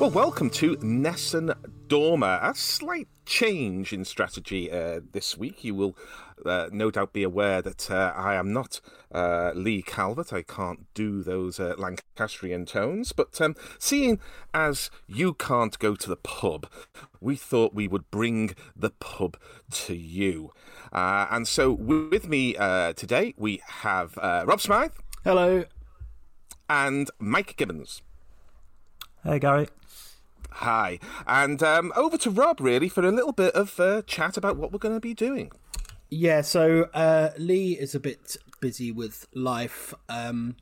[0.00, 1.52] Well, welcome to Nessun
[1.88, 2.38] Dorma.
[2.42, 5.62] A slight change in strategy uh, this week.
[5.62, 5.94] You will
[6.46, 8.80] uh, no doubt be aware that uh, I am not
[9.12, 10.32] uh, Lee Calvert.
[10.32, 13.12] I can't do those uh, Lancastrian tones.
[13.12, 14.20] But um, seeing
[14.54, 16.66] as you can't go to the pub,
[17.20, 19.36] we thought we would bring the pub
[19.72, 20.50] to you.
[20.94, 24.98] Uh, and so with me today, we have Rob Smyth.
[25.24, 25.64] Hello.
[26.70, 28.00] And Mike Gibbons.
[29.24, 29.68] Hey, Gary.
[30.52, 30.98] Hi.
[31.26, 34.72] And um, over to Rob, really, for a little bit of uh, chat about what
[34.72, 35.52] we're going to be doing.
[36.10, 39.94] Yeah, so uh, Lee is a bit busy with life.
[40.08, 40.56] Um,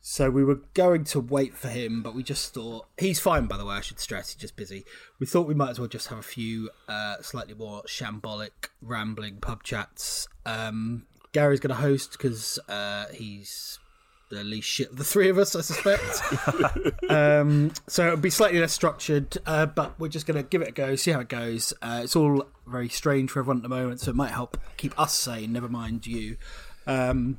[0.00, 3.46] so we were going to wait for him, but we just thought he's fine.
[3.46, 4.84] By the way, I should stress he's just busy.
[5.18, 9.38] We thought we might as well just have a few uh, slightly more shambolic, rambling
[9.38, 10.28] pub chats.
[10.46, 13.78] Um, Gary's going to host because uh, he's
[14.28, 16.22] the least shit of the three of us, I suspect.
[17.10, 20.68] um, so it'll be slightly less structured, uh, but we're just going to give it
[20.68, 21.72] a go, see how it goes.
[21.80, 24.98] Uh, it's all very strange for everyone at the moment, so it might help keep
[24.98, 26.36] us sane, never mind you.
[26.86, 27.38] Um,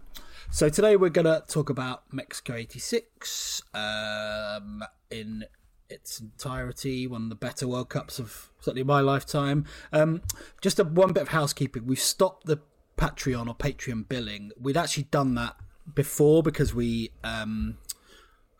[0.49, 5.45] so today we're going to talk about Mexico 86 um, in
[5.89, 9.65] its entirety, one of the better World Cups of certainly my lifetime.
[9.91, 10.21] Um,
[10.61, 11.85] just a, one bit of housekeeping.
[11.85, 12.59] We've stopped the
[12.97, 14.51] Patreon or Patreon billing.
[14.59, 15.57] We'd actually done that
[15.93, 17.77] before because we um,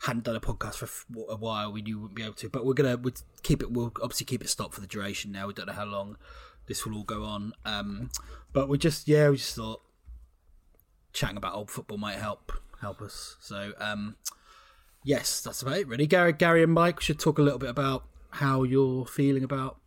[0.04, 0.90] hadn't done a podcast for
[1.30, 1.72] a while.
[1.72, 3.72] We knew we wouldn't be able to, but we're gonna we'd keep it.
[3.72, 5.32] We'll obviously keep it stopped for the duration.
[5.32, 6.18] Now we don't know how long
[6.68, 8.10] this will all go on, um,
[8.54, 9.82] but we just yeah we just thought
[11.14, 12.52] chatting about old football might help
[12.82, 13.38] help us.
[13.40, 14.18] So um,
[15.04, 15.88] yes, that's about it.
[15.88, 19.80] Really, Gary, Gary, and Mike should talk a little bit about how you're feeling about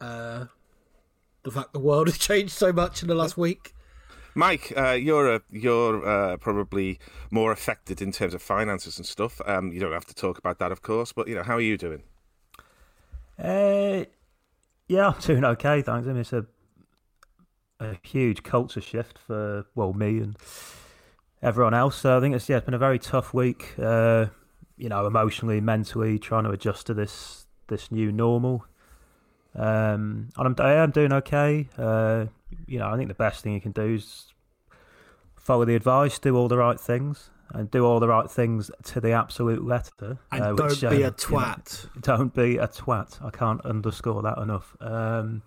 [0.00, 0.46] uh,
[1.44, 3.73] the fact the world has changed so much in the last week.
[4.34, 6.98] Mike, uh, you're a, you're uh, probably
[7.30, 9.40] more affected in terms of finances and stuff.
[9.46, 11.60] Um, you don't have to talk about that, of course, but you know, how are
[11.60, 12.02] you doing?
[13.38, 14.04] Uh,
[14.88, 16.06] yeah, I'm doing okay, thanks.
[16.06, 16.46] I mean, it's a
[17.80, 20.36] a huge culture shift for well me and
[21.42, 21.96] everyone else.
[21.96, 23.74] So I think it's yeah, it's been a very tough week.
[23.78, 24.26] Uh,
[24.76, 28.66] you know, emotionally, mentally, trying to adjust to this this new normal.
[29.56, 31.68] Um, and I'm I'm doing okay.
[31.78, 32.26] Uh,
[32.66, 34.32] you know, I think the best thing you can do is
[35.36, 39.00] follow the advice, do all the right things, and do all the right things to
[39.00, 40.18] the absolute letter.
[40.32, 41.86] And uh, don't which, be a twat.
[41.94, 43.24] You know, don't be a twat.
[43.24, 44.76] I can't underscore that enough.
[44.80, 45.42] Um,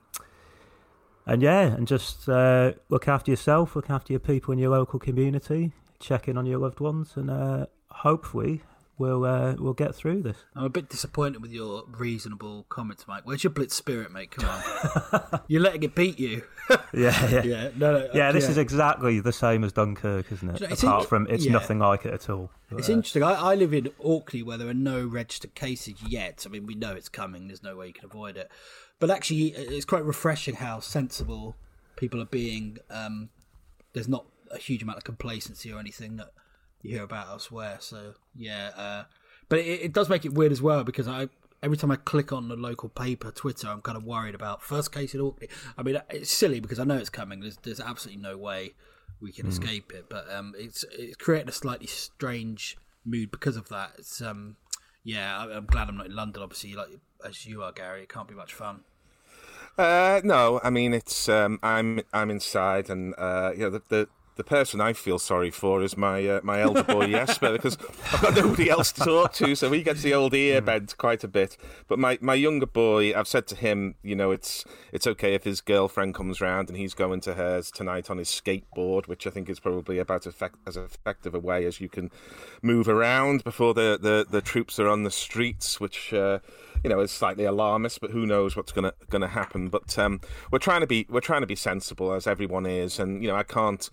[1.25, 5.00] and yeah, and just uh, look after yourself, look after your people in your local
[5.00, 8.62] community, check in on your loved ones, and uh, hopefully
[8.97, 10.38] we'll uh, we'll get through this.
[10.55, 13.23] I'm a bit disappointed with your reasonable comments, Mike.
[13.25, 14.31] Where's your blitz spirit, mate?
[14.31, 16.44] Come on, you're letting it beat you.
[16.94, 17.69] yeah, yeah, yeah.
[17.75, 18.31] No, no, yeah.
[18.31, 18.51] This yeah.
[18.51, 20.61] is exactly the same as Dunkirk, isn't it?
[20.61, 21.51] You know, Apart in- from it's yeah.
[21.51, 22.51] nothing like it at all.
[22.69, 23.23] But, it's uh, interesting.
[23.23, 26.43] I, I live in Orkney, where there are no registered cases yet.
[26.45, 27.47] I mean, we know it's coming.
[27.47, 28.51] There's no way you can avoid it.
[29.00, 31.55] But actually, it's quite refreshing how sensible
[31.95, 32.77] people are being.
[32.89, 33.29] Um,
[33.93, 36.31] there's not a huge amount of complacency or anything that
[36.81, 37.77] you hear about elsewhere.
[37.79, 39.03] So yeah, uh,
[39.50, 41.29] but it, it does make it weird as well because I
[41.63, 44.91] every time I click on the local paper, Twitter, I'm kind of worried about first
[44.91, 45.47] case in Orkney.
[45.77, 47.39] I mean, it's silly because I know it's coming.
[47.41, 48.74] There's, there's absolutely no way
[49.19, 49.50] we can mm.
[49.50, 53.94] escape it, but um, it's it's creating a slightly strange mood because of that.
[53.97, 54.57] It's um,
[55.03, 56.44] yeah, I'm glad I'm not in London.
[56.44, 56.89] Obviously, like
[57.25, 58.81] as you are, Gary, it can't be much fun.
[59.77, 64.09] Uh, no, I mean it's um, I'm I'm inside, and uh, you know the, the
[64.38, 67.78] the person I feel sorry for is my uh, my elder boy Jesper because
[68.13, 71.24] I've got nobody else to talk to, so he gets the old ear bent quite
[71.24, 71.57] a bit.
[71.88, 75.44] But my, my younger boy, I've said to him, you know, it's it's okay if
[75.44, 79.31] his girlfriend comes round and he's going to hers tonight on his skateboard, which I
[79.31, 82.12] think is probably about effect, as effective a way as you can
[82.62, 86.13] move around before the, the, the troops are on the streets, which.
[86.13, 86.39] Uh,
[86.88, 89.68] you know, is slightly alarmist, but who knows what's gonna gonna happen?
[89.68, 93.22] But um, we're trying to be we're trying to be sensible as everyone is, and
[93.22, 93.89] you know, I can't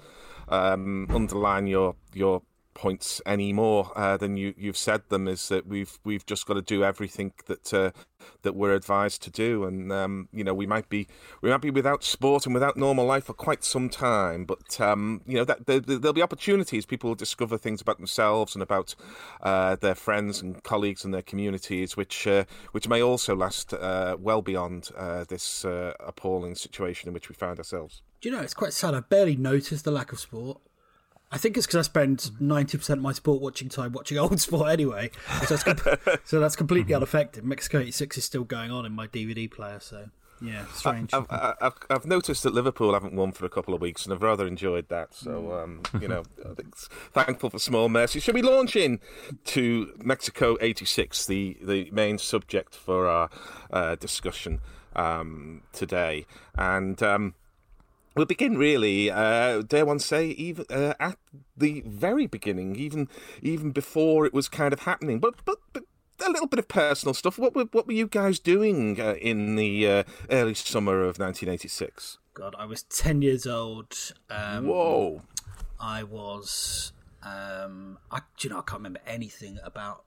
[0.49, 2.43] um, underline your your
[2.75, 6.55] points any more uh, than you you've said them is that we've we've just got
[6.55, 7.91] to do everything that uh,
[8.43, 11.07] that we're advised to do and um, you know we might be
[11.41, 15.21] we might be without sport and without normal life for quite some time but um,
[15.27, 18.95] you know that there, will be opportunities people will discover things about themselves and about
[19.43, 24.17] uh, their friends and colleagues and their communities which uh, which may also last uh,
[24.19, 25.65] well beyond uh, this
[26.01, 28.95] appalling situation in which we find ourselves do you know, it's quite sad.
[28.95, 30.59] I barely noticed the lack of sport.
[31.35, 34.41] I think it's because I spend ninety percent of my sport watching time watching old
[34.41, 35.11] sport anyway.
[35.47, 37.45] So that's, com- so that's completely unaffected.
[37.45, 39.81] Mexico '86 is still going on in my DVD player.
[39.81, 40.11] So
[40.41, 41.13] yeah, strange.
[41.13, 44.23] I've, I've, I've, noticed that Liverpool haven't won for a couple of weeks, and I've
[44.23, 45.13] rather enjoyed that.
[45.13, 46.23] So um, you know,
[47.13, 48.21] thankful for small mercy.
[48.21, 49.01] Should we launch in
[49.47, 53.29] to Mexico '86, the the main subject for our
[53.73, 54.61] uh, discussion
[54.95, 57.03] um, today, and.
[57.03, 57.35] Um,
[58.15, 61.19] We'll begin really, uh, dare one say, even uh, at
[61.57, 63.09] the very beginning, even
[63.43, 65.19] even before it was kind of happening.
[65.19, 65.85] But but, but
[66.25, 67.39] a little bit of personal stuff.
[67.39, 72.19] What were what were you guys doing uh, in the uh, early summer of 1986?
[72.35, 74.13] God, I was ten years old.
[74.31, 75.23] Um, Whoa!
[75.81, 76.93] I was.
[77.23, 80.05] Um, I you know I can't remember anything about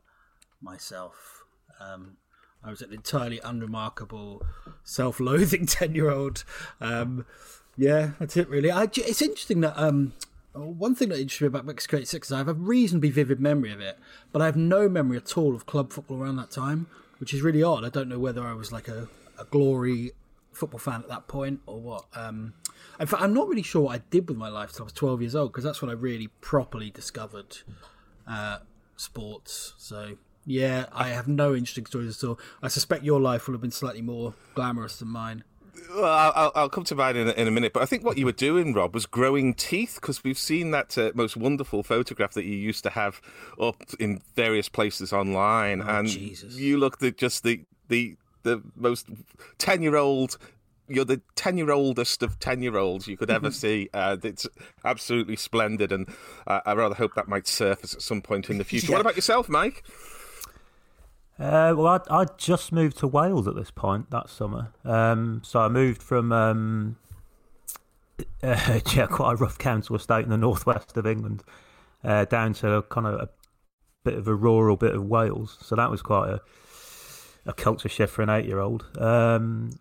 [0.62, 1.44] myself.
[1.80, 2.18] Um,
[2.64, 4.46] I was an entirely unremarkable,
[4.84, 6.44] self-loathing ten-year-old.
[6.82, 7.26] Um,
[7.78, 8.50] yeah, that's it.
[8.50, 10.14] Really, I, it's interesting that um,
[10.54, 13.72] one thing that interests me about Mexico '86 is I have a reasonably vivid memory
[13.72, 13.98] of it,
[14.32, 16.88] but I have no memory at all of club football around that time,
[17.20, 17.86] which is really odd.
[17.86, 19.08] I don't know whether I was like a,
[19.40, 20.12] a glory
[20.52, 22.06] football fan at that point or what.
[22.16, 22.54] Um,
[23.00, 24.94] in fact, I'm not really sure what I did with my life till I was
[24.94, 27.58] 12 years old because that's when I really properly discovered
[28.28, 28.60] uh,
[28.96, 29.74] sports.
[29.78, 32.40] So yeah, I have no interesting stories at all.
[32.62, 35.44] I suspect your life will have been slightly more glamorous than mine.
[35.94, 38.18] Well, I'll, I'll, come to mine in a, in a, minute, but I think what
[38.18, 42.34] you were doing, Rob, was growing teeth because we've seen that uh, most wonderful photograph
[42.34, 43.22] that you used to have
[43.60, 46.56] up in various places online, oh, and Jesus.
[46.56, 49.08] you looked at just the the the most
[49.58, 50.38] ten year old.
[50.90, 53.90] You're the ten year oldest of ten year olds you could ever see.
[53.94, 54.48] Uh, it's
[54.86, 56.08] absolutely splendid, and
[56.46, 58.88] uh, I rather hope that might surface at some point in the future.
[58.88, 58.94] Yeah.
[58.94, 59.84] What about yourself, Mike?
[61.40, 64.74] Uh, well, I I just moved to Wales at this point that summer.
[64.84, 66.98] Um, so I moved from um,
[68.42, 71.44] uh, yeah, quite a rough council estate in the northwest of England
[72.04, 73.30] uh, down to kind of a
[74.04, 75.58] bit of a rural bit of Wales.
[75.62, 76.42] So that was quite a
[77.46, 78.86] a culture shift for an eight year old.
[78.98, 79.80] Um,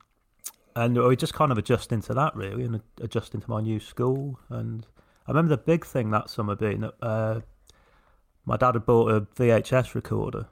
[0.74, 4.38] and we just kind of adjusting to that really, and adjusting to my new school.
[4.50, 4.86] And
[5.26, 7.40] I remember the big thing that summer being that uh,
[8.44, 10.48] my dad had bought a VHS recorder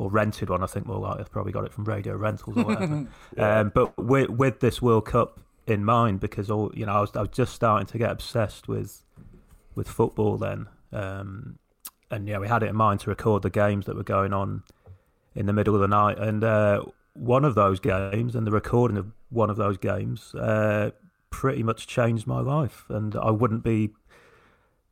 [0.00, 0.62] or rented one.
[0.62, 3.06] I think more like I probably got it from Radio Rentals or whatever.
[3.36, 3.60] yeah.
[3.60, 7.14] um, but with with this World Cup in mind, because all you know, I was
[7.14, 9.04] I was just starting to get obsessed with
[9.74, 11.58] with football then, um,
[12.10, 14.62] and yeah, we had it in mind to record the games that were going on
[15.34, 18.96] in the middle of the night, and uh, one of those games and the recording
[18.96, 20.90] of one of those games uh,
[21.28, 23.90] pretty much changed my life, and I wouldn't be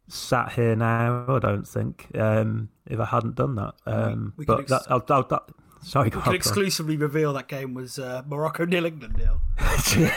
[0.09, 1.25] sat here now.
[1.29, 3.75] I don't think um, if I hadn't done that.
[3.87, 5.45] Um, we, we but ex- that, I'll, I'll, that,
[5.83, 9.41] sorry, we can exclusively reveal that game was uh, Morocco nil England nil.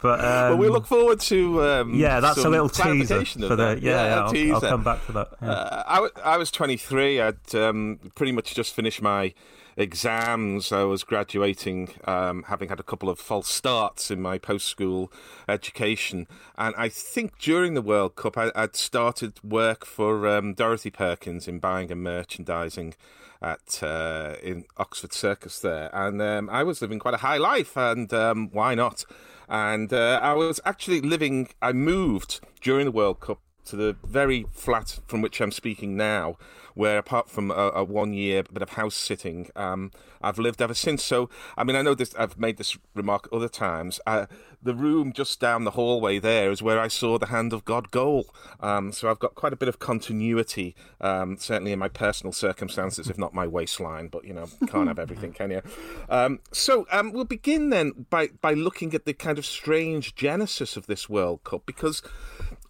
[0.00, 3.78] but um, well, we look forward to um, yeah, that's a little teaser for the
[3.80, 3.90] yeah.
[3.90, 4.54] yeah I'll, teaser.
[4.54, 5.28] I'll, come back to that.
[5.40, 5.50] Yeah.
[5.50, 7.20] Uh, I, w- I was 23.
[7.20, 9.32] I'd um, pretty much just finished my
[9.76, 10.72] exams.
[10.72, 15.12] I was graduating, um, having had a couple of false starts in my post school
[15.48, 16.26] education.
[16.56, 21.48] And I think during the World Cup, I, would started work for um, Dorothy Perkins
[21.48, 22.94] in buying and merchandising
[23.40, 25.90] at uh, in Oxford Circus there.
[25.92, 29.04] And um, I was living quite a high life, and um, why not?
[29.48, 34.46] And uh, I was actually living, I moved during the World Cup to the very
[34.52, 36.36] flat from which I'm speaking now,
[36.74, 39.90] where apart from a, a one year bit of house sitting, um,
[40.20, 41.02] I've lived ever since.
[41.02, 42.14] So, I mean, I know this.
[42.16, 44.00] I've made this remark other times.
[44.06, 44.26] Uh,
[44.62, 47.90] the room just down the hallway there is where I saw the hand of God
[47.90, 48.26] goal.
[48.60, 53.10] Um, so I've got quite a bit of continuity, um, certainly in my personal circumstances,
[53.10, 54.08] if not my waistline.
[54.08, 55.62] But you know, can't have everything, can you?
[56.08, 60.76] Um, so um, we'll begin then by by looking at the kind of strange genesis
[60.76, 62.02] of this World Cup because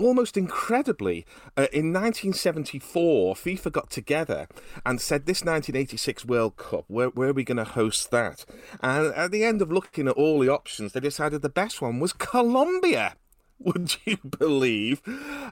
[0.02, 1.25] almost incredibly,
[1.56, 4.49] uh, in 1974, FIFA got together
[4.85, 8.44] and said, This 1986 World Cup, where, where are we going to host that?
[8.80, 12.00] And at the end of looking at all the options, they decided the best one
[12.00, 13.16] was Colombia.
[13.59, 15.00] Would you believe?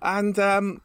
[0.03, 0.83] And um,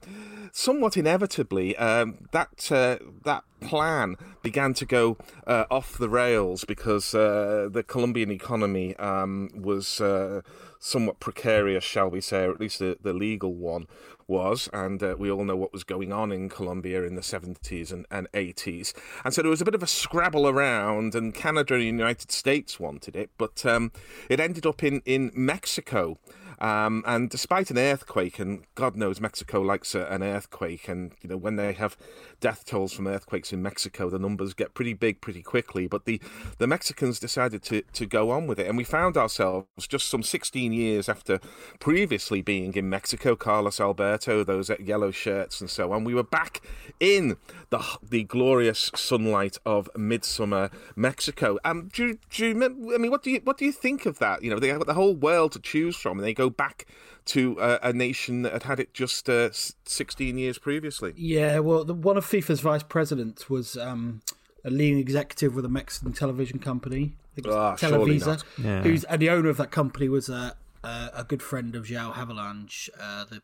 [0.56, 7.14] somewhat inevitably, um, that uh, that plan began to go uh, off the rails because
[7.14, 10.42] uh, the Colombian economy um, was uh,
[10.80, 13.86] somewhat precarious, shall we say, or at least the, the legal one
[14.28, 17.92] was, and uh, we all know what was going on in Colombia in the 70s
[17.92, 18.94] and, and 80s.
[19.26, 22.32] And so there was a bit of a scrabble around, and Canada and the United
[22.32, 23.92] States wanted it, but um,
[24.30, 26.18] it ended up in, in Mexico.
[26.60, 31.30] Um, and despite an earthquake, and God knows Mexico likes a, an earthquake, and you
[31.30, 31.98] know when they have
[32.40, 35.88] death tolls from earthquakes in Mexico, the numbers get pretty big pretty quickly.
[35.88, 36.22] But the
[36.58, 40.24] the Mexicans decided to to go on with it, and we found ourselves just some
[40.24, 41.40] 16 years after
[41.80, 46.04] previously being in Mexico, Carlos Alberto, those yellow shirts, and so on.
[46.04, 46.62] We were back
[47.00, 47.38] in
[47.70, 51.58] the the glorious sunlight of midsummer Mexico.
[51.64, 52.64] Um, do, do you,
[52.94, 54.44] I mean, what do you what do you think of that?
[54.44, 56.86] You know, they have the whole world to choose from, and they go back
[57.26, 61.14] to uh, a nation that had had it just uh, 16 years previously.
[61.16, 64.22] Yeah, well, the, one of FIFA's vice presidents was um,
[64.64, 68.44] a leading executive with a Mexican television company, I think it was Ah, Televisa, not.
[68.58, 68.82] Yeah.
[68.84, 72.14] who's and the owner of that company was a a, a good friend of João
[72.14, 73.42] Havelange, uh, the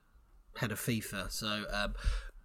[0.58, 1.32] head of FIFA.
[1.32, 1.96] So um,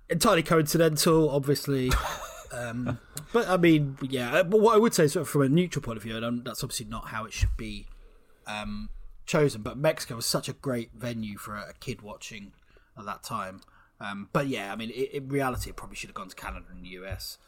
[0.08, 1.92] entirely coincidental, obviously.
[2.52, 2.98] um,
[3.32, 4.36] but I mean, yeah.
[4.36, 6.44] uh, But what I would say, sort of from a neutral point of view, and
[6.44, 7.86] that's obviously not how it should be
[8.46, 8.88] um,
[9.26, 9.62] chosen.
[9.62, 12.52] But Mexico was such a great venue for a, kid watching
[12.98, 13.60] at that time.
[14.00, 16.66] Um, but yeah, I mean, i in reality, it probably should have gone to Canada
[16.70, 17.38] and the US.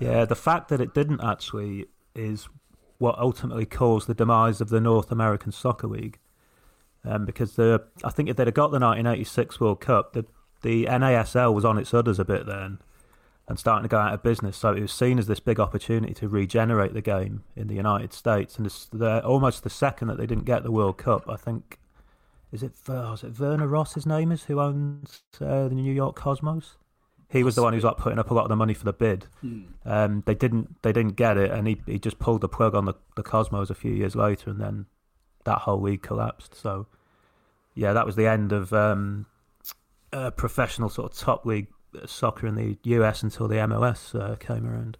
[0.00, 2.48] Yeah, the fact that it didn't actually is
[2.98, 6.18] what ultimately caused the demise of the North American Soccer League.
[7.04, 10.24] Um, because the I think if they'd have got the 1986 World Cup, the
[10.62, 12.78] the NASL was on its udders a bit then,
[13.52, 14.56] and starting to go out of business.
[14.56, 18.14] So it was seen as this big opportunity to regenerate the game in the United
[18.14, 18.56] States.
[18.56, 21.78] And it's the, almost the second that they didn't get the World Cup, I think.
[22.50, 23.92] Is it uh, is it Werner Ross?
[23.92, 26.76] His name is who owns uh, the New York Cosmos.
[27.28, 28.84] He was the one who was like putting up a lot of the money for
[28.84, 29.26] the bid.
[29.84, 32.86] Um, they didn't they didn't get it, and he he just pulled the plug on
[32.86, 34.86] the, the Cosmos a few years later, and then
[35.44, 36.54] that whole league collapsed.
[36.54, 36.86] So
[37.74, 39.26] yeah, that was the end of um,
[40.10, 41.68] uh, professional sort of top league
[42.06, 44.96] soccer in the US until the MLS uh, came around.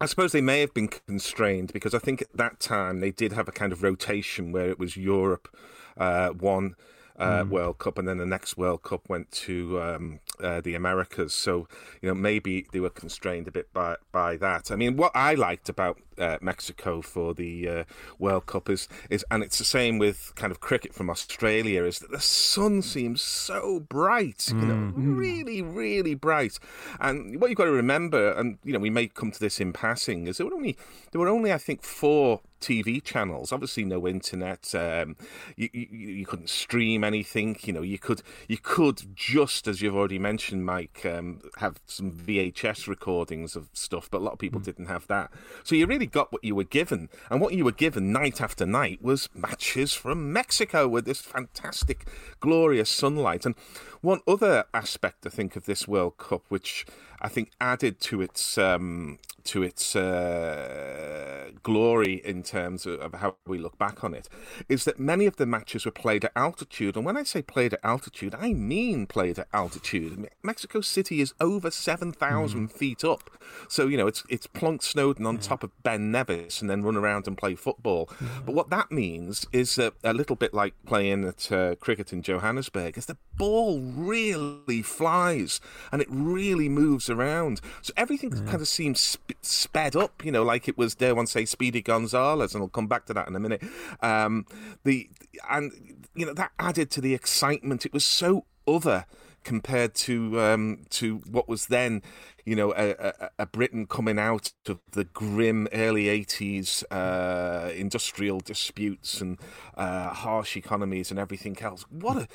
[0.00, 3.32] I suppose they may have been constrained because I think at that time they did
[3.32, 5.54] have a kind of rotation where it was Europe
[5.96, 6.76] uh, won
[7.18, 11.34] uh, World Cup and then the next World Cup went to um, uh, the Americas.
[11.34, 11.68] So
[12.02, 14.70] you know maybe they were constrained a bit by by that.
[14.70, 17.84] I mean, what I liked about uh, Mexico for the uh,
[18.18, 21.98] World Cup is is and it's the same with kind of cricket from Australia is
[22.00, 26.58] that the sun seems so bright, you know, really really bright.
[27.00, 29.72] And what you've got to remember, and you know, we may come to this in
[29.72, 30.76] passing, is there were only
[31.12, 33.52] there were only I think four TV channels.
[33.52, 34.74] Obviously, no internet.
[34.74, 35.16] Um,
[35.56, 37.56] you, you you couldn't stream anything.
[37.62, 42.12] You know, you could you could just as you've already mentioned, Mike, um, have some
[42.12, 45.30] VHS recordings of stuff, but a lot of people didn't have that.
[45.64, 48.66] So you really got what you were given, and what you were given night after
[48.66, 52.06] night was matches from Mexico with this fantastic,
[52.40, 53.46] glorious sunlight.
[53.46, 53.54] And
[54.00, 56.86] one other aspect, I think, of this World Cup, which
[57.20, 63.36] I think added to its um, to its uh, glory in terms of, of how
[63.46, 64.28] we look back on it,
[64.68, 66.96] is that many of the matches were played at altitude.
[66.96, 70.28] And when I say played at altitude, I mean played at altitude.
[70.42, 73.30] Mexico City is over seven thousand feet up,
[73.68, 76.96] so you know it's it's Plunk Snowdon on top of Ben Nevis, and then run
[76.96, 78.08] around and play football.
[78.44, 82.22] But what that means is that a little bit like playing at uh, cricket in
[82.22, 85.60] Johannesburg, is the ball really flies
[85.92, 87.60] and it really moves around.
[87.82, 91.26] So everything kind of seems sp- sped up, you know, like it was there one
[91.26, 93.62] say Speedy Gonzales, and I'll come back to that in a minute.
[94.00, 94.46] Um,
[94.84, 95.08] the
[95.50, 95.72] and
[96.14, 97.86] you know that added to the excitement.
[97.86, 99.06] It was so other
[99.44, 102.02] compared to um, to what was then,
[102.44, 108.40] you know, a, a, a Britain coming out of the grim early '80s uh, industrial
[108.40, 109.38] disputes and
[109.76, 111.84] uh, harsh economies and everything else.
[111.90, 112.28] What a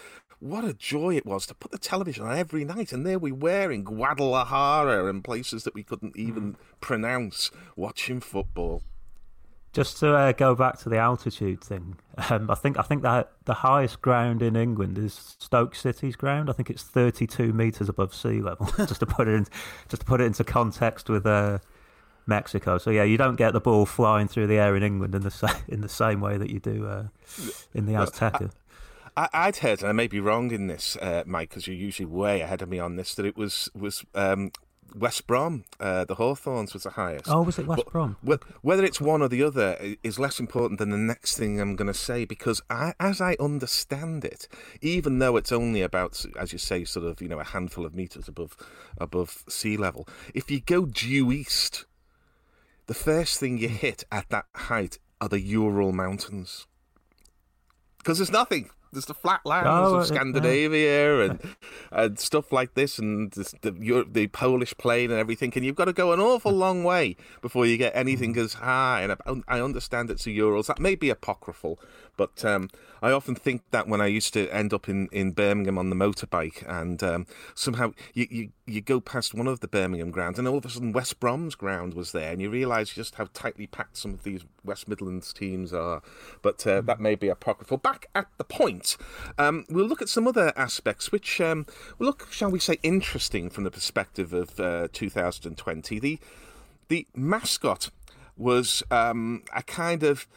[0.44, 3.32] what a joy it was to put the television on every night, and there we
[3.32, 8.84] were in Guadalajara and places that we couldn't even pronounce, watching football.
[9.72, 11.96] Just to uh, go back to the altitude thing,
[12.30, 16.50] um, I think I think that the highest ground in England is Stoke City's ground.
[16.50, 18.68] I think it's 32 meters above sea level.
[18.78, 19.48] just to put it in,
[19.88, 21.60] just to put it into context with uh,
[22.28, 22.78] Mexico.
[22.78, 25.32] So yeah, you don't get the ball flying through the air in England in the
[25.32, 27.06] sa- in the same way that you do uh,
[27.74, 28.52] in the Azteca.
[29.16, 32.06] I, would heard, and I may be wrong in this, uh, Mike, because you're usually
[32.06, 34.52] way ahead of me on this, that it was was um,
[34.96, 37.26] West Brom, uh, the Hawthorns was the highest.
[37.28, 38.18] Oh, was it West Brom?
[38.62, 41.88] whether it's one or the other is less important than the next thing I'm going
[41.88, 44.48] to say because I, as I understand it,
[44.82, 47.96] even though it's only about, as you say, sort of you know a handful of
[47.96, 48.56] meters above
[48.98, 51.86] above sea level, if you go due east,
[52.88, 56.68] the first thing you hit at that height are the Ural Mountains
[57.98, 61.24] because there's nothing there's the flat lands oh, of Scandinavia yeah.
[61.24, 61.40] and
[61.92, 65.52] and stuff like this, and the the Polish plain and everything.
[65.56, 68.44] And you've got to go an awful long way before you get anything mm.
[68.44, 69.02] as high.
[69.02, 70.68] And I understand it's the Urals.
[70.68, 71.80] That may be apocryphal,
[72.16, 72.70] but um,
[73.02, 75.96] I often think that when I used to end up in, in Birmingham on the
[75.96, 80.48] motorbike, and um, somehow you, you, you go past one of the Birmingham grounds, and
[80.48, 83.68] all of a sudden West Brom's ground was there, and you realise just how tightly
[83.68, 86.02] packed some of these West Midlands teams are.
[86.42, 87.78] But uh, that may be apocryphal.
[87.78, 88.96] Back at the point,
[89.38, 91.66] um, we'll look at some other aspects which um,
[92.00, 96.00] look, shall we say, interesting from the perspective of uh, 2020.
[96.00, 96.20] The
[96.90, 97.90] the mascot
[98.38, 100.28] was um, a kind of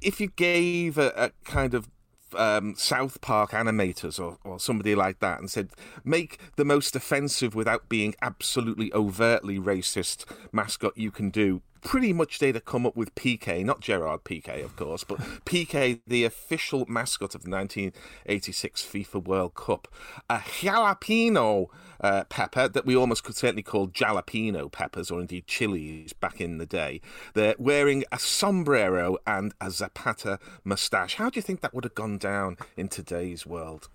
[0.00, 1.88] if you gave a, a kind of
[2.36, 5.70] um, South Park animators or, or somebody like that and said,
[6.04, 12.38] make the most offensive without being absolutely overtly racist mascot you can do, pretty much
[12.38, 16.84] they'd have come up with Piqué, not Gerard Piqué, of course, but Piqué, the official
[16.88, 19.86] mascot of the 1986 FIFA World Cup.
[20.28, 21.68] A jalapeno
[22.00, 26.58] uh, pepper that we almost could certainly call jalapeno peppers or indeed chilies back in
[26.58, 27.00] the day.
[27.34, 31.14] They're wearing a sombrero and a Zapata moustache.
[31.14, 33.88] How do you think that would have gone down in today's world?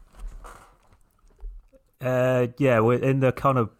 [2.01, 3.71] Uh, yeah, we're in the kind of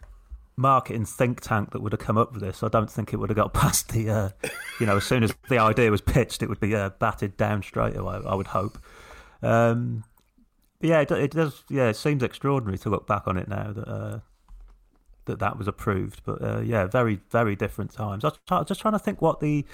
[0.59, 3.29] marketing think tank that would have come up with this, I don't think it would
[3.29, 4.29] have got past the, uh,
[4.79, 7.63] you know, as soon as the idea was pitched, it would be uh, batted down
[7.63, 8.19] straight away.
[8.25, 8.77] I would hope.
[9.41, 10.03] Um,
[10.81, 11.63] yeah, it, it, does.
[11.69, 14.19] Yeah, it seems extraordinary to look back on it now that uh,
[15.25, 16.21] that that was approved.
[16.25, 18.23] But uh, yeah, very very different times.
[18.23, 19.65] I was just trying to think what the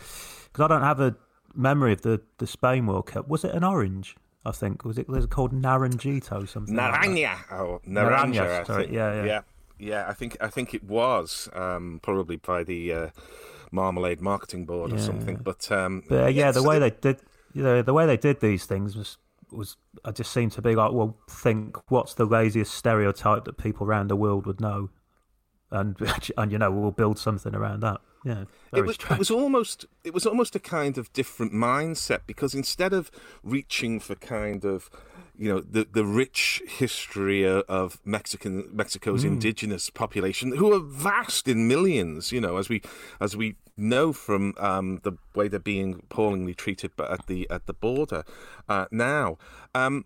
[0.46, 1.16] because I don't have a
[1.54, 3.28] memory of the the Spain World Cup.
[3.28, 4.16] Was it an orange?
[4.46, 6.76] I think was it was it called Naranjito something?
[6.76, 7.36] Naranja.
[7.36, 8.34] Like oh, Naranja.
[8.34, 8.94] Naranja sorry.
[8.94, 9.26] Yeah, yeah.
[9.26, 9.42] yeah.
[9.78, 13.10] Yeah, I think I think it was um, probably by the uh,
[13.72, 15.38] Marmalade Marketing Board or something.
[15.38, 17.20] But, um, but uh, yeah, the way they did,
[17.54, 19.18] you know, the way they did these things was
[19.52, 23.86] was I just seemed to be like, well, think what's the laziest stereotype that people
[23.86, 24.90] around the world would know,
[25.72, 25.96] and
[26.38, 28.02] and you know we'll build something around that.
[28.24, 32.56] Yeah, it was it was almost it was almost a kind of different mindset because
[32.56, 33.12] instead of
[33.44, 34.90] reaching for kind of
[35.38, 39.28] you know the the rich history of Mexican Mexico's mm.
[39.28, 42.32] indigenous population, who are vast in millions.
[42.32, 42.82] You know, as we
[43.20, 47.74] as we know from um, the way they're being appallingly treated at the at the
[47.74, 48.24] border
[48.70, 49.38] uh, now.
[49.74, 50.06] Um,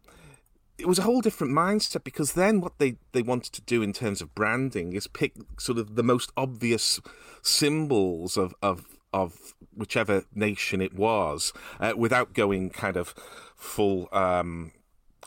[0.77, 3.91] it was a whole different mindset because then what they, they wanted to do in
[3.91, 7.01] terms of branding is pick sort of the most obvious
[7.41, 13.13] symbols of, of of whichever nation it was uh, without going kind of
[13.55, 14.71] full um,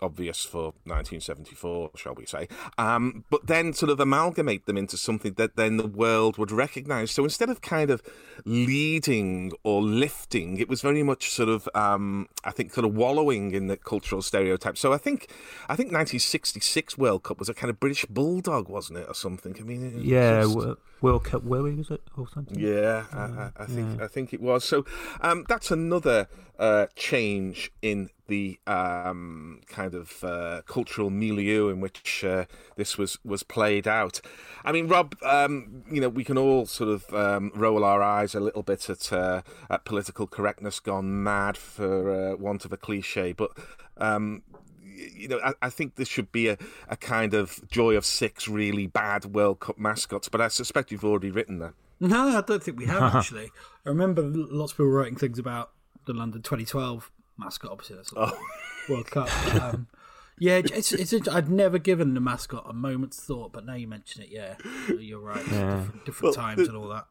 [0.03, 5.35] obvious for 1974, shall we say, um, but then sort of amalgamate them into something
[5.35, 7.11] that then the world would recognize.
[7.11, 8.03] So instead of kind of
[8.45, 13.53] leading or lifting, it was very much sort of, um, I think, sort of wallowing
[13.53, 14.81] in the cultural stereotypes.
[14.81, 15.29] So I think,
[15.69, 19.57] I think 1966 World Cup was a kind of British bulldog, wasn't it, or something?
[19.59, 20.43] I mean, yeah.
[20.43, 20.79] Just...
[21.03, 22.59] World Cup Willie was it or something?
[22.59, 24.05] Yeah, I, I, I think yeah.
[24.05, 24.65] I think it was.
[24.65, 24.87] So
[25.21, 32.25] um, that's another uh, change in the um, kind of uh, cultural milieu in which
[32.25, 32.45] uh,
[32.77, 34.21] this was was played out.
[34.65, 38.35] I mean, Rob, um, you know, we can all sort of um, roll our eyes
[38.35, 42.77] a little bit at, uh, at political correctness gone mad, for uh, want of a
[42.77, 43.51] cliche, but
[43.97, 44.43] um,
[44.95, 48.49] you know, I, I, think this should be a, a kind of joy of six
[48.49, 51.75] really bad World Cup mascots, but I suspect you've already written that.
[52.01, 53.51] No, I don't think we have actually.
[53.87, 55.71] I remember lots of people writing things about
[56.07, 58.39] the London 2012 mascot, obviously that's oh.
[58.89, 59.55] World Cup.
[59.55, 59.87] Um,
[60.39, 61.13] yeah, it's it's.
[61.13, 64.55] A, I'd never given the mascot a moment's thought, but now you mention it, yeah,
[64.99, 65.47] you're right.
[65.47, 65.77] Yeah.
[65.77, 67.07] Different, different well, times and all that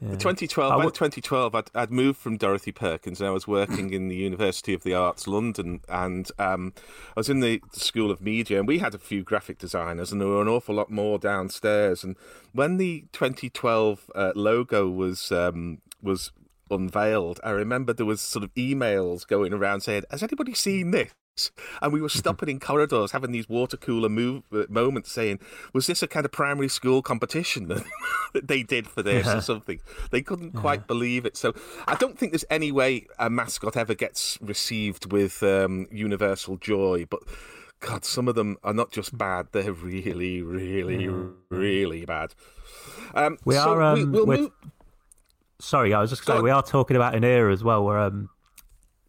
[0.00, 4.06] The 2012, by 2012, I'd, I'd, moved from Dorothy Perkins and I was working in
[4.06, 5.80] the University of the Arts London.
[5.88, 6.72] And um,
[7.16, 10.20] I was in the School of Media, and we had a few graphic designers, and
[10.20, 12.04] there were an awful lot more downstairs.
[12.04, 12.16] And
[12.52, 16.30] when the 2012 uh, logo was um, was
[16.70, 21.12] unveiled, I remember there was sort of emails going around saying, "Has anybody seen this?"
[21.82, 25.38] and we were stopping in corridors having these water cooler move, uh, moments saying
[25.72, 27.84] was this a kind of primary school competition that,
[28.42, 29.80] they did for this or something?
[30.10, 31.36] They couldn't quite believe it.
[31.36, 31.54] So
[31.86, 37.06] i don't think there's any way a mascot ever gets received with um, universal joy
[37.08, 37.20] but
[37.80, 41.08] god some of them are not just bad they're really really
[41.50, 42.34] really bad.
[43.14, 44.50] Um, we so are um, we, will move...
[45.58, 48.28] sorry i was just saying we are talking about an era as well where um,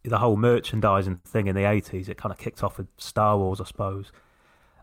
[0.04, 3.60] the whole merchandising thing in the 80s, it kind of kicked off with Star Wars,
[3.60, 4.12] I suppose.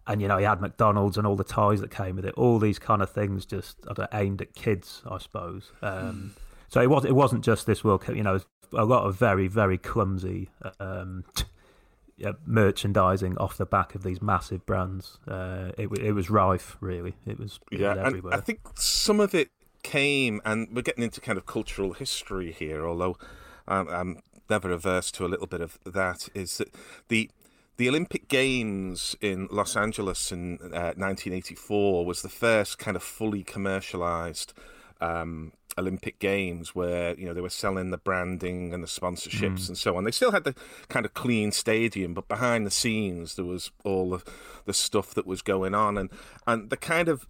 [0.07, 2.35] And, you know, he had McDonald's and all the toys that came with it.
[2.35, 5.73] All these kind of things just I don't know, aimed at kids, I suppose.
[5.83, 6.35] Um,
[6.69, 8.41] so it, was, it wasn't just this World Cup, you know,
[8.73, 10.51] a lot of very, very clumsy
[10.81, 11.25] um,
[12.17, 15.19] yeah, merchandising off the back of these massive brands.
[15.29, 17.15] Uh, it, it was rife, really.
[17.27, 18.35] It was, it yeah, was everywhere.
[18.35, 19.51] I think some of it
[19.83, 23.19] came, and we're getting into kind of cultural history here, although
[23.69, 26.69] um, I'm never averse to a little bit of that, is that
[27.09, 27.31] the
[27.79, 33.43] the Olympic Games in Los Angeles in uh, 1984 was the first kind of fully
[33.45, 34.55] commercialized
[35.01, 39.69] um, Olympic Games where you know they were selling the branding and the sponsorships Mm.
[39.69, 40.05] and so on.
[40.05, 40.55] They still had the
[40.89, 44.23] kind of clean stadium, but behind the scenes there was all the,
[44.65, 46.09] the stuff that was going on and
[46.47, 47.27] and the kind of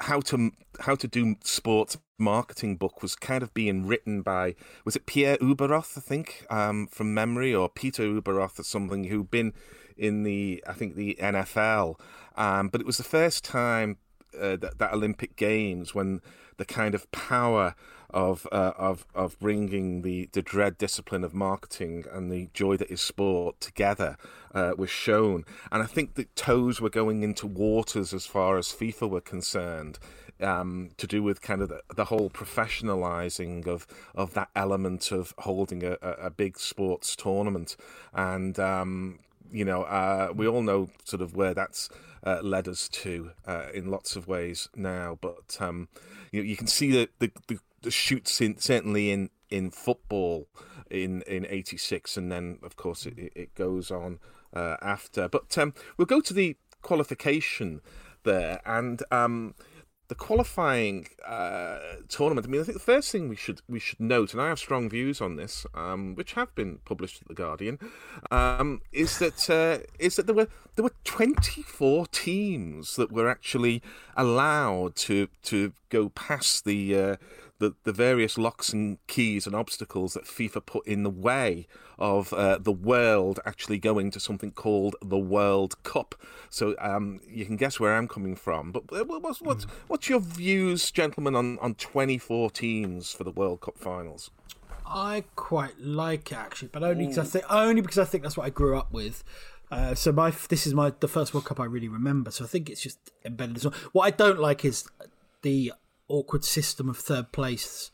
[0.00, 4.54] how to how to do sports marketing book was kind of being written by
[4.84, 9.30] was it Pierre Ueberroth I think um, from memory or Peter Ueberroth or something who'd
[9.30, 9.52] been
[9.96, 11.98] in the I think the NFL
[12.36, 13.98] um, but it was the first time
[14.38, 16.20] uh, that, that Olympic Games when
[16.56, 17.74] the kind of power
[18.10, 22.90] of uh, of of bringing the the dread discipline of marketing and the joy that
[22.90, 24.16] is sport together
[24.54, 28.68] uh, was shown, and I think that toes were going into waters as far as
[28.68, 29.98] FIFA were concerned.
[30.38, 35.32] Um, to do with kind of the, the whole professionalizing of of that element of
[35.38, 37.74] holding a, a, big sports tournament,
[38.12, 41.88] and um, you know, uh, we all know sort of where that's
[42.24, 45.18] uh, led us to uh, in lots of ways now.
[45.20, 45.88] But um,
[46.32, 47.58] you know, you can see the, the, the
[47.90, 50.48] shoots in certainly in in football
[50.90, 54.18] in in '86, and then of course it, it goes on
[54.54, 55.28] uh, after.
[55.28, 57.80] But um, we'll go to the qualification
[58.24, 59.54] there, and um,
[60.08, 62.46] the qualifying uh, tournament.
[62.46, 64.58] I mean, I think the first thing we should we should note, and I have
[64.58, 67.78] strong views on this, um, which have been published at the Guardian,
[68.30, 73.28] um, is that uh, is that there were there were twenty four teams that were
[73.28, 73.82] actually
[74.16, 76.98] allowed to to go past the.
[76.98, 77.16] Uh,
[77.58, 81.66] the, the various locks and keys and obstacles that FIFA put in the way
[81.98, 86.14] of uh, the world actually going to something called the World Cup.
[86.50, 88.72] So um, you can guess where I'm coming from.
[88.72, 93.62] But uh, what's, what's, what's your views, gentlemen, on, on 24 teams for the World
[93.62, 94.30] Cup finals?
[94.86, 98.36] I quite like it actually, but only because I think only because I think that's
[98.36, 99.24] what I grew up with.
[99.68, 102.30] Uh, so my this is my the first World Cup I really remember.
[102.30, 103.74] So I think it's just embedded as well.
[103.90, 104.86] What I don't like is
[105.42, 105.72] the
[106.08, 107.90] awkward system of third place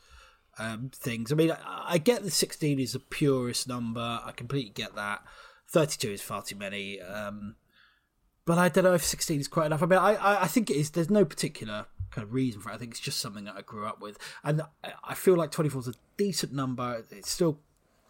[0.57, 1.31] um, things.
[1.31, 4.19] I mean, I, I, get the 16 is the purest number.
[4.23, 5.23] I completely get that.
[5.69, 7.01] 32 is far too many.
[7.01, 7.55] Um,
[8.45, 9.81] but I don't know if 16 is quite enough.
[9.81, 10.91] I mean, I, I, think it is.
[10.91, 12.75] There's no particular kind of reason for it.
[12.75, 14.17] I think it's just something that I grew up with.
[14.43, 17.03] And I, I feel like 24 is a decent number.
[17.09, 17.59] It's still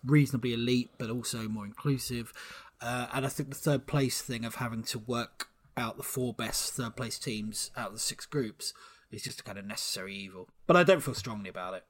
[0.03, 2.33] reasonably elite, but also more inclusive.
[2.81, 6.33] Uh, and I think the third place thing of having to work out the four
[6.33, 8.73] best third place teams out of the six groups
[9.13, 10.47] is just a kind of necessary evil.
[10.67, 11.83] But I don't feel strongly about it.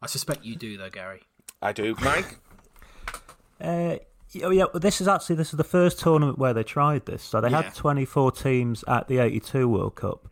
[0.00, 1.22] I suspect you do, though, Gary.
[1.60, 2.38] I do, Mike.
[3.60, 3.96] uh,
[4.42, 7.22] oh yeah, this is actually this is the first tournament where they tried this.
[7.22, 7.62] So they Yeah.
[7.62, 10.28] had 24 teams at the 82 World Cup,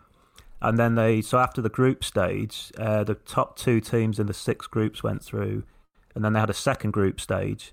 [0.60, 4.34] and then they so after the group stage, uh, the top two teams in the
[4.34, 5.64] six groups went through,
[6.14, 7.72] and then they had a second group stage,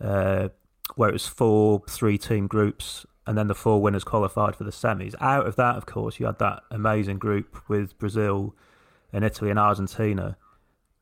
[0.00, 0.48] uh,
[0.94, 5.14] where it was four three-team groups, and then the four winners qualified for the semis.
[5.20, 8.56] Out of that, of course, you had that amazing group with Brazil
[9.12, 10.36] and Italy and Argentina.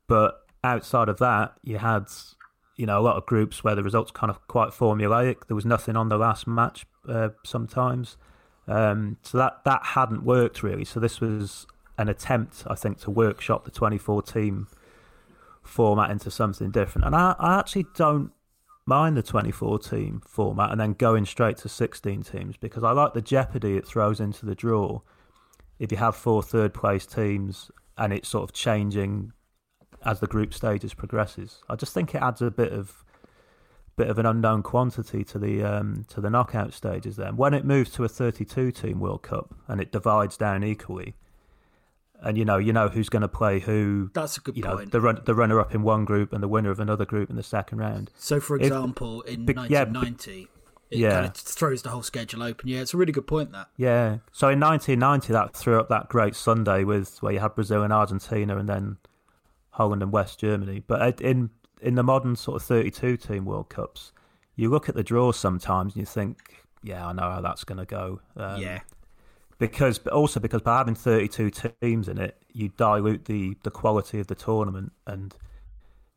[0.07, 2.05] But outside of that, you had
[2.77, 5.47] you know a lot of groups where the results kind of quite formulaic.
[5.47, 8.19] There was nothing on the last match uh, sometimes,
[8.67, 10.85] um, so that that hadn't worked really.
[10.85, 14.67] So this was an attempt, I think, to workshop the 24 team
[15.63, 17.07] format into something different.
[17.07, 18.33] And I, I actually don't
[18.89, 23.13] mind the 24 team format and then going straight to 16 teams because I like
[23.13, 25.03] the jeopardy it throws into the draw.
[25.79, 29.33] If you have four third place teams and it's sort of changing
[30.05, 31.61] as the group stages progresses.
[31.69, 33.05] I just think it adds a bit of
[33.97, 37.17] bit of an unknown quantity to the um, to the knockout stages.
[37.17, 41.15] Then when it moves to a 32 team World Cup and it divides down equally,
[42.23, 44.11] and you know you know who's going to play who.
[44.15, 44.79] That's a good you point.
[44.87, 47.31] Know, the run, the runner up in one group and the winner of another group
[47.31, 48.11] in the second round.
[48.17, 50.49] So, for If- example, in be- yeah, 1990,
[50.91, 51.11] it yeah.
[51.13, 52.69] kind of throws the whole schedule open.
[52.69, 53.53] Yeah, it's a really good point.
[53.53, 54.19] That Yeah.
[54.33, 57.93] So in 1990, that threw up that great Sunday with where you had Brazil and
[57.93, 58.97] Argentina, and then
[59.71, 60.83] Holland and West Germany.
[60.87, 61.51] But in
[61.81, 64.11] in the modern sort of 32 team World Cups,
[64.57, 67.79] you look at the draws sometimes and you think, yeah, I know how that's going
[67.79, 68.21] to go.
[68.37, 68.81] Um, Yeah.
[69.59, 71.51] Because also because by having 32
[71.83, 75.35] teams in it, you dilute the the quality of the tournament, and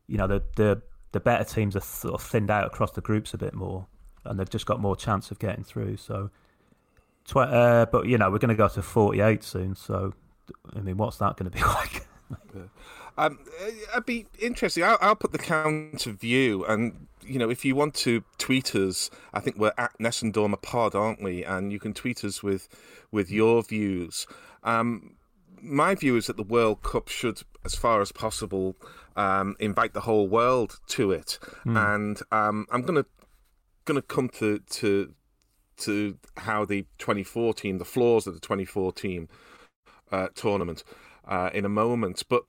[0.06, 3.34] you know the the the better teams are sort of thinned out across the groups
[3.34, 3.86] a bit more,
[4.24, 5.96] and they've just got more chance of getting through.
[5.96, 6.30] So.
[7.24, 10.12] Tw- uh, but you know we're going to go to 48 soon, so
[10.74, 12.06] I mean, what's that going to be like?
[13.18, 13.38] Um,
[13.94, 14.84] I'd be interesting.
[14.84, 19.10] I'll, I'll put the counter view, and you know, if you want to tweet us,
[19.32, 21.44] I think we're at Nessun Dorma Pod, aren't we?
[21.44, 22.68] And you can tweet us with
[23.10, 24.26] with your views.
[24.64, 25.16] Um,
[25.60, 28.74] my view is that the World Cup should, as far as possible,
[29.14, 31.76] um, invite the whole world to it, Hmm.
[31.76, 33.04] and um, I'm gonna
[33.84, 35.14] gonna come to to
[35.78, 39.28] to how the 2014, the flaws of the 2014
[40.12, 40.84] uh, tournament
[41.26, 42.22] uh, in a moment.
[42.28, 42.44] But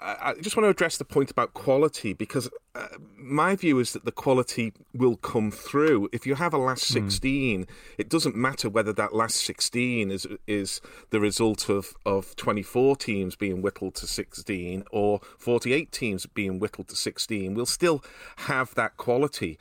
[0.00, 2.86] I, I just want to address the point about quality because uh,
[3.16, 6.08] my view is that the quality will come through.
[6.12, 7.66] If you have a last 16,
[7.98, 13.36] it doesn't matter whether that last 16 is is the result of, of 24 teams
[13.36, 17.54] being whittled to 16 or 48 teams being whittled to 16.
[17.54, 18.02] We'll still
[18.36, 19.58] have that quality.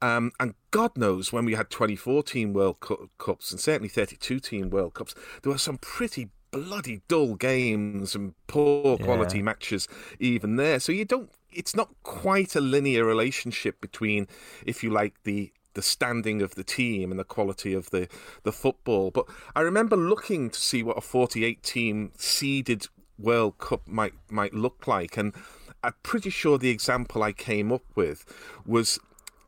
[0.00, 4.40] Um, and God knows when we had 24 team World Cu- Cups and certainly 32
[4.40, 9.44] team World Cups, there were some pretty bloody dull games and poor quality Yeah.
[9.44, 9.88] matches
[10.18, 10.78] even there.
[10.80, 14.28] So you don't, it's not quite a linear relationship between,
[14.66, 18.06] if you like, the the standing of the team and the quality of the,
[18.44, 19.10] the football.
[19.10, 22.86] But I remember looking to see what a 48 team seeded
[23.18, 25.34] World Cup might might look like, and
[25.82, 28.24] I'm pretty sure the example I came up with
[28.64, 29.00] was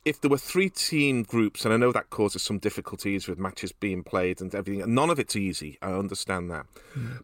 [0.06, 3.72] if there were three team groups, and I know that causes some difficulties with matches
[3.72, 5.78] being played and everything, and none of it's easy.
[5.82, 6.66] I understand that.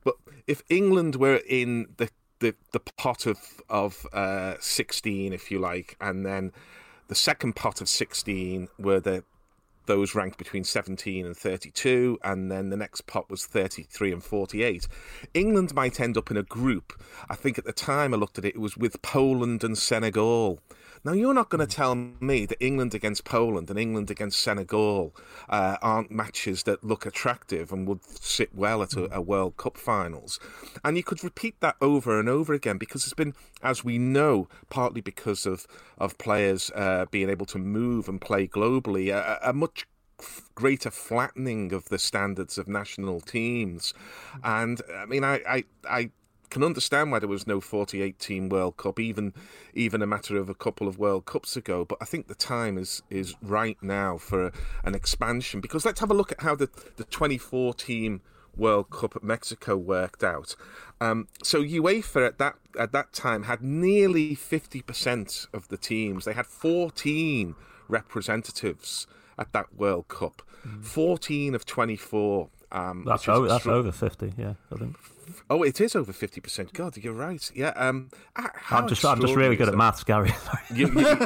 [0.02, 0.16] But
[0.48, 3.38] if England were in the the, the pot of
[3.70, 6.50] of uh, sixteen, if you like, and then
[7.06, 9.22] the second pot of sixteen were the
[9.86, 14.86] those ranked between 17 and 32, and then the next pot was 33 and 48.
[15.34, 16.92] England might end up in a group.
[17.28, 20.60] I think at the time I looked at it, it was with Poland and Senegal.
[21.04, 25.16] Now, you're not going to tell me that England against Poland and England against Senegal
[25.48, 29.76] uh, aren't matches that look attractive and would sit well at a, a World Cup
[29.76, 30.38] finals.
[30.84, 33.34] And you could repeat that over and over again because it's been,
[33.64, 35.66] as we know, partly because of,
[35.98, 39.88] of players uh, being able to move and play globally, a, a much
[40.54, 43.92] greater flattening of the standards of national teams.
[44.44, 46.10] And I mean, I, I, I
[46.52, 49.32] can understand why there was no 48 team World Cup, even
[49.74, 51.84] even a matter of a couple of World Cups ago.
[51.84, 54.52] But I think the time is is right now for a,
[54.84, 58.20] an expansion because let's have a look at how the the 24 team
[58.56, 60.54] World Cup at Mexico worked out.
[61.00, 66.24] Um, so UEFA at that at that time had nearly 50% of the teams.
[66.26, 67.54] They had 14
[67.88, 69.06] representatives
[69.38, 70.42] at that World Cup.
[70.82, 72.48] 14 of 24.
[72.70, 74.96] Um, That's over, that's over 50, yeah, I think.
[75.50, 76.72] Oh, it is over fifty percent.
[76.72, 77.50] God, you're right.
[77.54, 77.70] Yeah.
[77.76, 80.32] Um, ah, I'm just, I'm just really good at maths, Gary.
[80.74, 81.16] You, you,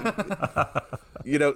[1.25, 1.51] you know,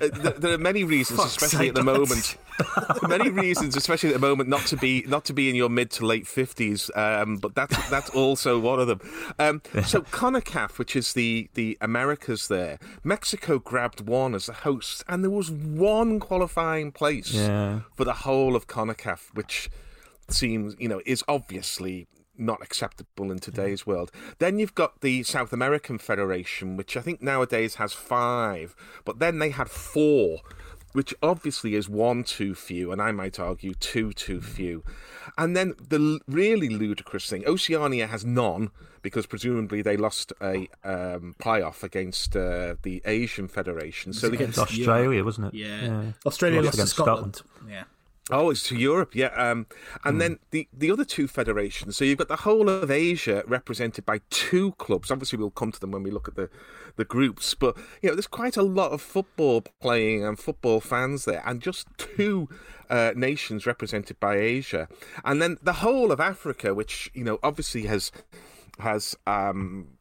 [0.00, 2.36] uh, th- there are many reasons, Fuck's especially at the moment.
[3.08, 5.90] many reasons, especially at the moment, not to be not to be in your mid
[5.92, 6.90] to late fifties.
[6.94, 9.00] Um, but that's that's also one of them.
[9.38, 15.04] Um, so CONCACAF, which is the the Americas, there, Mexico grabbed one as the host,
[15.08, 17.80] and there was one qualifying place Yeah.
[17.94, 19.70] for the whole of CONCACAF, which
[20.30, 24.12] seems, you know, is obviously not acceptable in today's world.
[24.38, 29.40] Then you've got the South American Federation, which I think nowadays has five, but then
[29.40, 30.38] they had four,
[30.92, 34.84] which obviously is one too few, and I might argue two too few.
[35.36, 38.70] And then the l- really ludicrous thing Oceania has none,
[39.02, 44.12] because presumably they lost a um, playoff against uh, the Asian Federation.
[44.12, 45.54] So they against Australia, wasn't it?
[45.54, 46.12] Yeah.
[46.24, 47.42] Australia Lost lost to against Scotland.
[47.68, 47.84] Yeah.
[48.30, 49.28] Oh, it's to Europe, yeah.
[49.28, 49.66] Um,
[50.04, 51.96] and then the, the other two federations.
[51.96, 55.10] So you've got the whole of Asia represented by two clubs.
[55.10, 56.50] Obviously, we'll come to them when we look at the,
[56.96, 57.54] the groups.
[57.54, 61.62] But you know, there's quite a lot of football playing and football fans there, and
[61.62, 62.50] just two
[62.90, 64.88] uh, nations represented by Asia.
[65.24, 68.12] And then the whole of Africa, which you know obviously has
[68.78, 69.97] has um,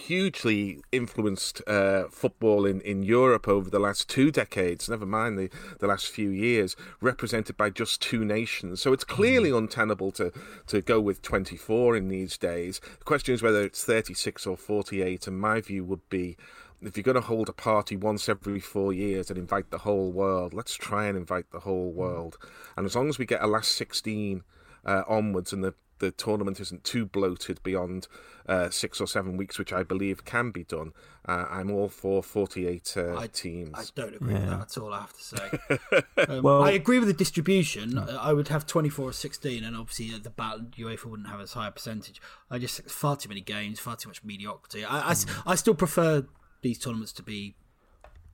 [0.00, 5.50] hugely influenced uh, football in, in Europe over the last two decades, never mind the,
[5.80, 8.80] the last few years, represented by just two nations.
[8.80, 10.32] So it's clearly untenable to,
[10.68, 12.80] to go with 24 in these days.
[12.98, 16.36] The question is whether it's 36 or 48, and my view would be
[16.80, 20.12] if you're going to hold a party once every four years and invite the whole
[20.12, 22.38] world, let's try and invite the whole world.
[22.76, 24.44] And as long as we get a last 16
[24.84, 28.08] uh, onwards and the the tournament isn't too bloated beyond
[28.48, 30.92] uh, six or seven weeks, which I believe can be done.
[31.26, 33.70] Uh, I'm all for 48 uh, I, teams.
[33.74, 34.40] I don't agree yeah.
[34.40, 36.26] with that at all, I have to say.
[36.28, 37.98] um, well, I agree with the distribution.
[37.98, 41.68] I would have 24 or 16, and obviously the battle, UEFA wouldn't have as high
[41.68, 42.22] a percentage.
[42.50, 44.84] I just far too many games, far too much mediocrity.
[44.84, 45.14] I, I,
[45.46, 46.26] I still prefer
[46.62, 47.54] these tournaments to be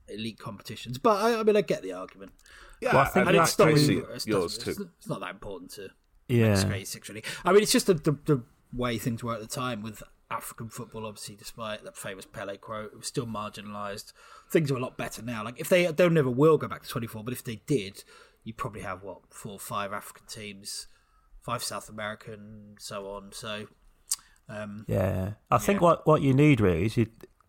[0.09, 2.33] elite competitions, but I, I mean, I get the argument.
[2.81, 4.88] Yeah, well, I think it's, not, it's, yours too.
[4.98, 5.88] It's not that important to
[6.29, 6.85] yeah.
[6.85, 7.25] six really.
[7.45, 10.69] I mean, it's just the, the, the way things were at the time with African
[10.69, 11.07] football.
[11.07, 14.13] Obviously, despite that famous Pele quote, it was still marginalised.
[14.51, 15.45] Things are a lot better now.
[15.45, 18.05] Like if they they never will go back to twenty four, but if they did,
[18.43, 20.87] you probably have what four or five African teams,
[21.43, 23.33] five South American, so on.
[23.33, 23.67] So.
[24.47, 27.07] Um, yeah, I think what, what you need really is you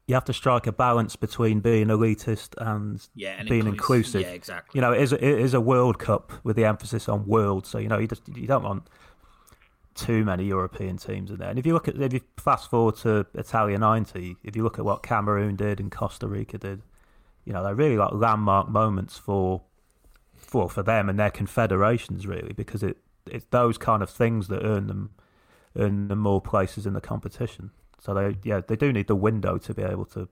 [0.07, 4.21] you have to strike a balance between being elitist and, yeah, and being inclusive.
[4.21, 4.77] Yeah, exactly.
[4.77, 7.65] You know, it is, a, it is a World Cup with the emphasis on world.
[7.65, 8.87] So you know, you just you don't want
[9.95, 11.49] too many European teams in there.
[11.49, 14.77] And if you look at if you fast forward to Italia '90, if you look
[14.77, 16.83] at what Cameroon did and Costa Rica did,
[17.45, 19.63] you know, they're really like landmark moments for
[20.35, 24.63] for for them and their confederations, really, because it it's those kind of things that
[24.63, 25.09] earn them
[25.77, 27.71] earn them more places in the competition.
[28.01, 30.27] So they yeah they do need the window to be able to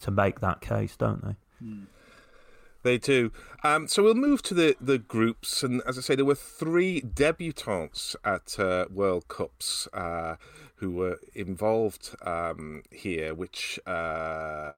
[0.00, 1.36] to make that case, don't they?
[1.62, 1.86] Mm.
[2.82, 3.30] They do.
[3.62, 7.02] Um, so we'll move to the, the groups, and as I say, there were three
[7.02, 10.36] debutants at uh, World Cups uh,
[10.76, 13.34] who were involved um, here.
[13.34, 13.90] Which uh,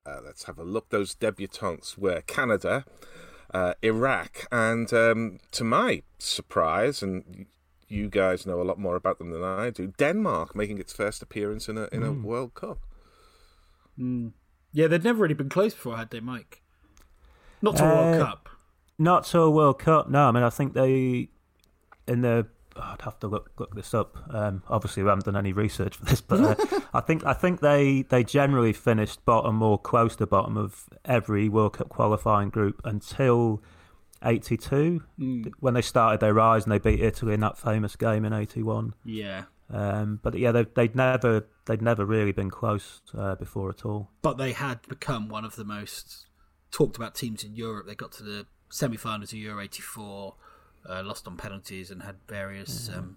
[0.04, 0.88] uh let's have a look.
[0.88, 2.84] Those debutants were Canada,
[3.54, 7.46] uh, Iraq, and um, to my surprise, and
[7.92, 9.92] you guys know a lot more about them than I do.
[9.98, 12.22] Denmark making its first appearance in a in a mm.
[12.22, 12.78] World Cup.
[13.98, 14.32] Mm.
[14.72, 16.62] Yeah, they'd never really been close before, had they, Mike?
[17.60, 18.48] Not to a World uh, Cup.
[18.98, 20.08] Not to a World Cup.
[20.08, 21.28] No, I mean I think they
[22.08, 22.46] in the.
[22.74, 24.16] Oh, I'd have to look look this up.
[24.30, 27.60] Um, obviously, we haven't done any research for this, but uh, I think I think
[27.60, 32.80] they they generally finished bottom or close to bottom of every World Cup qualifying group
[32.84, 33.62] until
[34.24, 35.52] 82 mm.
[35.60, 38.94] when they started their rise and they beat Italy in that famous game in 81.
[39.04, 39.44] Yeah.
[39.70, 44.10] Um, but yeah, they'd, they'd never they'd never really been close uh, before at all.
[44.20, 46.26] But they had become one of the most
[46.70, 47.86] talked about teams in Europe.
[47.86, 50.34] They got to the semi-finals of Euro '84,
[50.88, 53.16] uh, lost on penalties, and had various um,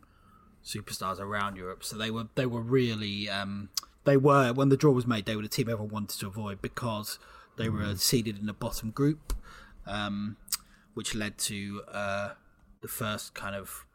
[0.63, 1.83] superstars around Europe.
[1.83, 3.69] So they were they were really um,
[4.05, 5.25] they were when the draw was made.
[5.25, 7.19] They were the team everyone wanted to avoid because
[7.57, 7.99] they were mm.
[7.99, 9.33] seeded in the bottom group.
[9.85, 10.37] Um,
[10.95, 12.29] which led to uh,
[12.81, 13.85] the first kind of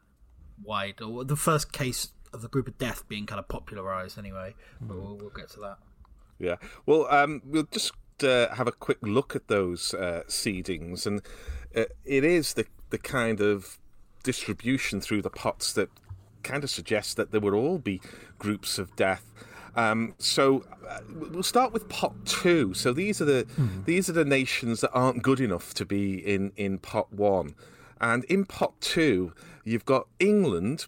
[0.63, 4.55] wide, or the first case of the group of death being kind of popularized anyway.
[4.81, 5.79] But we'll, we'll get to that.
[6.39, 6.57] Yeah.
[6.87, 11.21] Well, um, we'll just uh, have a quick look at those uh, seedings, and
[11.75, 13.79] uh, it is the the kind of
[14.23, 15.89] distribution through the pots that
[16.43, 18.01] kind of suggests that there would all be
[18.39, 19.25] groups of death.
[19.77, 22.75] Um, so uh, we'll start with pot two.
[22.75, 23.85] So these are the mm.
[23.85, 27.55] these are the nations that aren't good enough to be in in pot one,
[28.01, 29.33] and in pot two
[29.65, 30.87] you've got England,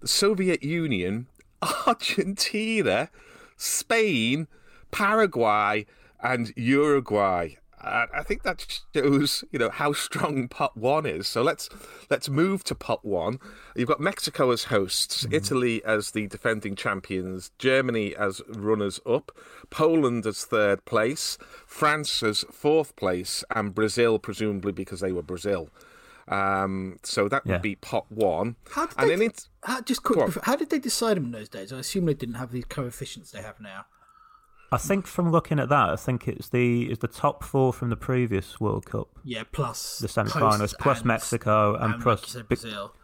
[0.00, 1.26] the Soviet Union,
[1.86, 3.10] Argentina,
[3.56, 4.48] Spain,
[4.90, 5.86] Paraguay,
[6.20, 7.50] and Uruguay.
[7.86, 11.28] I think that shows, you know, how strong pot one is.
[11.28, 11.68] So let's
[12.10, 13.38] let's move to pot one.
[13.74, 15.34] You've got Mexico as hosts, mm-hmm.
[15.34, 19.32] Italy as the defending champions, Germany as runners up,
[19.70, 25.70] Poland as third place, France as fourth place, and Brazil presumably because they were Brazil.
[26.28, 27.52] Um, so that yeah.
[27.52, 28.56] would be pot one.
[28.70, 29.30] How did and they,
[29.62, 31.72] how, just quick, how did they decide them in those days?
[31.72, 33.86] I assume they didn't have these coefficients they have now.
[34.72, 37.90] I think from looking at that, I think it's the is the top four from
[37.90, 39.08] the previous World Cup.
[39.24, 42.94] Yeah, plus the semi-finals, plus and, Mexico and, and plus Brazil.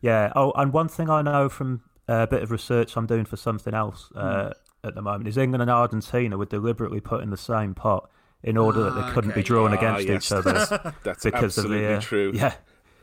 [0.00, 0.32] Yeah.
[0.34, 3.36] Oh, and one thing I know from uh, a bit of research I'm doing for
[3.36, 4.52] something else uh, mm.
[4.84, 8.10] at the moment is England and Argentina were deliberately put in the same pot
[8.42, 9.40] in order that they ah, couldn't okay.
[9.40, 10.26] be drawn ah, against yes.
[10.26, 10.94] each other.
[11.04, 12.32] That's because absolutely of the, uh, true.
[12.34, 12.54] Yeah.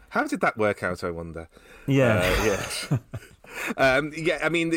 [0.09, 1.03] How did that work out?
[1.03, 1.47] I wonder.
[1.85, 2.21] Yeah.
[2.23, 2.43] Uh,
[2.91, 2.97] yeah.
[3.77, 4.73] Um, yeah, I mean,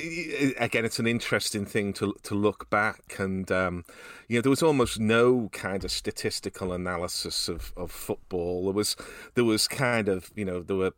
[0.58, 3.84] again, it's an interesting thing to to look back, and um,
[4.28, 8.64] you know, there was almost no kind of statistical analysis of, of football.
[8.64, 8.96] There was
[9.34, 10.92] there was kind of you know there were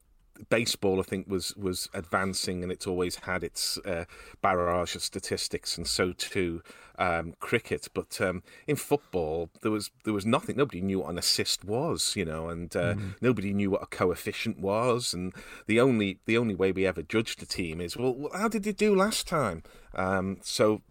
[0.49, 4.05] baseball, I think, was was advancing, and it's always had its uh,
[4.40, 6.62] barrage of statistics, and so too
[6.99, 7.88] um, cricket.
[7.95, 10.57] But um, in football, there was there was nothing.
[10.57, 13.14] Nobody knew what an assist was, you know, and uh, mm.
[13.20, 15.14] nobody knew what a coefficient was.
[15.14, 15.32] And
[15.66, 18.72] the only the only way we ever judged a team is, well, how did you
[18.72, 19.62] do last time?
[19.95, 20.82] Um, so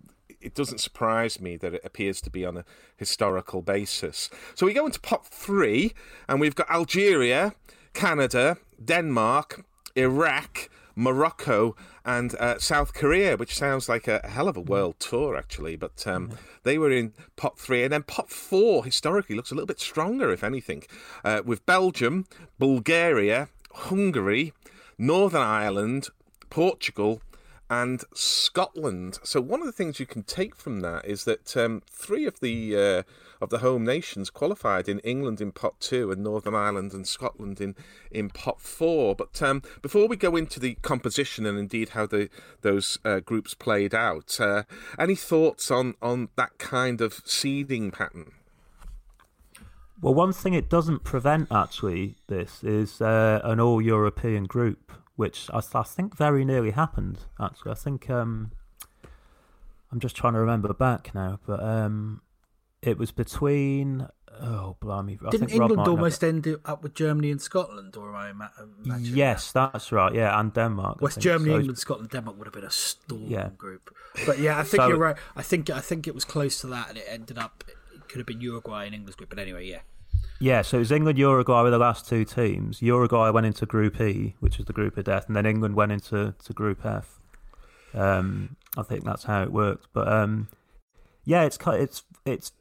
[0.41, 2.66] it doesn't surprise me that it appears to be on a
[2.97, 4.30] historical basis.
[4.56, 5.93] So we go into pot three,
[6.28, 7.54] and we've got Algeria,
[7.93, 9.66] Canada, Denmark,
[9.96, 15.38] Iraq, Morocco, and uh, South Korea, which sounds like a hell of a world tour,
[15.38, 15.76] actually.
[15.76, 16.32] But um,
[16.64, 17.84] they were in pot three.
[17.84, 20.84] And then pot four, historically, looks a little bit stronger, if anything,
[21.24, 22.26] uh, with Belgium,
[22.60, 24.54] Bulgaria, Hungary,
[24.98, 26.10] Northern Ireland,
[26.50, 27.22] Portugal,
[27.70, 29.20] and Scotland.
[29.24, 32.42] So one of the things you can take from that is that um, three of
[32.42, 33.04] the uh,
[33.42, 37.60] of the home nations qualified in England in pot two and Northern Ireland and Scotland
[37.60, 37.76] in
[38.12, 39.16] in pot four.
[39.16, 42.30] But um, before we go into the composition and indeed how the
[42.62, 44.64] those uh, groups played out, uh,
[45.00, 48.32] any thoughts on on that kind of seeding pattern?
[50.02, 55.52] Well, one thing it doesn't prevent actually this is uh, an all European group which
[55.54, 57.20] I, I, think very nearly happened.
[57.39, 58.54] Actually, I think um,
[59.92, 62.22] I'm just trying to remember back now, but um,
[62.82, 64.08] it was between.
[64.44, 65.20] Oh, blimey!
[65.26, 68.48] I Didn't England almost end up with Germany and Scotland, or am I
[68.84, 69.16] imagining?
[69.16, 69.74] Yes, that?
[69.74, 70.14] that's right.
[70.16, 71.02] Yeah, and Denmark.
[71.02, 73.50] West Germany, so England, Scotland, Denmark would have been a storm yeah.
[73.58, 73.94] group.
[74.26, 75.18] But yeah, I think so, you're right.
[75.36, 77.64] I think I think it was close to that, and it ended up.
[77.68, 79.82] It could have been Uruguay and England's group, but anyway, yeah.
[80.40, 82.82] Yeah, so it was England, Uruguay were the last two teams.
[82.82, 85.92] Uruguay went into Group E, which was the group of death, and then England went
[85.92, 87.20] into to Group F.
[87.94, 89.88] Um, I think that's how it worked.
[89.94, 90.48] But um,
[91.26, 92.52] yeah, it's it's it's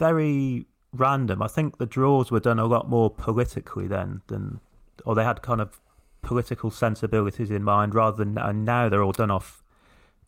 [0.00, 1.42] very random.
[1.42, 4.58] I think the draws were done a lot more politically then than,
[5.04, 5.80] or they had kind of
[6.22, 8.36] political sensibilities in mind rather than.
[8.38, 9.62] And now they're all done off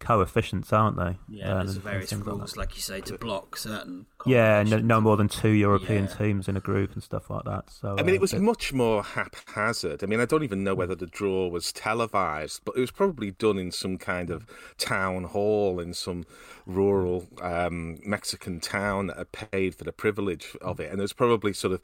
[0.03, 1.17] coefficients, aren't they?
[1.29, 4.07] Yeah, um, there's various rules, like, like, you say, to block certain.
[4.27, 6.15] Yeah, no, no, more than two European yeah.
[6.15, 7.71] teams in a group and stuff like that.
[7.71, 8.43] So I mean, uh, it was but...
[8.43, 10.03] much more haphazard.
[10.03, 13.31] I mean, I don't even know whether the draw was televised, but it was probably
[13.31, 14.47] done in some kind of
[14.79, 16.25] town hall in some
[16.67, 21.53] rural um, Mexican town that had paid for the privilege of it, and there's probably
[21.53, 21.83] sort of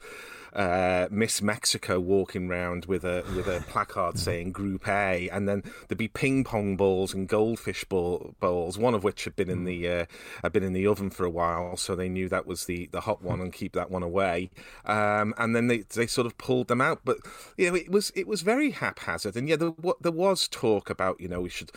[0.53, 5.63] uh, Miss Mexico walking around with a with a placard saying Group A, and then
[5.87, 9.63] there'd be ping pong balls and goldfish ball, bowls, one of which had been in
[9.65, 10.05] the uh,
[10.43, 13.01] had been in the oven for a while, so they knew that was the, the
[13.01, 14.49] hot one and keep that one away.
[14.85, 17.17] Um, and then they they sort of pulled them out, but
[17.57, 21.19] you know it was it was very haphazard, and yeah, there, there was talk about
[21.19, 21.71] you know we should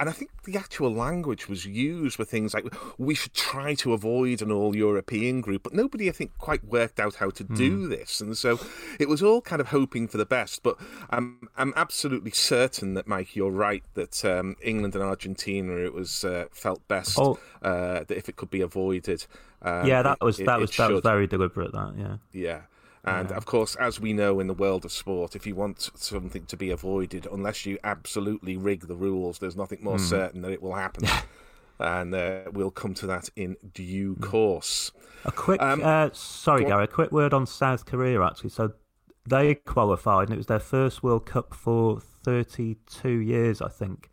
[0.00, 2.64] and I think the actual language was used for things like
[2.98, 6.98] we should try to avoid an all European group, but nobody, I think, quite worked
[6.98, 7.90] out how to do mm.
[7.90, 8.20] this.
[8.20, 8.58] And so
[8.98, 10.62] it was all kind of hoping for the best.
[10.62, 10.78] But
[11.10, 16.24] I'm, I'm absolutely certain that, Mike, you're right that um, England and Argentina, it was
[16.24, 17.38] uh, felt best oh.
[17.62, 19.26] uh, that if it could be avoided.
[19.60, 22.16] Um, yeah, that was, it, that, was, that was very deliberate, that, yeah.
[22.32, 22.60] Yeah.
[23.04, 23.36] And yeah.
[23.36, 26.56] of course, as we know in the world of sport, if you want something to
[26.56, 30.08] be avoided, unless you absolutely rig the rules, there's nothing more mm.
[30.08, 31.08] certain that it will happen.
[31.80, 34.22] and uh, we'll come to that in due hmm.
[34.22, 34.92] course.
[35.24, 38.50] A quick, um, uh, sorry, Gary, a quick word on South Korea actually.
[38.50, 38.72] So
[39.28, 44.10] they qualified, and it was their first World Cup for 32 years, I think.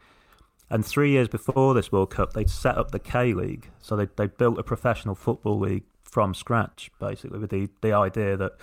[0.70, 3.70] And three years before this World Cup, they'd set up the K League.
[3.82, 8.38] So they they built a professional football league from scratch, basically, with the, the idea
[8.38, 8.54] that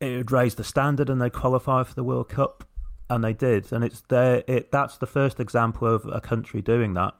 [0.00, 2.64] it would raise the standard and they qualify for the World Cup,
[3.08, 3.72] and they did.
[3.72, 4.42] And it's there.
[4.46, 7.14] It that's the first example of a country doing that,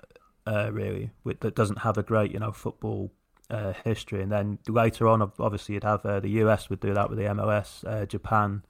[0.46, 3.12] uh, really, with, that doesn't have a great, you know, football
[3.50, 4.22] uh, history.
[4.22, 7.26] And then later on, obviously, you'd have uh, the US would do that with the
[7.26, 8.62] MLS, uh, Japan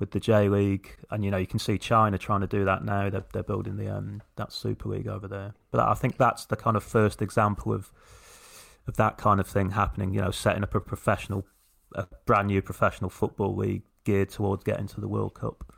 [0.00, 2.84] with the J League, and you know you can see China trying to do that
[2.84, 3.10] now.
[3.10, 5.54] They're they're building the um that Super League over there.
[5.70, 7.92] But I think that's the kind of first example of
[8.86, 10.14] of that kind of thing happening.
[10.14, 11.46] You know, setting up a professional,
[11.94, 15.72] a brand new professional football league geared towards getting to the World Cup.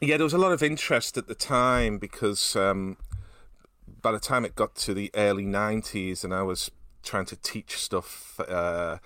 [0.00, 2.96] Yeah, there was a lot of interest at the time because um,
[4.00, 6.70] by the time it got to the early '90s, and I was
[7.02, 8.98] trying to teach stuff uh,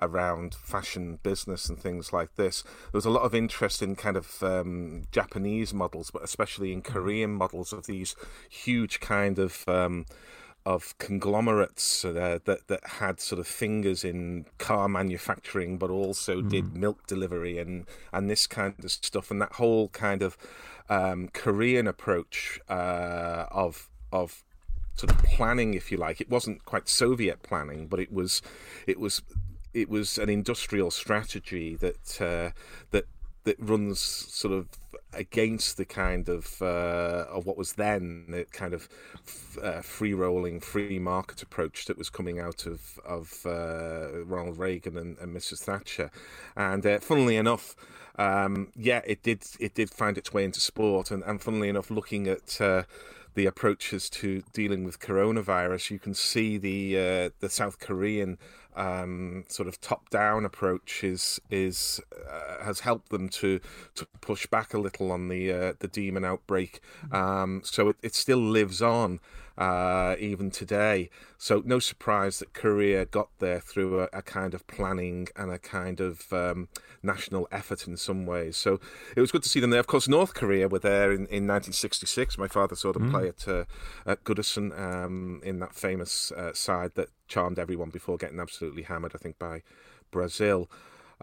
[0.00, 2.62] around fashion business and things like this.
[2.62, 6.82] There was a lot of interest in kind of um, Japanese models, but especially in
[6.82, 8.16] Korean models of these
[8.48, 10.06] huge kind of um,
[10.64, 16.48] of conglomerates uh, that that had sort of fingers in car manufacturing, but also mm.
[16.48, 20.36] did milk delivery and and this kind of stuff, and that whole kind of
[20.88, 24.44] um, Korean approach uh, of of
[24.94, 26.20] sort of planning, if you like.
[26.20, 28.42] It wasn't quite Soviet planning, but it was
[28.86, 29.22] it was
[29.74, 32.50] it was an industrial strategy that uh,
[32.90, 33.06] that
[33.44, 34.68] that runs sort of
[35.14, 38.88] against the kind of uh, of what was then the kind of
[39.62, 44.96] uh, free rolling, free market approach that was coming out of of uh, Ronald Reagan
[44.96, 45.60] and, and, Mrs.
[45.60, 46.10] Thatcher,
[46.56, 47.74] and uh, funnily enough.
[48.16, 49.44] Um, yeah, it did.
[49.58, 52.82] It did find its way into sport, and, and funnily enough, looking at uh,
[53.34, 58.38] the approaches to dealing with coronavirus, you can see the uh, the South Korean
[58.76, 62.00] um, sort of top-down approach is is
[62.30, 63.60] uh, has helped them to
[63.94, 66.80] to push back a little on the uh, the demon outbreak.
[67.10, 69.20] Um, so it, it still lives on
[69.58, 71.10] uh, even today.
[71.38, 75.58] So no surprise that Korea got there through a, a kind of planning and a
[75.58, 76.68] kind of um,
[77.02, 78.56] national effort in some ways.
[78.56, 78.80] So
[79.16, 79.80] it was good to see them there.
[79.80, 82.38] Of course, North Korea were there in, in 1966.
[82.38, 83.10] My father saw them mm.
[83.10, 83.64] play at uh,
[84.06, 89.12] at Goodison um, in that famous uh, side that charmed everyone before getting absolutely hammered.
[89.14, 89.62] I think by
[90.10, 90.70] Brazil.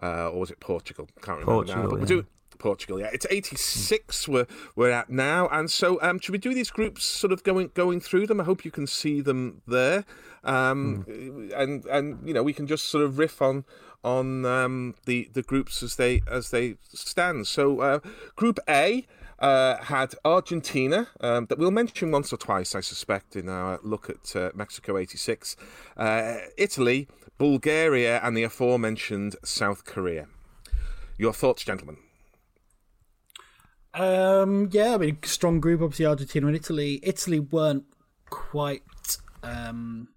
[0.02, 1.08] Uh, or was it Portugal?
[1.20, 1.90] Can't remember Portugal, now.
[1.90, 2.00] But yeah.
[2.00, 2.26] we do
[2.58, 3.00] Portugal.
[3.00, 4.46] Yeah, it's 86 we're
[4.76, 8.00] we're at now, and so um, should we do these groups sort of going going
[8.00, 8.40] through them?
[8.40, 10.04] I hope you can see them there,
[10.44, 11.52] um, mm.
[11.56, 13.64] and and you know we can just sort of riff on
[14.04, 17.46] on um, the the groups as they as they stand.
[17.46, 17.98] So uh,
[18.36, 19.06] Group A.
[19.40, 24.10] Uh, had Argentina, um, that we'll mention once or twice, I suspect, in our look
[24.10, 25.56] at uh, Mexico 86,
[25.96, 30.26] uh, Italy, Bulgaria, and the aforementioned South Korea.
[31.16, 31.96] Your thoughts, gentlemen?
[33.94, 35.82] Um, yeah, I mean, strong group.
[35.82, 37.00] Obviously, Argentina and Italy.
[37.02, 37.84] Italy weren't
[38.28, 38.82] quite
[39.42, 40.08] um,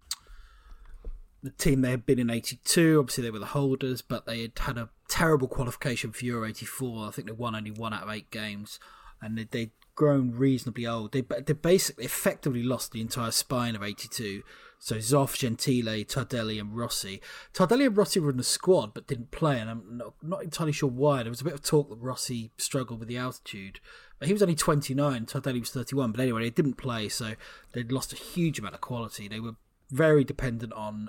[1.42, 3.00] the team they had been in '82.
[3.00, 7.08] Obviously, they were the holders, but they had had a terrible qualification for Euro '84.
[7.08, 8.80] I think they won only one out of eight games,
[9.24, 11.12] and they, they'd grown reasonably old.
[11.12, 14.44] They they basically effectively lost the entire spine of '82
[14.84, 17.22] so Zoff, Gentile, Tardelli, and Rossi.
[17.54, 20.74] Tardelli and Rossi were in the squad but didn't play, and I'm not, not, entirely
[20.74, 21.24] sure why.
[21.24, 23.80] There was a bit of talk that Rossi struggled with the altitude.
[24.20, 26.12] But he was only 29, Tardelli was 31.
[26.12, 27.36] But anyway, they didn't play, so
[27.72, 29.30] they'd lost a huge amount of quality.
[29.30, 29.56] They were
[29.90, 31.08] very dependent on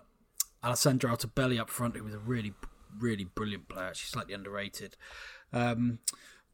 [0.62, 2.52] Alessandro Altobelli up front, who was a really,
[2.96, 4.96] really brilliant player, actually slightly underrated.
[5.52, 5.98] Um,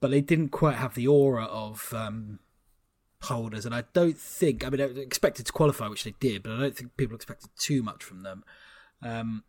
[0.01, 1.92] but they didn't quite have the aura of.
[1.96, 2.40] Um,
[3.24, 4.64] holders, and I don't think.
[4.64, 7.51] I mean, I expected to qualify, which they did, but I don't think people expected
[7.59, 8.44] too much from them.
[9.03, 9.44] Um,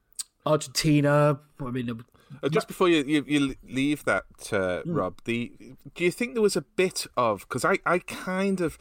[0.46, 1.40] Argentina.
[1.60, 2.04] I mean,
[2.42, 4.84] uh, just before you, you, you leave that, uh, mm.
[4.86, 5.52] Rob, the
[5.96, 8.78] do you think there was a bit of because I I kind of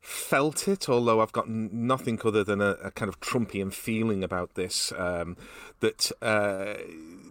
[0.00, 4.54] felt it, although I've got nothing other than a, a kind of Trumpian feeling about
[4.54, 4.92] this.
[4.96, 5.36] Um,
[5.80, 7.23] that uh, that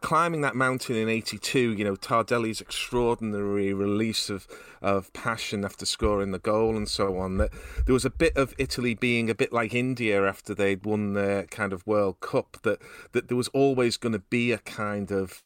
[0.00, 4.46] climbing that mountain in 82, you know, Tardelli's extraordinary release of,
[4.80, 7.50] of passion after scoring the goal and so on, that
[7.86, 11.44] there was a bit of Italy being a bit like India after they'd won their
[11.44, 12.80] kind of World Cup, that,
[13.12, 15.42] that there was always going to be a kind of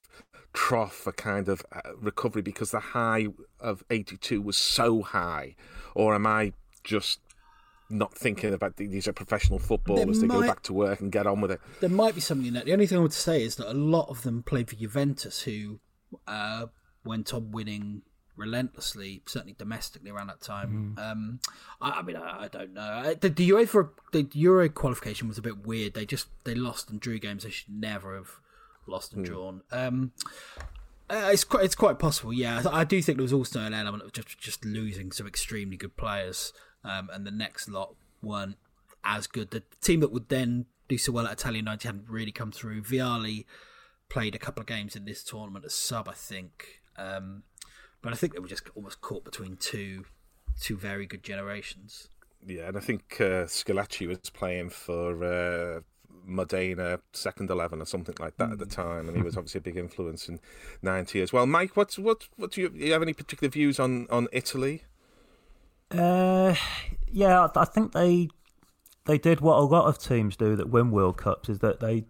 [0.52, 3.28] trough, a kind of uh, recovery because the high
[3.60, 5.54] of 82 was so high.
[5.94, 6.52] Or am I
[6.84, 7.20] just
[7.92, 10.20] not thinking about these are professional footballers.
[10.20, 11.60] They go back to work and get on with it.
[11.80, 12.64] There might be something in that.
[12.64, 15.42] The only thing I would say is that a lot of them played for Juventus,
[15.42, 15.80] who
[16.26, 16.66] uh,
[17.04, 18.02] went on winning
[18.36, 20.96] relentlessly, certainly domestically around that time.
[20.96, 21.10] Mm.
[21.10, 21.40] Um,
[21.80, 23.14] I, I, mean, I, I, don't know.
[23.20, 25.94] The, the UEFA, the Euro qualification was a bit weird.
[25.94, 28.40] They just they lost and drew games they should never have
[28.86, 29.28] lost and mm.
[29.28, 29.62] drawn.
[29.70, 30.12] Um,
[31.10, 32.32] uh, it's quite it's quite possible.
[32.32, 35.76] Yeah, I do think there was also an element of just just losing some extremely
[35.76, 36.52] good players
[36.84, 38.56] um, and the next lot weren't
[39.04, 39.50] as good.
[39.50, 42.82] The team that would then do so well at Italian 90 hadn't really come through.
[42.82, 43.44] Vialli
[44.08, 46.82] played a couple of games in this tournament as sub, I think.
[46.96, 47.44] Um,
[48.02, 50.04] but I think they were just almost caught between two
[50.60, 52.08] two very good generations.
[52.46, 55.80] Yeah, and I think uh, Schillaci was playing for uh,
[56.26, 58.52] Modena second eleven or something like that mm.
[58.52, 58.70] at the hmm.
[58.70, 60.40] time, and he was obviously a big influence in
[60.82, 61.46] ninety as well.
[61.46, 64.82] Mike, what's what what do you, do you have any particular views on on Italy?
[65.94, 66.54] Uh,
[67.10, 68.28] yeah, I think they
[69.04, 72.04] they did what a lot of teams do that win World Cups is that they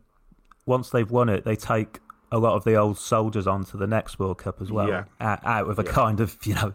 [0.66, 1.99] once they've won it, they take
[2.30, 5.05] a lot of the old soldiers on to the next World Cup as well, yeah.
[5.20, 5.93] out, out with a yeah.
[5.93, 6.74] kind of you know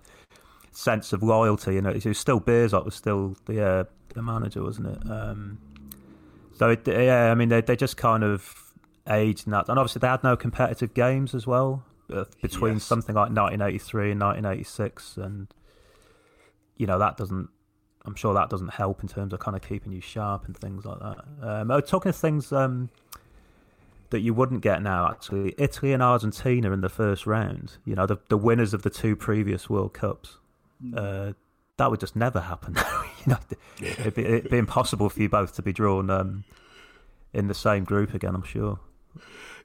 [0.72, 1.76] sense of loyalty.
[1.76, 3.84] You know, it was still Bearzot was still the uh,
[4.14, 5.10] the manager, wasn't it?
[5.10, 5.60] Um,
[6.56, 8.74] so it, yeah, I mean they they just kind of
[9.08, 11.84] aged and that, and obviously they had no competitive games as well
[12.14, 12.84] uh, between yes.
[12.84, 15.48] something like 1983 and 1986, and
[16.78, 17.50] you know that doesn't
[18.08, 20.86] I'm sure that doesn't help in terms of kind of keeping you sharp and things
[20.86, 21.26] like that.
[21.42, 22.90] Um, oh, talking of things um,
[24.12, 27.74] that you wouldn't get now, actually, Italy and Argentina in the first round.
[27.84, 30.38] You know, the the winners of the two previous World Cups.
[30.96, 31.34] Uh,
[31.78, 32.76] that would just never happen.
[33.26, 33.38] you know,
[33.82, 36.44] it'd be, it'd be impossible for you both to be drawn um,
[37.34, 38.34] in the same group again.
[38.34, 38.80] I'm sure.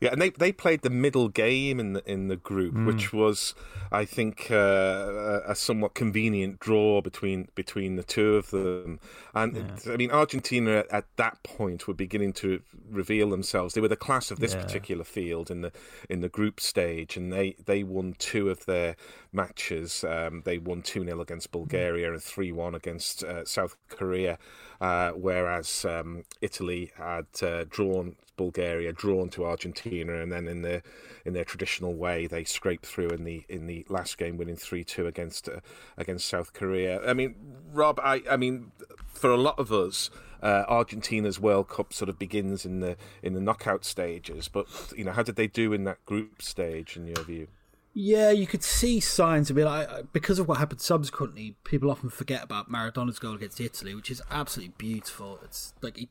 [0.00, 2.86] Yeah, and they they played the middle game in the in the group, Mm.
[2.86, 3.54] which was,
[3.92, 8.98] I think, uh, a somewhat convenient draw between between the two of them.
[9.34, 13.74] And I mean, Argentina at that point were beginning to reveal themselves.
[13.74, 14.62] They were the class of this Yeah.
[14.62, 15.72] particular field in the
[16.08, 18.96] in the group stage, and they they won two of their
[19.32, 20.04] matches.
[20.04, 24.38] Um, they won two 0 against Bulgaria and three one against uh, South Korea,
[24.82, 30.82] uh, whereas um, Italy had uh, drawn Bulgaria, drawn to Argentina, and then in their
[31.24, 34.82] in their traditional way, they scraped through in the in the last game, winning three
[34.82, 35.60] two against uh,
[35.96, 37.00] against South Korea.
[37.08, 37.36] I mean,
[37.72, 38.72] Rob, I I mean,
[39.06, 40.10] for a lot of us.
[40.42, 44.66] Uh, Argentina's World Cup sort of begins in the in the knockout stages, but
[44.96, 47.46] you know how did they do in that group stage in your view?
[47.94, 49.66] Yeah, you could see signs of it.
[49.66, 54.10] I, because of what happened subsequently, people often forget about Maradona's goal against Italy, which
[54.10, 55.38] is absolutely beautiful.
[55.44, 56.08] It's like he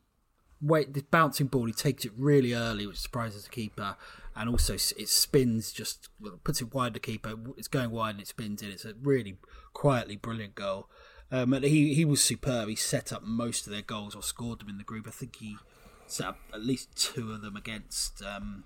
[0.61, 3.95] wait the bouncing ball, he takes it really early, which surprises the keeper,
[4.35, 6.09] and also it spins just
[6.43, 7.33] puts it wide the keeper.
[7.57, 8.69] It's going wide and it spins in.
[8.69, 9.37] It's a really
[9.73, 10.87] quietly brilliant goal.
[11.31, 12.69] Um, and he he was superb.
[12.69, 15.07] He set up most of their goals or scored them in the group.
[15.07, 15.57] I think he
[16.05, 18.21] set up at least two of them against.
[18.21, 18.65] Um,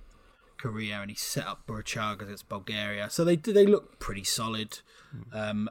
[0.58, 3.10] Korea and he set up Burruchaga against Bulgaria.
[3.10, 4.80] So they they look pretty solid,
[5.34, 5.70] um,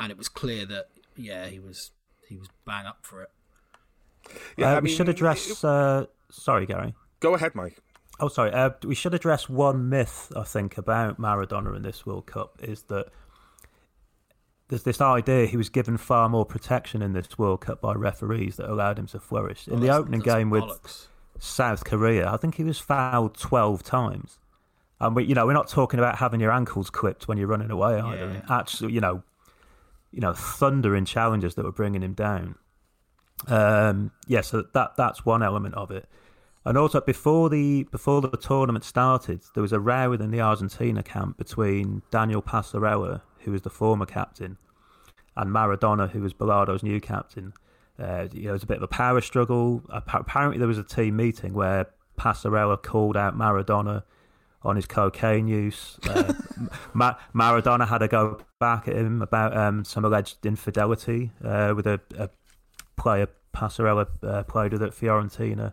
[0.00, 1.90] and it was clear that yeah he was
[2.28, 3.30] he was bang up for it.
[4.56, 5.62] Yeah, Uh, I we mean, should address.
[5.64, 6.94] Uh, sorry, Gary.
[7.20, 7.78] Go ahead, Mike.
[8.20, 8.52] Oh, sorry.
[8.52, 12.84] Uh, we should address one myth I think about Maradona in this World Cup is
[12.84, 13.06] that
[14.68, 18.56] there's this idea he was given far more protection in this World Cup by referees
[18.56, 19.66] that allowed him to flourish.
[19.66, 21.06] In Well, the opening that's game with bollocks.
[21.44, 24.38] South Korea, I think he was fouled twelve times.
[25.00, 27.70] And we, you know, we're not talking about having your ankles clipped when you're running
[27.70, 28.42] away either.
[28.48, 28.58] Yeah.
[28.58, 29.22] Actually, you know,
[30.10, 32.54] you know, thundering challenges that were bringing him down.
[33.48, 36.08] Um, yeah, so that that's one element of it.
[36.64, 41.02] And also before the before the tournament started, there was a row within the Argentina
[41.02, 44.56] camp between Daniel Passarella, who was the former captain,
[45.36, 47.52] and Maradona, who was Bilardo's new captain.
[47.98, 49.82] Uh, you know, it was a bit of a power struggle.
[49.90, 51.86] Apparently, there was a team meeting where
[52.18, 54.02] Passarella called out Maradona
[54.62, 55.98] on his cocaine use.
[56.08, 56.32] Uh,
[56.94, 61.86] Ma- Maradona had to go back at him about um, some alleged infidelity uh, with
[61.86, 62.30] a, a
[62.96, 65.72] player Passarella uh, played with at Fiorentina.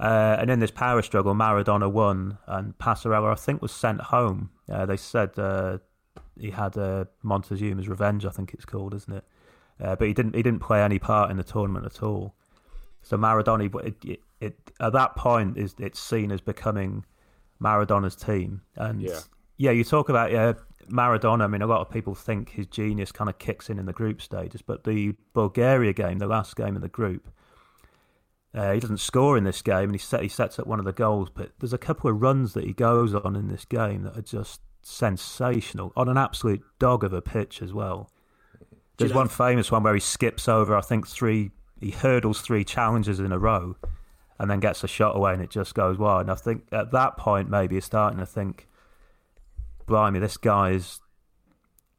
[0.00, 4.50] Uh, and in this power struggle, Maradona won, and Passarella, I think, was sent home.
[4.70, 5.78] Uh, they said uh,
[6.38, 9.24] he had uh, Montezuma's revenge, I think it's called, isn't it?
[9.80, 10.34] Uh, but he didn't.
[10.34, 12.34] He didn't play any part in the tournament at all.
[13.02, 17.04] So Maradona, it, it, it at that point is it's seen as becoming
[17.60, 19.20] Maradona's team, and Yeah.
[19.56, 20.54] yeah, you talk about yeah,
[20.88, 21.44] Maradona.
[21.44, 23.92] I mean, a lot of people think his genius kind of kicks in in the
[23.92, 27.28] group stages, but the Bulgaria game, the last game of the group,
[28.54, 30.84] uh, he doesn't score in this game, and he set he sets up one of
[30.84, 31.30] the goals.
[31.30, 34.22] But there's a couple of runs that he goes on in this game that are
[34.22, 38.10] just sensational on an absolute dog of a pitch as well.
[38.96, 43.18] There's one famous one where he skips over, I think three, he hurdles three challenges
[43.20, 43.76] in a row,
[44.38, 46.22] and then gets a shot away, and it just goes wide.
[46.22, 48.68] And I think at that point, maybe you're starting to think,
[49.86, 51.00] blimey, this guy is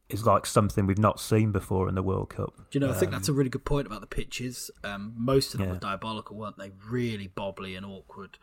[0.07, 2.53] is like something we've not seen before in the World Cup.
[2.55, 2.91] Do you know?
[2.91, 4.69] I think that's a really good point about the pitches.
[4.83, 5.73] Um, most of them Yeah.
[5.73, 6.71] were diabolical, weren't they?
[6.87, 8.37] Really bobbly and awkward.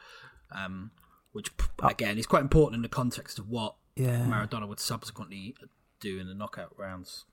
[0.50, 0.90] Um,
[1.30, 1.50] which
[1.82, 4.26] again is quite important in the context of what Yeah.
[4.26, 5.55] Maradona would subsequently
[6.00, 7.24] do in the knockout rounds.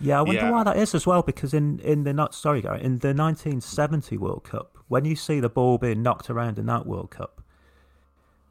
[0.00, 0.50] Yeah, I wonder Yeah.
[0.50, 1.22] why that is as well.
[1.22, 5.40] Because in in the not sorry, Gary, in the 1970 World Cup, when you see
[5.40, 7.40] the ball being knocked around in that World Cup,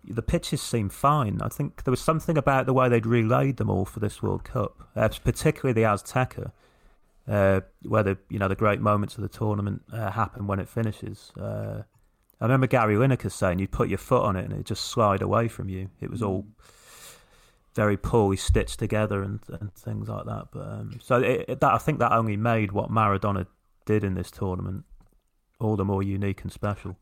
[0.04, 1.40] the pitches seem fine.
[1.42, 4.44] I think there was something about the way they'd relayed them all for this World
[4.44, 6.52] Cup, uh, particularly the Azteca,
[7.28, 10.68] uh, where the you know the great moments of the tournament uh, happen when it
[10.70, 11.32] finishes.
[11.40, 11.84] Uh,
[12.40, 15.22] I remember Gary Lineker saying you put your foot on it and it just slide
[15.22, 15.90] away from you.
[16.00, 16.48] It was all
[17.76, 20.48] very poorly stitched together and, and things like that.
[20.52, 23.48] But um, so it, it- that I think that only made what Maradona
[23.86, 24.86] did in this tournament
[25.60, 26.98] all the more unique and special.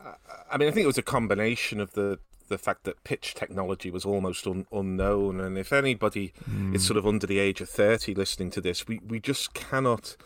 [0.51, 3.91] I mean, I think it was a combination of the the fact that pitch technology
[3.91, 6.33] was almost un, unknown, and if anybody
[6.73, 10.17] is sort of under the age of thirty listening to this, we, we just cannot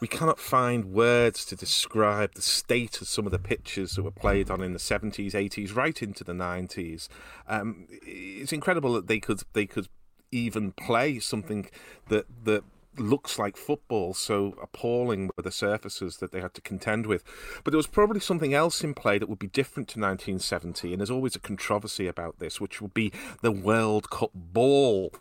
[0.00, 4.10] we cannot find words to describe the state of some of the pitches that were
[4.10, 7.08] played on in the seventies, eighties, right into the nineties.
[7.46, 9.88] Um, it's incredible that they could they could
[10.32, 11.68] even play something
[12.08, 12.64] that that
[12.96, 17.24] looks like football, so appalling were the surfaces that they had to contend with.
[17.64, 21.00] But there was probably something else in play that would be different to 1970, and
[21.00, 25.12] there's always a controversy about this, which would be the World Cup ball.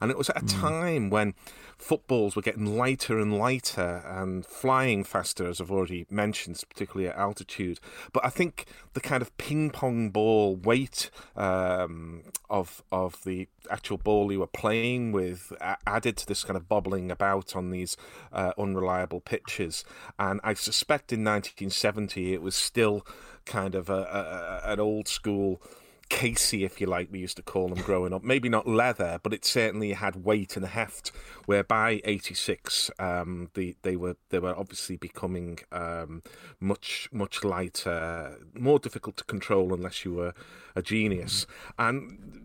[0.00, 0.60] And it was at a mm.
[0.60, 1.34] time when
[1.78, 7.16] footballs were getting lighter and lighter and flying faster, as I've already mentioned, particularly at
[7.16, 7.78] altitude.
[8.12, 13.96] But I think the kind of ping pong ball weight um, of of the actual
[13.96, 15.52] ball you were playing with
[15.86, 17.96] added to this kind of bobbling about on these
[18.32, 19.84] uh, unreliable pitches.
[20.18, 23.06] And I suspect in 1970 it was still
[23.44, 25.62] kind of a, a, an old school
[26.08, 28.24] casey, if you like, we used to call them growing up.
[28.24, 31.12] Maybe not leather, but it certainly had weight and heft.
[31.46, 36.22] Where by '86, um, the, they were they were obviously becoming um,
[36.60, 40.34] much much lighter, more difficult to control unless you were
[40.74, 41.46] a genius.
[41.78, 42.44] And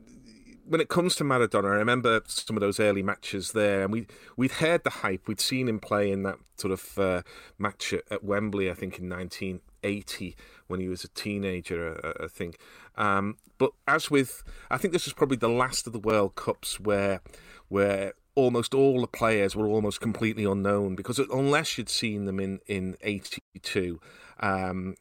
[0.66, 4.08] when it comes to Maradona, I remember some of those early matches there, and we
[4.38, 5.28] we'd heard the hype.
[5.28, 7.22] We'd seen him play in that sort of uh,
[7.58, 10.36] match at, at, Wembley, I think in 1980
[10.68, 12.58] when he was a teenager, I, I think.
[12.96, 16.80] Um, but as with, I think this was probably the last of the World Cups
[16.80, 17.22] where
[17.70, 22.60] where almost all the players were almost completely unknown because unless you'd seen them in
[22.68, 24.00] in 82
[24.40, 24.96] um,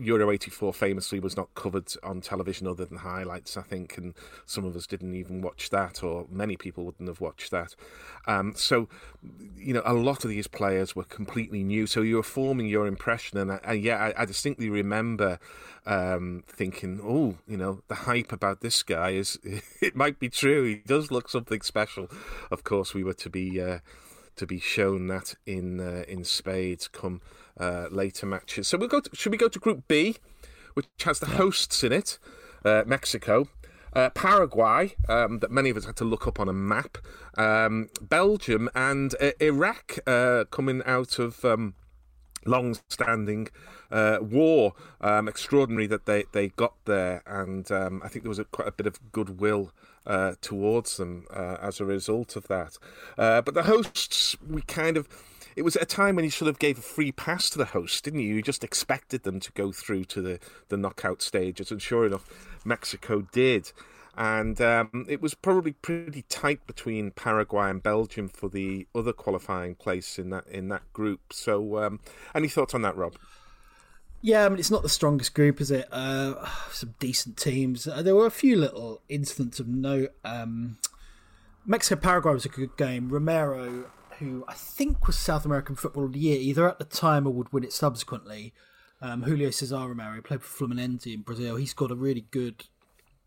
[0.00, 4.14] Euro 84 famously was not covered on television other than highlights, I think, and
[4.46, 7.74] some of us didn't even watch that, or many people wouldn't have watched that.
[8.26, 8.88] Um, so,
[9.56, 12.86] you know, a lot of these players were completely new, so you were forming your
[12.86, 15.38] impression, and, and yeah, I, I distinctly remember
[15.84, 19.38] um, thinking, oh, you know, the hype about this guy is,
[19.80, 22.08] it might be true, he does look something special.
[22.50, 23.60] Of course, we were to be.
[23.60, 23.78] Uh,
[24.36, 27.20] to be shown that in uh, in spades come
[27.58, 28.68] uh, later matches.
[28.68, 29.00] So we'll go.
[29.00, 30.16] To, should we go to Group B,
[30.74, 32.18] which has the hosts in it,
[32.64, 33.48] uh, Mexico.
[33.94, 36.96] Uh, Paraguay, um, that many of us had to look up on a map,
[37.36, 41.74] um, Belgium, and uh, Iraq uh, coming out of um,
[42.46, 43.48] long-standing
[43.90, 44.72] uh, war.
[45.02, 48.68] Um, extraordinary that they, they got there, and um, I think there was a, quite
[48.68, 49.72] a bit of goodwill
[50.06, 52.78] uh, towards them uh, as a result of that.
[53.16, 55.08] Uh, but the hosts, we kind of.
[55.54, 58.04] It was a time when you sort of gave a free pass to the host,
[58.04, 58.36] didn't you?
[58.36, 60.40] You just expected them to go through to the,
[60.70, 62.26] the knockout stages, and sure enough,
[62.64, 63.70] Mexico did
[64.16, 69.74] and um, it was probably pretty tight between Paraguay and Belgium for the other qualifying
[69.74, 71.32] place in that in that group.
[71.32, 72.00] So, um,
[72.34, 73.14] any thoughts on that, Rob?
[74.24, 75.88] Yeah, I mean it's not the strongest group, is it?
[75.92, 77.86] Uh, some decent teams.
[77.86, 80.14] Uh, there were a few little incidents of note.
[80.24, 80.78] Um,
[81.66, 83.08] Mexico Paraguay was a good game.
[83.08, 87.26] Romero, who I think was South American Football of the Year, either at the time
[87.26, 88.54] or would win it subsequently.
[89.00, 91.56] Um, Julio Cesar Romero played for Fluminense in Brazil.
[91.56, 92.66] He scored a really good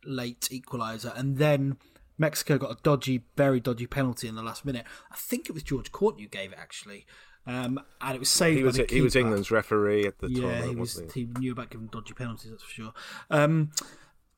[0.06, 1.76] late equaliser, and then
[2.18, 4.86] Mexico got a dodgy, very dodgy penalty in the last minute.
[5.12, 7.06] I think it was George Courtney who gave it actually.
[7.48, 8.58] Um, and it was saved.
[8.58, 10.70] He was he was England's referee at the yeah, time.
[10.70, 11.02] he was.
[11.14, 11.22] He?
[11.22, 11.40] he?
[11.40, 12.50] knew about giving dodgy penalties.
[12.50, 12.94] That's for sure.
[13.30, 13.72] Um,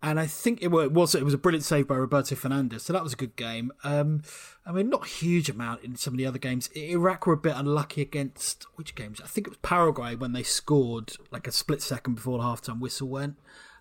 [0.04, 2.84] and I think it was it was a brilliant save by Roberto Fernandez.
[2.84, 3.72] So that was a good game.
[3.84, 4.22] Um,
[4.66, 6.70] I mean, not a huge amount in some of the other games.
[6.76, 9.20] Iraq were a bit unlucky against which games?
[9.24, 12.80] I think it was Paraguay when they scored like a split second before the halftime
[12.80, 13.38] whistle went.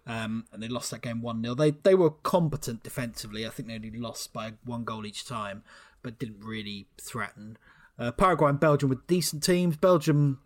[0.06, 1.54] Um, and they lost that game 1 0.
[1.54, 3.44] They they were competent defensively.
[3.44, 5.64] I think they only lost by one goal each time,
[6.02, 7.58] but didn't really threaten.
[7.98, 9.76] Uh, Paraguay and Belgium were decent teams.
[9.76, 10.40] Belgium,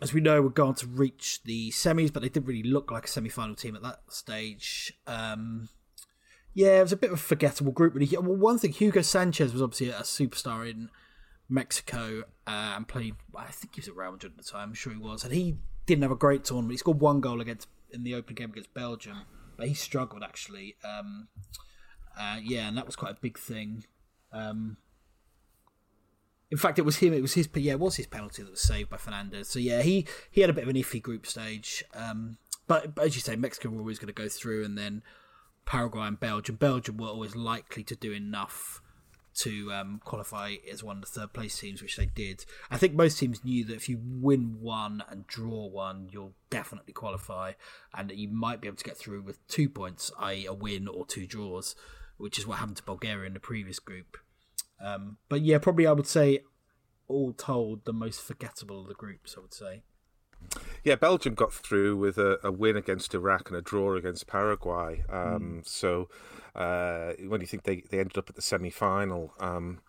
[0.00, 3.06] as we know, were going to reach the semis, but they didn't really look like
[3.06, 4.92] a semi final team at that stage.
[5.06, 5.68] Um,
[6.54, 8.08] yeah, it was a bit of a forgettable group, really.
[8.16, 10.90] Well, one thing, Hugo Sanchez was obviously a superstar in
[11.48, 14.74] Mexico uh, and played, I think he was at Real Madrid at the time, I'm
[14.74, 15.24] sure he was.
[15.24, 16.72] And he didn't have a great tournament.
[16.72, 19.22] He scored one goal against in the open game against Belgium,
[19.56, 20.76] but he struggled actually.
[20.84, 21.28] Um,
[22.18, 23.84] uh, yeah, and that was quite a big thing.
[24.32, 24.78] Um,
[26.52, 27.14] in fact, it was him.
[27.14, 27.48] It was his.
[27.54, 29.48] Yeah, it was his penalty that was saved by Fernandez.
[29.48, 31.82] So yeah, he he had a bit of an iffy group stage.
[31.94, 32.36] Um,
[32.68, 35.02] but, but as you say, Mexico were always going to go through, and then
[35.64, 36.56] Paraguay and Belgium.
[36.56, 38.82] Belgium were always likely to do enough
[39.36, 42.44] to um, qualify as one of the third place teams, which they did.
[42.70, 46.92] I think most teams knew that if you win one and draw one, you'll definitely
[46.92, 47.52] qualify,
[47.94, 50.86] and that you might be able to get through with two points, i.e., a win
[50.86, 51.74] or two draws,
[52.18, 54.18] which is what happened to Bulgaria in the previous group.
[54.82, 56.40] Um, but yeah, probably I would say,
[57.08, 59.34] all told, the most forgettable of the groups.
[59.36, 59.82] I would say.
[60.82, 65.04] Yeah, Belgium got through with a, a win against Iraq and a draw against Paraguay.
[65.08, 65.68] Um, mm.
[65.68, 66.08] So
[66.54, 69.32] uh, when do you think they, they ended up at the semi final.
[69.40, 69.80] Um,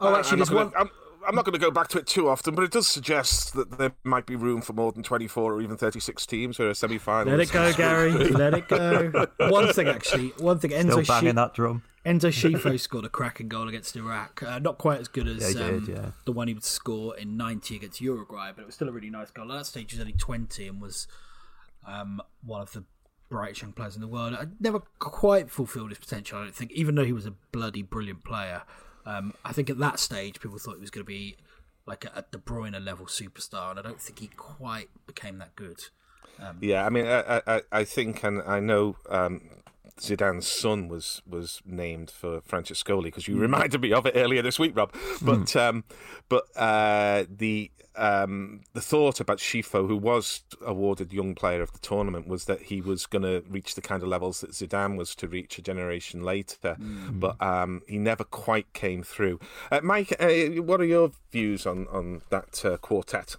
[0.00, 0.72] oh, actually, there's one.
[0.78, 0.90] I'm,
[1.26, 3.78] I'm not going to go back to it too often, but it does suggest that
[3.78, 7.32] there might be room for more than 24 or even 36 teams for a semi-final.
[7.36, 8.12] Let it go, Gary.
[8.12, 9.26] Let it go.
[9.38, 10.70] One thing, actually, one thing.
[10.70, 11.82] Still Enzo banging Shi- that drum.
[12.06, 14.42] Enzo Schifo scored a cracking goal against Iraq.
[14.42, 16.10] Uh, not quite as good as Yeah, um, did, yeah.
[16.24, 19.10] the one he would score in 90 against Uruguay, but it was still a really
[19.10, 19.52] nice goal.
[19.52, 21.06] At that stage, he was only 20 and was
[21.86, 22.84] um, one of the
[23.28, 24.34] brightest young players in the world.
[24.34, 27.82] I never quite fulfilled his potential, I don't think, even though he was a bloody
[27.82, 28.62] brilliant player.
[29.06, 31.36] Um, I think at that stage, people thought he was going to be
[31.86, 35.56] like a, a De Bruyne level superstar, and I don't think he quite became that
[35.56, 35.84] good.
[36.38, 39.40] Um, Yeah, I mean, I, I, I think, and I know um,
[39.98, 43.40] Zidane's son was was named for Francescoli because you Mm.
[43.40, 44.94] reminded me of it earlier this week, Rob.
[45.22, 45.84] But um,
[46.28, 47.70] but uh, the
[48.00, 52.62] um, the thought about Schifo, who was awarded Young Player of the Tournament, was that
[52.62, 55.62] he was going to reach the kind of levels that Zidane was to reach a
[55.62, 56.76] generation later.
[57.12, 59.38] But um, he never quite came through.
[59.70, 60.28] Uh, Mike, uh,
[60.62, 63.36] what are your views on on that uh, quartet?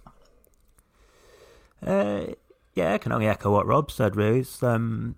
[1.84, 2.26] Uh,
[2.74, 4.14] yeah, I can only echo what Rob said.
[4.14, 5.16] Really, it's, um,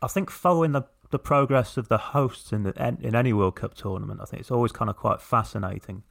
[0.00, 3.74] I think following the the progress of the hosts in the in any World Cup
[3.74, 6.04] tournament, I think it's always kind of quite fascinating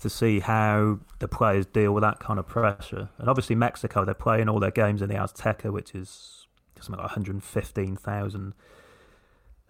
[0.00, 3.10] to see how the players deal with that kind of pressure.
[3.18, 6.46] And obviously, Mexico they're playing all their games in the Azteca, which is
[6.80, 8.54] something like 115,000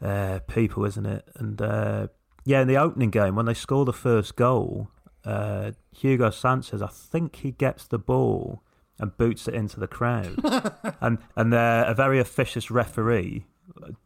[0.02, 1.24] uh, people, isn't it?
[1.36, 2.08] And uh,
[2.44, 4.88] yeah, in the opening game when they score the first goal,
[5.24, 8.62] uh, Hugo Sanchez, I think he gets the ball
[8.98, 10.40] and boots it into the crowd,
[11.00, 13.46] and and a very officious referee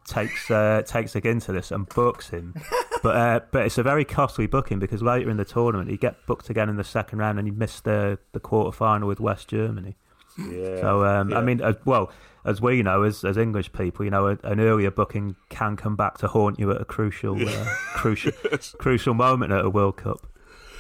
[0.07, 2.55] takes uh, takes against this and books him.
[3.03, 6.25] But uh, but it's a very costly booking because later in the tournament he get
[6.25, 9.49] booked again in the second round and he missed the the quarter final with West
[9.49, 9.97] Germany.
[10.39, 10.81] Yeah.
[10.81, 11.39] So um, yeah.
[11.39, 12.13] I mean, as, well
[12.45, 15.97] as we know, as as English people, you know, a, an earlier booking can come
[15.97, 18.31] back to haunt you at a crucial uh, crucial
[18.79, 20.29] crucial moment at a World Cup.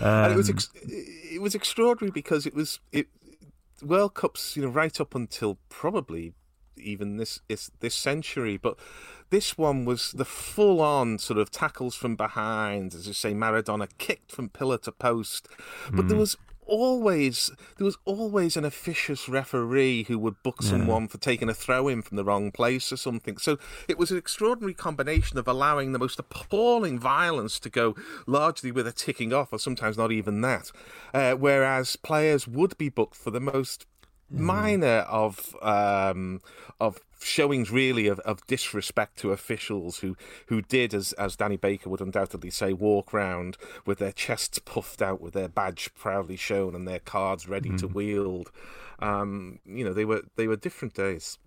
[0.01, 3.09] Um, and it was ex- it was extraordinary because it was it
[3.83, 6.35] World Cups, you know, right up until probably
[6.77, 8.79] even this this, this century, but
[9.31, 13.89] this one was the full on sort of tackles from behind, as you say, Maradona
[13.99, 15.49] kicked from pillar to post,
[15.93, 16.21] but there Mm.
[16.21, 21.55] was always there was always an officious referee who would book someone for taking a
[21.55, 23.37] throw in from the wrong place or something.
[23.37, 23.59] So
[23.89, 27.97] it was an extraordinary combination of allowing the most appalling violence to go
[28.27, 30.71] largely with a ticking off, or sometimes not even that,
[31.13, 33.87] uh, whereas players would be booked for the most
[34.33, 36.41] minor of um,
[36.81, 40.17] of showings really of, of disrespect to officials who,
[40.47, 43.57] who did as as Danny Baker would undoubtedly say walk round
[43.87, 47.87] with their chests puffed out with their badge proudly shown and their cards ready to
[47.87, 48.51] wield.
[48.99, 51.39] Um, you know they were they were different days.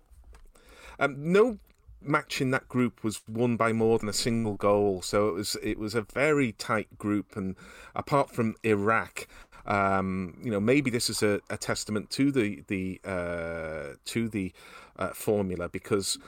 [0.98, 1.58] Um, no
[2.00, 5.56] match in that group was won by more than a single goal so it was
[5.62, 7.36] it was a very tight group.
[7.36, 7.56] And
[7.94, 9.26] apart from Iraq
[9.66, 14.52] um, you know, maybe this is a, a testament to the the uh, to the
[14.98, 16.18] uh, formula because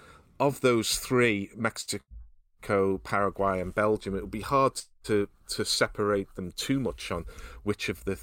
[0.40, 6.52] of those three, Mexico, Paraguay, and Belgium, it would be hard to to separate them
[6.52, 7.24] too much on
[7.62, 8.18] which of the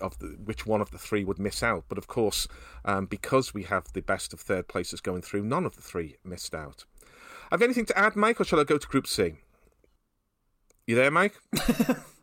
[0.00, 1.84] of the which one of the three would miss out.
[1.88, 2.46] But of course,
[2.84, 6.16] um, because we have the best of third places going through, none of the three
[6.24, 6.84] missed out.
[7.50, 9.36] Have anything to add, Mike, or shall I go to Group C?
[10.86, 11.34] You there, Mike?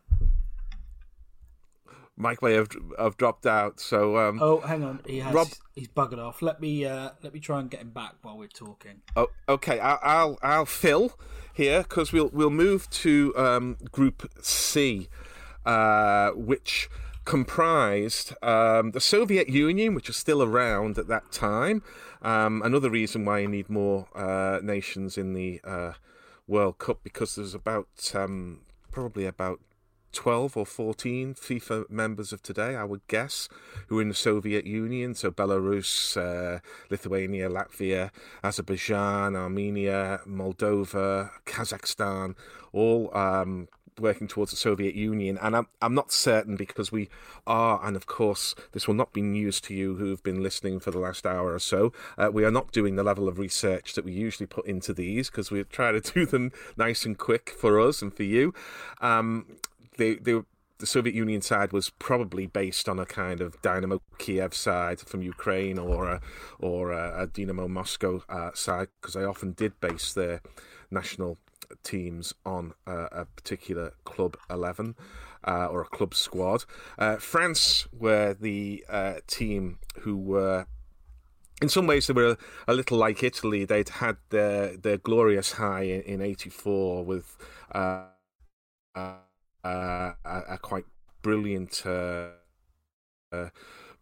[2.18, 3.80] Mike may have, have dropped out.
[3.80, 5.02] So, um, Oh, hang on.
[5.06, 5.34] He has.
[5.34, 6.42] Rob- He's buggered off.
[6.42, 6.86] Let me.
[6.86, 9.02] Uh, let me try and get him back while we're talking.
[9.18, 11.18] oh, okay, I'll, I'll I'll fill
[11.54, 15.10] here because we'll we'll move to um, Group C,
[15.66, 16.90] uh, which
[17.26, 21.84] comprised um, the Soviet Union, which was still around at that time.
[22.22, 25.94] Um, another reason why you need more uh, nations in the uh,
[26.48, 28.62] World Cup because there's about um,
[28.92, 29.60] probably about
[30.16, 33.48] 12 or 14 FIFA members of today, I would guess,
[33.88, 35.14] who are in the Soviet Union.
[35.14, 36.60] So Belarus, uh,
[36.90, 38.10] Lithuania, Latvia,
[38.44, 42.36] Azerbaijan, Armenia, Moldova, Kazakhstan,
[42.72, 43.68] all um,
[44.00, 45.38] working towards the Soviet Union.
[45.42, 47.10] And I'm, I'm not certain because we
[47.46, 50.92] are, and of course, this will not be news to you who've been listening for
[50.92, 51.94] the last hour or so.
[52.18, 55.30] Uh, we are not doing the level of research that we usually put into these
[55.30, 58.54] because we try to do them nice and quick for us and for you.
[59.02, 59.46] Um,
[59.98, 60.42] they, they,
[60.78, 65.22] the Soviet Union side was probably based on a kind of Dynamo Kiev side from
[65.22, 66.22] Ukraine or a,
[66.60, 70.42] or a, a Dynamo Moscow uh, side because they often did base their
[70.92, 71.38] national
[71.84, 74.96] teams on uh, a particular club 11
[75.48, 76.66] uh, or a club squad.
[76.98, 80.66] Uh, France were the uh, team who were
[81.62, 82.38] in some ways they were
[82.68, 83.64] a little like Italy.
[83.64, 87.38] They'd had their their glorious high in, in '84 with
[87.72, 88.08] uh,
[88.94, 89.14] uh,
[89.70, 90.86] a, a quite
[91.22, 91.86] brilliant.
[91.86, 92.30] Uh,
[93.32, 93.50] uh,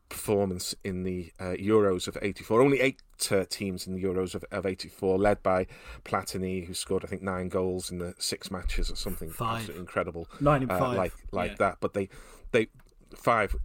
[0.10, 2.62] performance in the uh, Euros of '84.
[2.62, 3.02] Only eight
[3.32, 5.66] uh, teams in the Euros of, of '84, led by
[6.06, 9.30] Platini, who scored I think nine goals in the six matches or something.
[9.32, 9.62] Five.
[9.62, 10.28] Absolutely incredible.
[10.40, 10.98] Nine and uh, five.
[10.98, 11.58] like like Yeah.
[11.60, 11.78] that.
[11.80, 12.10] But they
[12.52, 12.68] they
[13.16, 13.56] five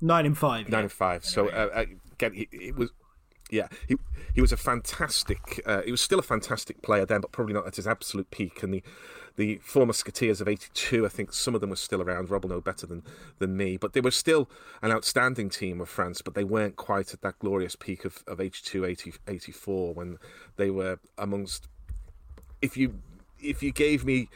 [0.00, 0.68] Nine and five.
[0.68, 0.82] nine yeah.
[0.84, 1.24] and five.
[1.24, 2.90] So uh, again, he, it was.
[3.50, 3.96] Yeah, he
[4.34, 5.60] he was a fantastic.
[5.66, 8.62] Uh, he was still a fantastic player then, but probably not at his absolute peak.
[8.62, 8.82] And the
[9.38, 12.28] the four Musketeers of '82, I think some of them were still around.
[12.28, 13.04] Rob will know better than
[13.38, 14.50] than me, but they were still
[14.82, 16.20] an outstanding team of France.
[16.20, 20.18] But they weren't quite at that glorious peak of of '82, 80, 84 when
[20.56, 21.68] they were amongst.
[22.60, 23.00] If you
[23.40, 24.28] if you gave me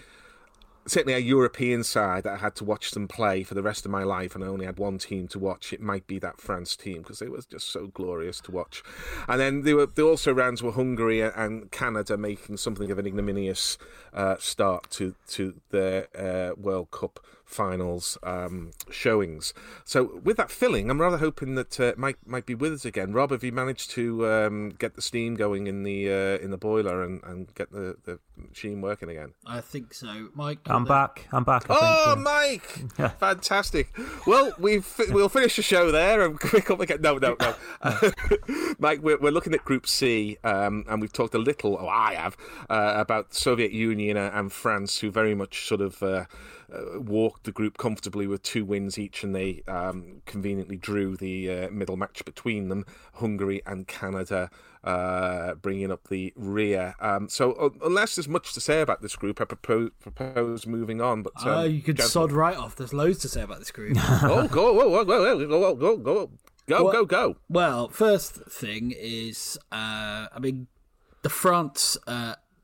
[0.87, 3.91] certainly a European side that I had to watch them play for the rest of
[3.91, 5.73] my life, and I only had one team to watch.
[5.73, 8.83] It might be that France team because it was just so glorious to watch.
[9.29, 13.07] And then there were there also rounds were Hungary and Canada making something of an
[13.07, 13.79] ignominious
[14.13, 17.21] uh, start to to their uh, World Cup
[17.53, 19.55] finals um, showings.
[19.85, 23.13] So with that filling, I'm rather hoping that uh, Mike might be with us again.
[23.13, 26.57] Rob, have you managed to um, get the steam going in the uh, in the
[26.59, 29.35] boiler and, and get the, the machine working again?
[29.47, 30.61] I think so, Mike.
[30.67, 31.29] I'm back.
[31.33, 31.65] I'm back.
[31.71, 32.25] I Oh, think,
[32.99, 33.13] Mike!
[33.21, 33.95] Fantastic.
[34.27, 37.01] Well, we've we'll finish the show there and quick up again.
[37.03, 37.55] No, no, no.
[38.79, 42.15] Mike, we're, we're looking at Group C, um, and we've talked a little, oh, I
[42.15, 42.37] have,
[42.71, 46.03] uh, about Soviet Union and, and France, who very much sort of.
[46.73, 51.17] Uh, uh, walked the group comfortably with two wins each, and they um, conveniently drew
[51.17, 54.51] the uh, middle match between them, Hungary and Canada,
[54.85, 56.95] uh, bringing up the rear.
[57.01, 61.01] Um, so, uh, unless there's much to say about this group, I propose, propose moving
[61.01, 61.23] on.
[61.23, 62.77] But um, Oh, you could gentlemen- sod right off.
[62.77, 63.97] There's loads to say about this group.
[64.01, 66.31] oh, go, whoa, whoa, whoa, whoa, go, go, go,
[66.69, 67.37] go, Well- go, go.
[67.49, 70.67] Well, first thing is, uh, I mean,
[71.23, 71.97] the France.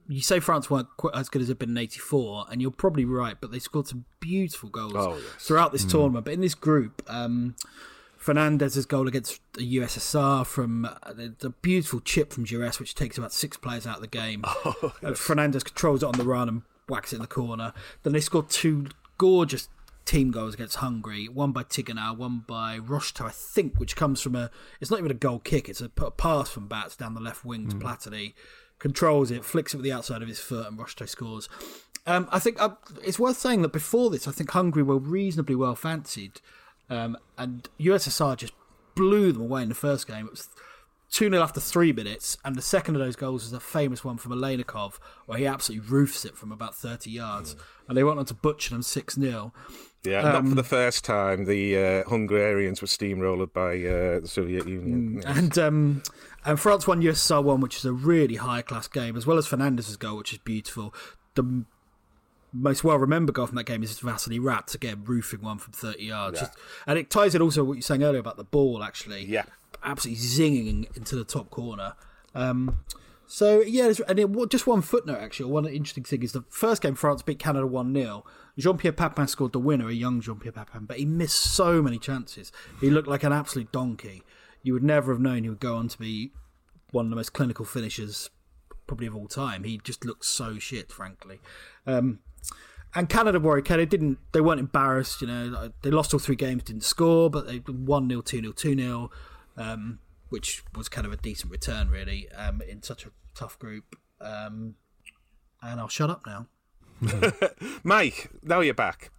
[0.09, 3.05] You say France weren't quite as good as they've been in '84, and you're probably
[3.05, 3.37] right.
[3.41, 5.25] But they scored some beautiful goals Oh, yes.
[5.47, 6.25] throughout this tournament.
[6.25, 7.55] But in this group, um,
[8.17, 13.17] Fernandez's goal against the USSR from uh, the, the beautiful chip from Giresse, which takes
[13.19, 14.43] about six players out of the game.
[14.65, 17.73] Oh, Uh, Fernandez controls it on the run and whacks it in the corner.
[18.03, 18.87] Then they scored two
[19.19, 19.69] gorgeous
[20.05, 21.29] team goals against Hungary.
[21.29, 24.51] One by Tigana, one by Rocheteau, I think, which comes from a.
[24.81, 25.69] It's not even a goal kick.
[25.69, 28.33] It's a pass from Bats down the left wing to Platini.
[28.79, 31.49] Controls it, flicks it with the outside of his foot, and Rocheteau scores.
[32.07, 32.71] Um, I think uh,
[33.05, 36.41] it's worth saying that before this, I think Hungary were reasonably well fancied,
[36.89, 38.53] um, and USSR just
[38.95, 40.27] blew them away in the first game.
[40.27, 40.49] It was
[41.11, 44.17] 2 0 after three minutes, and the second of those goals was a famous one
[44.17, 47.57] from Aleinikov, where he absolutely roofs it from about 30 yards.
[47.89, 49.53] And they went on to butcher them 6 0.
[50.05, 51.47] Yeah, not Um, for the first time.
[51.47, 55.21] The uh, Hungarians were steamrolled by uh, the Soviet Union.
[55.23, 55.37] Yes.
[55.37, 56.03] And um,
[56.45, 59.47] and France won USSR one, which is a really high class game, as well as
[59.47, 60.95] Fernandez's goal, which is beautiful.
[61.35, 61.65] The
[62.53, 66.05] most well remembered goal from that game is Vasily Rats again, roofing one from thirty
[66.05, 66.37] yards.
[66.41, 66.47] Yeah.
[66.47, 69.25] Just- and it ties in also what you were saying earlier about the ball, actually.
[69.27, 69.45] Yeah.
[69.83, 71.95] absolutely zinging into the top corner.
[72.35, 72.81] Um,
[73.27, 75.51] so yeah, and it, just one footnote actually.
[75.51, 78.25] One interesting thing is the first game France beat Canada one 0
[78.59, 81.81] Jean Pierre Papin scored the winner, a young Jean Pierre Papin, but he missed so
[81.81, 82.51] many chances.
[82.81, 84.23] He looked like an absolute donkey.
[84.63, 86.33] You would never have known he would go on to be
[86.91, 88.31] one of the most clinical finishers
[88.87, 89.65] probably of all time.
[89.65, 91.41] He just looked so shit, frankly.
[91.87, 92.21] Um,
[92.95, 93.77] and Canada were okay.
[93.77, 94.19] They didn't.
[94.33, 95.21] They weren't embarrassed.
[95.21, 98.53] You know, they lost all three games, didn't score, but they one 0 two 0
[98.53, 99.11] two 0
[99.59, 99.99] um,
[100.31, 103.97] which was kind of a decent return, really, um, in such a tough group.
[104.21, 104.77] Um,
[105.63, 106.47] and I'll shut up now.
[107.83, 109.11] Mike, now you're back.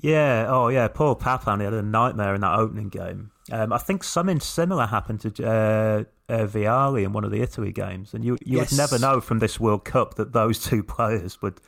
[0.00, 3.30] Yeah, oh yeah, poor Papin, he had a nightmare in that opening game.
[3.50, 7.72] Um, I think something similar happened to uh, uh, Vialli in one of the Italy
[7.72, 8.70] games, and you you Yes.
[8.70, 11.60] would never know from this World Cup that those two players would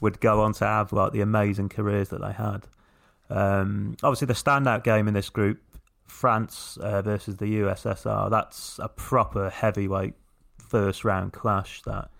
[0.00, 2.66] would go on to have like the amazing careers that they had.
[3.30, 5.60] Um, obviously, the standout game in this group,
[6.06, 10.14] France uh, versus the USSR, that's a proper heavyweight
[10.68, 11.82] first round clash.
[11.82, 12.10] That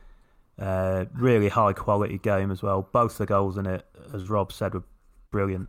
[0.58, 2.88] uh, really high quality game as well.
[2.92, 4.82] Both the goals in it, as Rob said, were
[5.30, 5.68] brilliant.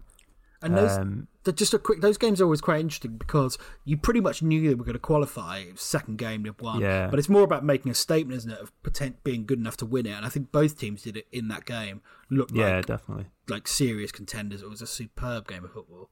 [0.61, 3.95] And those, Um, the- just a quick, those games are always quite interesting because you
[3.95, 5.63] pretty much knew they were going to qualify.
[5.75, 7.07] Second game they've won, Yeah.
[7.09, 9.85] but it's more about making a statement, isn't it, of potent, being good enough to
[9.85, 10.11] win it.
[10.11, 12.01] And I think both teams did it in that game.
[12.29, 13.27] Looked yeah, like definitely.
[13.47, 14.61] like serious contenders.
[14.61, 16.09] It was a superb game of football.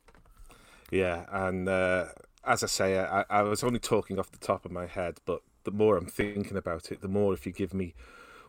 [0.91, 2.06] Yeah, and uh,
[2.45, 5.41] as I say, I, I was only talking off the top of my head, but
[5.66, 7.93] the more I'm thinking about it, the more if you give me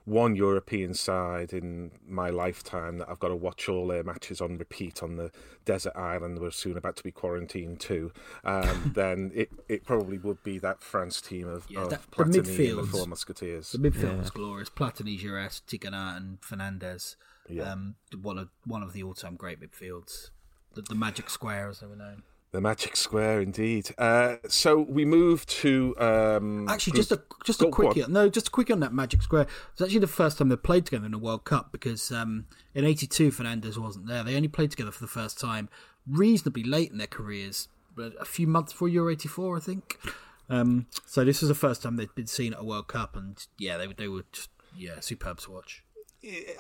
[0.09, 4.57] one European side in my lifetime that I've got to watch all their matches on
[4.59, 5.31] repeat on the
[5.65, 8.11] desert island we're soon about to be quarantined to,
[8.45, 12.25] um, then it, it probably would be that France team of, Yeah, of that- the
[12.25, 13.73] midfield, and the Four Musketeers.
[13.73, 14.17] The midfield Yeah.
[14.19, 14.71] was glorious.
[14.71, 17.17] Platini, Giresse, Tigana, and Fernandez.
[17.49, 17.73] Yeah.
[17.73, 20.31] Um, one of one of the all-time great midfields.
[20.75, 22.23] the, the Magic Square, as they were known.
[22.51, 23.95] The Magic Square, indeed.
[23.99, 28.13] Uh, so we move to um, Actually, just a just a go on.
[28.13, 29.47] No, just a quickie on that Magic Square.
[29.73, 32.87] It's actually the first time they played together in a World Cup because um, in
[32.87, 34.25] '82 Fernandez wasn't there.
[34.25, 35.69] They only played together for the first time
[36.07, 39.99] reasonably late in their careers, but a few months before Euro '84, I think.
[40.51, 43.47] Um, so this was the first time they'd been seen at a World Cup, and
[43.59, 45.85] yeah, they they were just yeah superb to watch.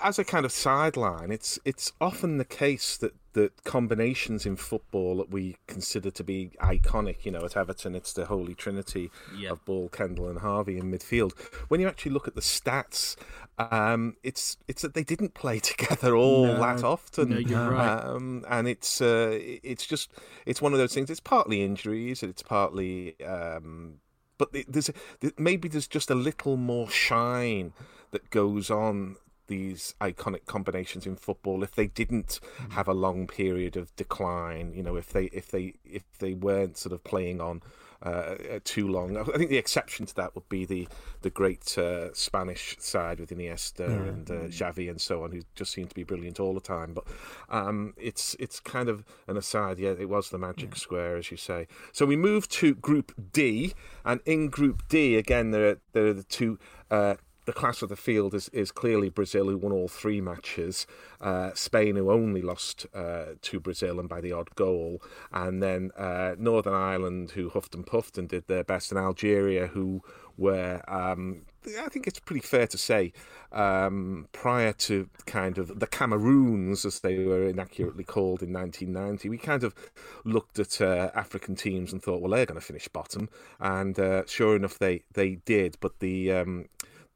[0.03, 5.16] as a kind of sideline, it's it's often the case that, that combinations in football
[5.18, 9.51] that we consider to be iconic, you know, at Everton it's the holy trinity Yeah.
[9.53, 11.32] of Ball, Kendall, and Harvey in midfield.
[11.68, 13.16] When you actually look at the stats,
[13.59, 16.59] um, it's it's that they didn't play together all No.
[16.61, 18.05] that often, No, you're right.
[18.05, 19.30] um, and it's uh,
[19.72, 20.11] it's just
[20.47, 21.09] it's one of those things.
[21.11, 23.20] It's partly injuries, it's partly.
[23.24, 24.01] Um,
[24.39, 24.91] but there's
[25.36, 27.72] maybe there's just a little more shine
[28.12, 29.16] that goes on
[29.49, 32.38] these iconic combinations in football if they didn't
[32.70, 36.76] have a long period of decline you know if they if they if they weren't
[36.78, 37.61] sort of playing on
[38.01, 39.16] uh, uh, too long.
[39.16, 40.86] I think the exception to that would be the
[41.22, 44.09] the great uh, Spanish side with Iniesta Yeah.
[44.12, 46.94] and uh, Xavi and so on who just seem to be brilliant all the time.
[46.94, 47.07] But
[47.49, 49.80] um, it's it's kind of an aside.
[49.80, 51.66] Yeah it was the magic square as you say.
[51.92, 53.74] So we move to group D
[54.05, 56.57] and in group D again there are, there are the two
[56.92, 57.16] uh,
[57.49, 60.86] the class of the field is, is clearly Brazil, who won all three matches.
[61.18, 65.01] Uh, Spain, who only lost uh, to Brazil and by the odd goal,
[65.32, 69.68] and then uh, Northern Ireland, who huffed and puffed and did their best, and Algeria,
[69.68, 70.03] who
[70.36, 71.46] were, um,
[71.80, 73.14] I think it's pretty fair to say,
[73.51, 79.38] um, prior to kind of the Cameroons, as they were inaccurately called in 1990, we
[79.38, 79.74] kind of
[80.22, 84.24] looked at uh, African teams and thought, well, they're going to finish bottom, and uh,
[84.26, 85.78] sure enough, they they did.
[85.80, 86.66] But the um,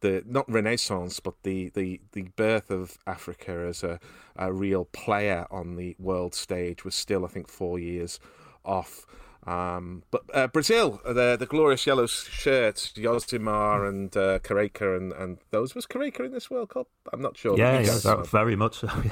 [0.03, 3.99] the not renaissance, but the, the, the birth of Africa as a,
[4.37, 8.21] a real player on the world stage was still, I think, four years
[8.65, 9.07] off.
[9.45, 15.39] Um, but uh, Brazil, the the glorious yellow shirts, Josimar and uh, Careca and, and
[15.51, 16.87] those was Careca in this World Cup.
[17.13, 17.59] I'm not sure.
[17.59, 18.25] yeah, You yeah, guys that- know.
[18.25, 18.89] very much so.
[19.05, 19.11] Yeah.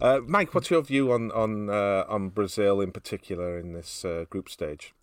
[0.00, 4.24] Uh, Mike, what's your view on on uh, on Brazil in particular in this uh,
[4.30, 4.94] group stage?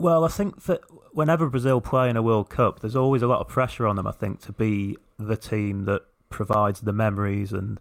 [0.00, 0.80] Well, I think that
[1.12, 4.06] whenever Brazil play in a World Cup, there's always a lot of pressure on them.
[4.06, 7.78] I think to be the team that provides the memories and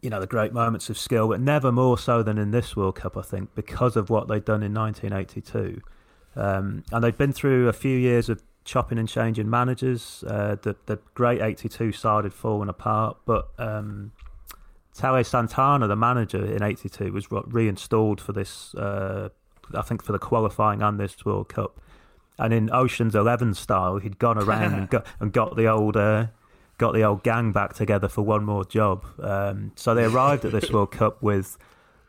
[0.00, 2.94] you know the great moments of skill, but never more so than in this World
[2.94, 3.16] Cup.
[3.16, 5.82] I think because of what they'd done in 1982,
[6.36, 10.22] um, and they'd been through a few years of chopping and changing managers.
[10.24, 14.12] Uh, the the great '82 side had fallen apart, but um,
[14.92, 18.72] Santana, the manager in '82, was reinstalled for this.
[18.76, 19.30] Uh,
[19.74, 21.80] I think for the qualifying and this World Cup,
[22.38, 25.96] and in Ocean's Eleven style, he'd gone around and got and got the old.
[25.96, 26.26] Uh,
[26.78, 29.04] Got the old gang back together for one more job.
[29.20, 31.58] Um, so they arrived at this World Cup with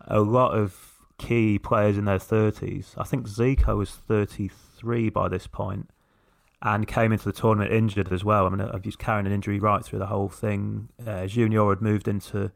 [0.01, 2.93] a lot of key players in their 30s.
[2.95, 5.89] I think Zico was 33 by this point
[6.62, 8.45] and came into the tournament injured as well.
[8.45, 10.89] I mean, he was carrying an injury right through the whole thing.
[11.03, 12.51] Uh, Junior had moved into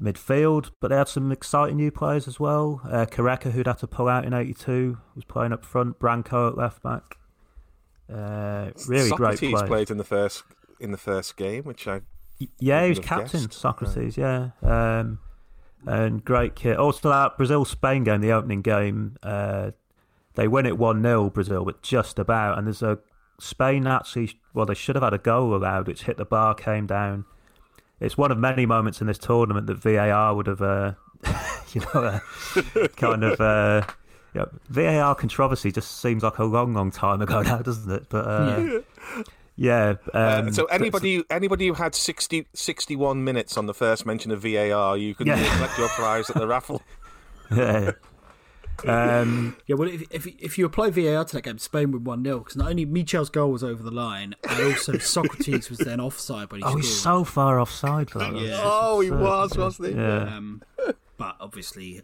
[0.00, 2.80] midfield, but they had some exciting new players as well.
[2.84, 5.98] Uh, Careca, who'd had to pull out in 82, was playing up front.
[5.98, 7.18] Branco at left back.
[8.12, 9.66] Uh, really Socrates great play.
[9.66, 10.42] played in the first
[10.80, 12.00] in the first game, which I
[12.58, 13.52] Yeah, he was captain, guessed.
[13.58, 14.50] Socrates, yeah.
[14.62, 15.18] Um,
[15.86, 16.76] and great kit.
[16.76, 19.72] Also, that Brazil Spain game, the opening game, uh,
[20.34, 22.56] they win it 1 0, Brazil, but just about.
[22.58, 22.98] And there's a
[23.40, 26.86] Spain actually, well, they should have had a goal allowed, which hit the bar, came
[26.86, 27.24] down.
[28.00, 30.92] It's one of many moments in this tournament that VAR would have, uh,
[31.72, 32.00] you know,
[32.74, 33.40] uh, kind of.
[33.40, 33.82] Uh,
[34.34, 38.08] you know, VAR controversy just seems like a long, long time ago now, doesn't it?
[38.10, 38.80] But uh,
[39.56, 39.94] yeah.
[40.14, 44.30] Uh, um, so but- anybody anybody who had 60, 61 minutes on the first mention
[44.30, 45.56] of VAR, you can Yeah.
[45.56, 46.82] collect your prize at the raffle.
[47.50, 47.92] yeah.
[48.86, 52.22] Um, Yeah, well, if, if if you apply VAR to that game, Spain would one
[52.24, 56.00] 0 because not only Michel's goal was over the line, and also Socrates was then
[56.00, 56.84] offside when he oh, scored.
[56.84, 58.34] he's so far offside for that.
[58.34, 58.48] Yeah.
[58.50, 59.20] That's Oh, he absurd.
[59.22, 59.94] was, wasn't he?
[59.94, 60.36] Yeah.
[60.36, 60.62] Um,
[61.16, 62.02] but obviously,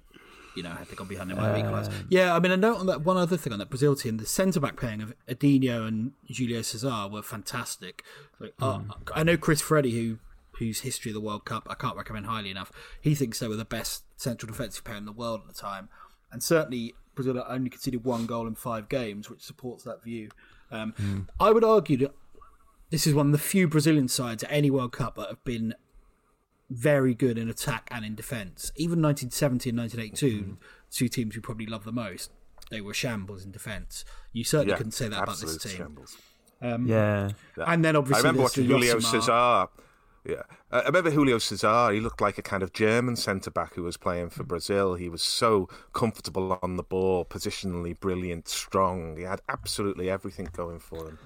[0.56, 1.92] you know, had they gone behind, they might have equalised.
[2.08, 3.02] Yeah, I mean, a note on that.
[3.02, 6.62] One other thing on that Brazil team: the centre back pairing of Edinho and Julio
[6.62, 8.02] Cesar were fantastic.
[8.40, 8.80] Like, uh,
[9.14, 10.18] I know Cris Freddi, who
[10.58, 12.70] whose history of the World Cup I can't recommend highly enough.
[13.00, 15.88] He thinks they were the best central defensive pair in the world at the time,
[16.34, 20.28] and certainly Brazil only conceded one goal in five games, which supports that view.
[20.70, 22.14] Um, I would argue that
[22.90, 25.74] this is one of the few Brazilian sides at any World Cup that have been
[26.70, 28.72] very good in attack and in defence.
[28.76, 30.56] Even 1970 and 1982,
[30.90, 32.30] two teams we probably love the most,
[32.70, 34.04] they were shambles in defence.
[34.32, 35.76] You certainly Yeah, couldn't say that about this team.
[35.76, 36.16] shambles.
[36.60, 37.30] Um, Yeah.
[37.66, 39.10] And then obviously I remember there's watching the Julio Josimar.
[39.22, 39.68] Cesar
[40.26, 40.42] Yeah,
[40.72, 41.90] uh, I remember Julio Cesar.
[41.92, 44.94] He looked like a kind of German centre back who was playing for Brazil.
[44.94, 49.18] He was so comfortable on the ball, positionally brilliant, strong.
[49.18, 51.18] He had absolutely everything going for him.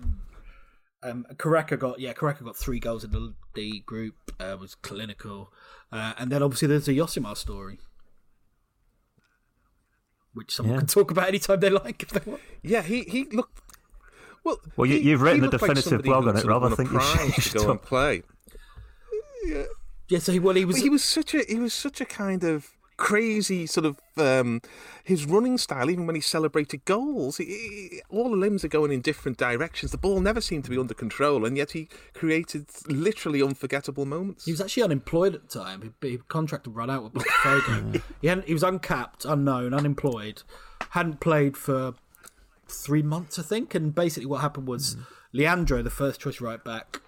[1.04, 4.16] Um, Careca got yeah, Careca got three goals in the, the group.
[4.40, 5.52] Uh, was clinical,
[5.92, 7.78] uh, and then obviously there's a Josimar story,
[10.34, 10.78] which someone Yeah.
[10.80, 12.42] can talk about anytime they like if they want.
[12.62, 13.60] Yeah, he he looked.
[14.44, 16.50] Well, Well, you- he- you've written he a looked like definitive blog on it, sort
[16.50, 16.64] Rob.
[16.64, 18.22] I think you should- prize you should go and play.
[20.08, 22.04] Yeah, so he well he was But he was such a he was such a
[22.04, 24.60] kind of crazy sort of um,
[25.04, 25.88] his running style.
[25.90, 29.92] Even when he celebrated goals, he, he- all the limbs are going in different directions.
[29.92, 34.46] The ball never seemed to be under control, and yet he created literally unforgettable moments.
[34.46, 35.94] He was actually unemployed at the time.
[36.02, 38.02] He, his contract had run out with Botafogo.
[38.20, 40.42] he hadn't, he was uncapped, unknown, unemployed.
[40.90, 41.94] Hadn't played for
[42.66, 43.74] three months, I think.
[43.74, 44.96] And basically, what happened was
[45.32, 47.00] Leandro, the first choice right back,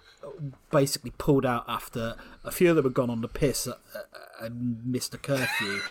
[0.71, 4.45] basically pulled out after a few of them had gone on the piss uh, uh,
[4.45, 5.81] and missed a curfew.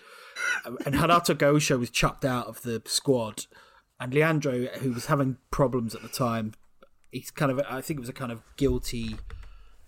[0.65, 3.47] and Renato Gaúcho was chucked out of the squad.
[3.99, 6.55] And Leandro, who was having problems at the time,
[7.13, 9.17] he's kind of, I think it was a kind of guilty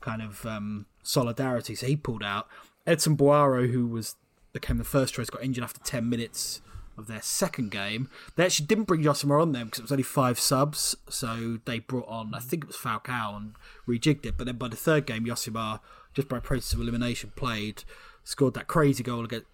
[0.01, 1.75] kind of um, solidarity.
[1.75, 2.49] So he pulled out.
[2.87, 4.17] Edson Boaro, who was
[4.53, 6.61] became the first choice, got injured after ten minutes
[6.97, 8.09] of their second game.
[8.37, 11.79] They actually didn't bring Josimar on them because it was only five subs, so they
[11.79, 13.55] brought on I think it was Falcao and
[13.87, 14.37] rejigged it.
[14.37, 15.81] But then by the third game, Josimar,
[16.15, 17.85] just by process of elimination, played,
[18.25, 19.47] scored that crazy goal against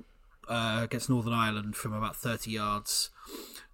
[0.48, 3.10] uh, against Northern Ireland from about thirty yards.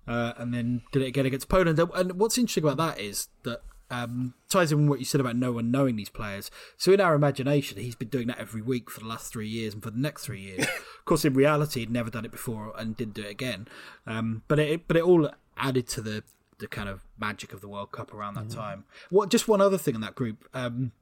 [0.06, 1.78] Uh, and then did it again against Poland.
[1.78, 5.36] And what's interesting about that is that um, ties in with what you said about
[5.36, 6.50] no one knowing these players.
[6.76, 9.74] So in our imagination, he's been doing that every week for the last three years
[9.74, 10.64] and for the next three years.
[10.98, 13.68] of course, in reality, he'd never done it before and didn't do it again.
[14.06, 16.24] Um, but it but it all added to the
[16.58, 18.84] the kind of magic of the World Cup around that time.
[19.10, 20.48] What just one other thing in that group.
[20.54, 20.92] Um,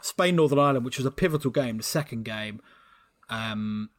[0.00, 2.60] Spain Northern Ireland, which was a pivotal game, the second game,
[3.30, 3.90] um,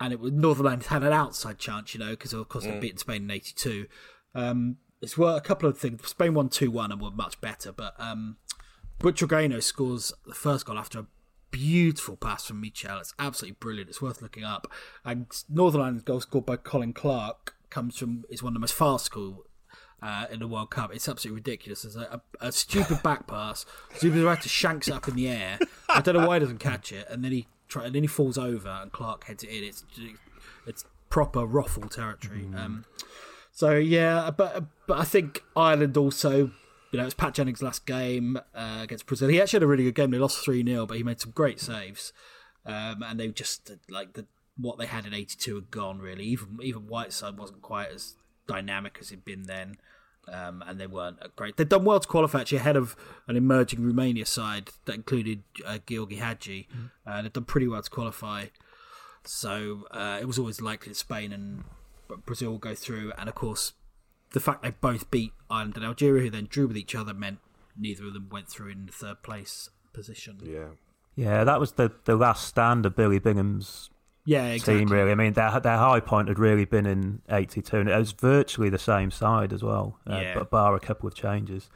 [0.00, 2.98] and it was Northern Ireland had an outside chance, you know, because of course Mm.
[2.98, 3.86] Spain in '82.
[4.34, 6.08] Um, it's well, a couple of things.
[6.08, 8.36] Spain won two one and were much better, but um,
[9.00, 11.06] Butragueño scores the first goal after a
[11.50, 12.98] beautiful pass from Michel.
[12.98, 13.90] It's absolutely brilliant.
[13.90, 14.70] It's worth looking up.
[15.04, 18.74] And Northern Ireland's goal scored by Colin Clarke comes from is one of the most
[18.74, 19.44] fast goal
[20.00, 20.94] uh, in the World Cup.
[20.94, 21.82] It's absolutely ridiculous.
[21.82, 23.66] There's a, a, a stupid back pass.
[23.94, 25.58] Zubizarreta shanks it up in the air.
[25.88, 28.08] I don't know why he doesn't catch it, and then he try, and then he
[28.08, 29.64] falls over, and Clarke heads it in.
[29.64, 29.84] It's
[30.66, 32.46] it's proper ruffle territory.
[32.56, 32.84] Um,
[33.52, 36.50] so yeah, but but I think Ireland also,
[36.90, 39.28] you know, it's Pat Jennings' last game uh, against Brazil.
[39.28, 40.10] He actually had a really good game.
[40.10, 42.14] They lost three 0 but he made some great saves,
[42.64, 44.26] um, and they just like the
[44.56, 46.24] what they had in '82 had gone really.
[46.24, 48.16] Even even Whiteside wasn't quite as
[48.46, 49.76] dynamic as he'd been then.
[50.28, 51.56] Um, and they weren't great.
[51.56, 52.94] They'd done well to qualify actually ahead of
[53.26, 56.68] an emerging Romania side that included uh, Gheorghe Hagi.
[57.04, 58.46] Uh, they'd done pretty well to qualify.
[59.24, 61.64] So uh, it was always likely that Spain and
[62.16, 63.12] Brazil go through.
[63.18, 63.72] And of course,
[64.32, 67.38] the fact they both beat Ireland and Algeria, who then drew with each other, meant
[67.76, 70.38] neither of them went through in the third place position.
[70.42, 70.68] Yeah.
[71.14, 73.90] Yeah, that was the, the last stand of Billy Bingham's
[74.24, 74.78] Yeah, exactly.
[74.78, 75.10] team, really.
[75.10, 78.70] I mean, their, their high point had really been in 82, and it was virtually
[78.70, 80.34] the same side as well, uh, Yeah.
[80.38, 81.68] but bar a couple of changes.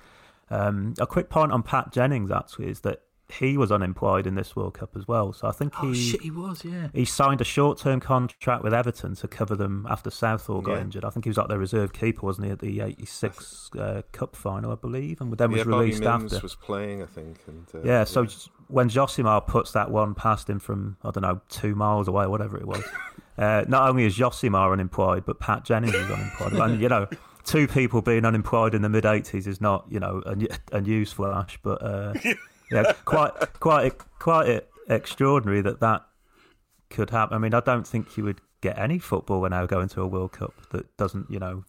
[0.48, 4.54] Um, a quick point on Pat Jennings, actually, is that he was unemployed in this
[4.54, 5.32] World Cup as well.
[5.32, 6.88] So I think he Oh shit, he was, yeah.
[6.94, 10.80] he signed a short term contract with Everton to cover them after Southall got Yeah.
[10.82, 11.04] injured.
[11.04, 14.36] I think he was like their reserve keeper, wasn't he, at the 86 uh, Cup
[14.36, 16.40] final, I believe, and then was yeah, Bobby released Mimms after.
[16.40, 17.38] was playing, I think.
[17.46, 18.36] And, uh, Yeah, so j-
[18.68, 22.56] when Josimar puts that one past him from, I don't know, two miles away, whatever
[22.56, 22.82] it was,
[23.38, 26.52] uh, not only is Josimar unemployed, but Pat Jennings is unemployed.
[26.54, 27.08] and, you know,
[27.44, 30.32] two people being unemployed in the mid 80s is not, you know, a,
[30.76, 32.14] a newsflash, but uh,
[32.70, 36.06] yeah, quite, quite, quite extraordinary that that
[36.90, 37.34] could happen.
[37.34, 40.32] I mean, I don't think you would get any footballer now going to a World
[40.32, 41.64] Cup that doesn't, you know,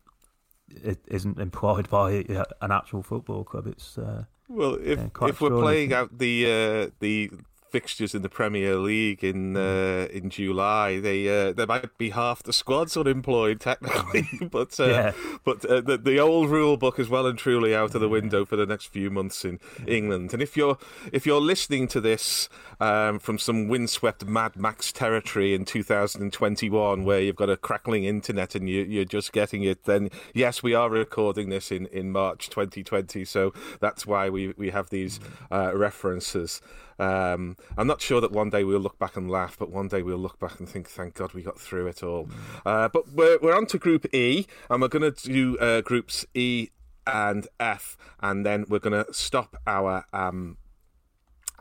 [0.69, 3.67] it isn't employed by uh, an actual football club.
[3.67, 7.31] It's uh, Well, if yeah, quite if we're playing out the uh, the
[7.69, 9.57] fixtures in the Premier League in Mm.
[9.57, 14.85] uh, in July, they uh, there might be half the squads unemployed technically, but uh,
[14.85, 15.11] Yeah.
[15.43, 18.45] but uh, the the old rule book is well and truly out of the window
[18.45, 20.33] for the next few months in England.
[20.33, 20.77] And if you're
[21.11, 22.49] if you're listening to this
[22.79, 28.55] um, from some windswept Mad Max territory in 2021, where you've got a crackling internet
[28.55, 32.49] and you, you're just getting it, then yes, we are recording this in, in March
[32.49, 35.19] 2020, so that's why we we have these
[35.51, 36.61] uh, references.
[36.99, 40.01] Um, I'm not sure that one day we'll look back and laugh, but one day
[40.01, 42.29] we'll look back and think, thank God we got through it all.
[42.65, 46.25] Uh, but we're, we're on to Group E, and we're going to do uh, Groups
[46.33, 46.69] E
[47.05, 50.57] and F, and then we're going to stop our um,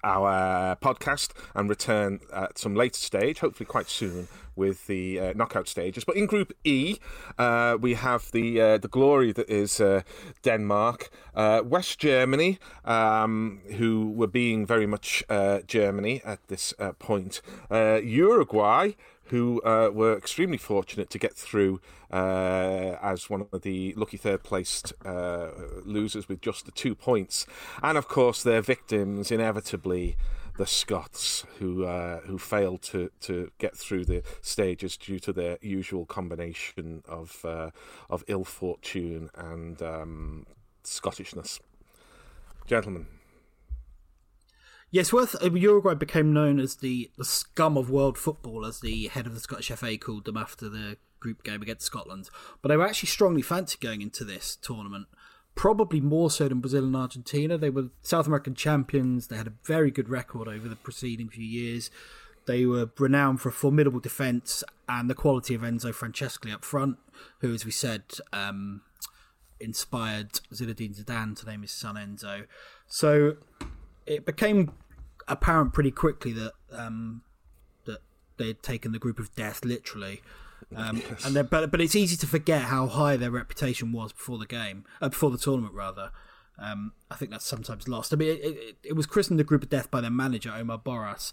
[0.04, 5.68] our podcast and return at some later stage, hopefully quite soon, with the uh, knockout
[5.68, 6.04] stages.
[6.04, 6.96] But in Group E,
[7.38, 10.02] uh, we have the uh, the glory that is uh,
[10.42, 17.42] Denmark, uh, West Germany, um, who were being very much uh, Germany at this point,
[17.70, 18.92] Uruguay,
[19.28, 21.80] who uh, were extremely fortunate to get through
[22.12, 25.48] uh, as one of the lucky third placed uh,
[25.84, 27.46] losers with just the two points.
[27.82, 30.16] And of course, their victims, inevitably,
[30.56, 35.58] the Scots, who uh, who failed to, to get through the stages due to their
[35.60, 37.70] usual combination of uh,
[38.08, 40.46] of ill fortune and um,
[40.82, 41.60] Scottishness.
[42.66, 43.06] Gentlemen,
[44.90, 49.08] Yes, worth uh, Uruguay became known as the, the scum of world football, as the
[49.08, 52.30] head of the Scottish FA called them after the group game against Scotland.
[52.62, 55.08] But they were actually strongly fancied going into this tournament,
[55.54, 57.58] probably more so than Brazil and Argentina.
[57.58, 59.26] They were South American champions.
[59.26, 61.90] They had a very good record over the preceding few years.
[62.46, 66.96] They were renowned for a formidable defence and the quality of Enzo Francescoli up front,
[67.40, 68.82] who, as we said, um,
[69.58, 72.46] inspired Zinedine Zidane to name his son Enzo.
[72.86, 73.38] So
[74.06, 74.72] it became
[75.28, 77.22] apparent pretty quickly that um,
[77.84, 78.00] that
[78.36, 80.22] they had taken the group of death literally.
[80.74, 81.24] Um, yes.
[81.24, 84.84] and but but it's easy to forget how high their reputation was before the game,
[85.00, 86.10] uh, before the tournament rather.
[86.58, 88.14] Um, I think that's sometimes lost.
[88.14, 90.78] I mean, it, it, it, was christened the group of death by their manager Omar
[90.78, 91.30] Borras,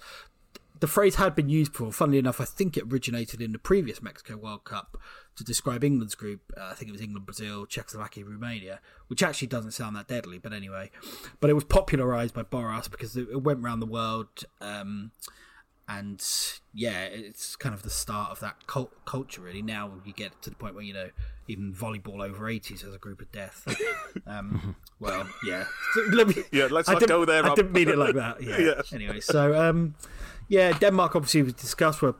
[0.79, 1.91] the phrase had been used before.
[1.91, 4.97] Funnily enough, I think it originated in the previous Mexico World Cup
[5.35, 6.41] to describe England's group.
[6.57, 10.37] Uh, I think it was England, Brazil, Czechoslovakia, Romania, which actually doesn't sound that deadly,
[10.37, 10.91] but anyway.
[11.39, 14.27] But it was popularized by Borras because it, went around the world.
[14.61, 15.11] Um,
[15.87, 16.23] and
[16.73, 19.41] yeah, it's kind of the start of that cult- culture.
[19.41, 21.09] Really, now you get to the point where you know
[21.47, 23.67] even volleyball over eighties has a group of death.
[24.25, 26.67] Um, well, yeah, so me, yeah.
[26.69, 27.45] Let's I not go there.
[27.45, 28.41] I didn't mean it like that.
[28.43, 28.59] Yeah.
[28.59, 28.81] yeah.
[28.93, 29.95] Anyway, so um,
[30.47, 32.15] yeah, Denmark obviously was discussed were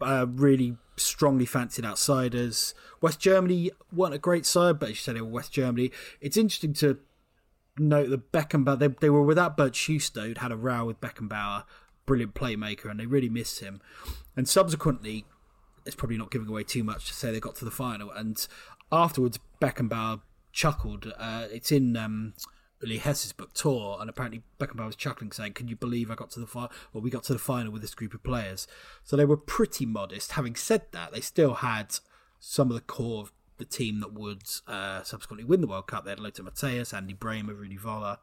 [0.00, 2.74] uh, really strongly fancied outsiders.
[3.00, 5.90] West Germany weren't a great side, but as you said, they were West Germany.
[6.20, 6.98] It's interesting to
[7.78, 11.64] note that Beckenbauer, they, they were without Bernd Schuster, who'd had a row with Beckenbauer,
[12.08, 13.82] brilliant playmaker, and they really missed him.
[14.34, 15.26] And subsequently,
[15.84, 18.10] it's probably not giving away too much to say they got to the final.
[18.10, 18.44] And
[18.90, 21.12] afterwards, Beckenbauer chuckled.
[21.18, 22.32] Uh, it's in um,
[22.80, 26.30] Uli Hesse's book Tor, and apparently Beckenbauer was chuckling, saying, "Can you believe I got
[26.30, 26.70] to the final?
[26.92, 28.66] Well, we got to the final with this group of players."
[29.04, 30.32] So they were pretty modest.
[30.32, 31.98] Having said that, they still had
[32.40, 36.04] some of the core of the team that would uh, subsequently win the World Cup.
[36.04, 38.16] They had Lothar Matthäus, Andy Brehme, Rudi Völler.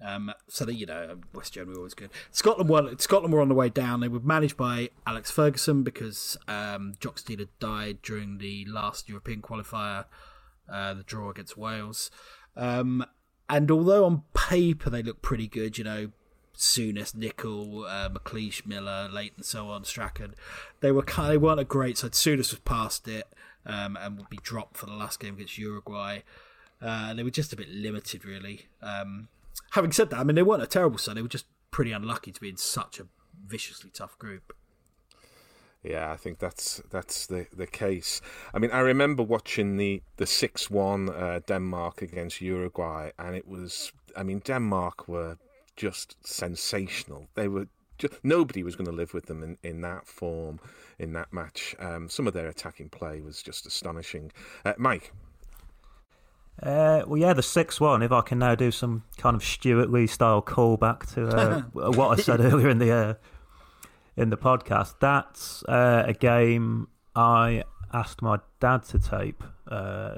[0.00, 2.10] Um, so that you know, West Germany always good.
[2.30, 4.00] Scotland were Scotland were on the way down.
[4.00, 9.08] They were managed by Alex Ferguson because um, Jock Stein had died during the last
[9.08, 10.04] European qualifier,
[10.72, 12.12] uh, the draw against Wales.
[12.56, 13.04] Um,
[13.48, 16.10] and although on paper they look pretty good, you know,
[16.56, 20.34] Souness, Nicol, uh, McLeish, Miller, Leighton, so on, Strachan,
[20.80, 22.12] they were kind of, they weren't a great side.
[22.12, 23.26] Souness was past it
[23.64, 26.20] um, and would be dropped for the last game against Uruguay.
[26.82, 28.66] Uh, they were just a bit limited, really.
[28.82, 29.28] Um,
[29.72, 31.16] having said that, I mean, they weren't a terrible side.
[31.16, 33.06] They were just pretty unlucky to be in such a
[33.46, 34.52] viciously tough group.
[35.82, 38.20] Yeah, I think that's that's the the case.
[38.52, 43.46] I mean, I remember watching the the six one uh, Denmark against Uruguay, and it
[43.46, 43.92] was.
[44.16, 45.38] I mean, Denmark were
[45.76, 47.28] just sensational.
[47.34, 47.68] They were
[47.98, 50.58] just, nobody was going to live with them in, in that form
[50.98, 51.76] in that match.
[51.78, 54.32] Um, some of their attacking play was just astonishing.
[54.64, 55.12] Uh, Mike.
[56.62, 58.02] Uh, well, yeah, the six one.
[58.02, 61.62] If I can now do some kind of Stewart Lee style callback to uh,
[61.92, 63.14] what I said earlier in the uh,
[64.16, 64.94] in the podcast.
[65.00, 70.16] That's uh, a game I asked my dad to tape uh,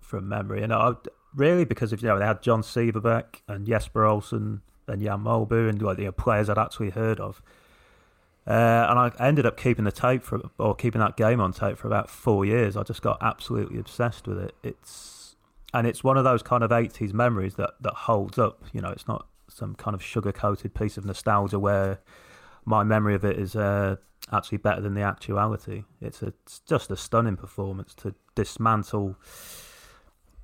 [0.00, 0.92] from memory, and I
[1.34, 5.68] really because of you know they had John Sivebæk and Jesper Olsen and Jan Molby
[5.68, 7.42] and like you know, players I'd actually heard of.
[8.48, 11.76] Uh, and I ended up keeping the tape for, or keeping that game on tape
[11.76, 12.78] for about four years.
[12.78, 14.54] I just got absolutely obsessed with it.
[14.62, 15.36] It's
[15.74, 18.64] and it's one of those kind of eighties memories that that holds up.
[18.72, 22.00] You know, it's not some kind of sugar coated piece of nostalgia where
[22.64, 23.96] my memory of it is uh,
[24.32, 25.84] actually better than the actuality.
[26.00, 29.16] It's, a, it's just a stunning performance to dismantle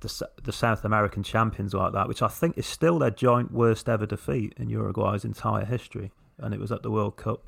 [0.01, 3.87] the, the South American champions like that, which I think is still their joint worst
[3.87, 6.11] ever defeat in Uruguay's entire history.
[6.37, 7.47] And it was at the World Cup.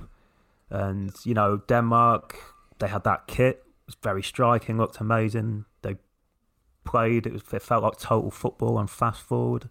[0.69, 2.38] And, you know, Denmark,
[2.80, 5.65] they had that kit, it was very striking, looked amazing.
[5.81, 5.95] They
[6.84, 9.69] played, it, was, it felt like total football and fast forward.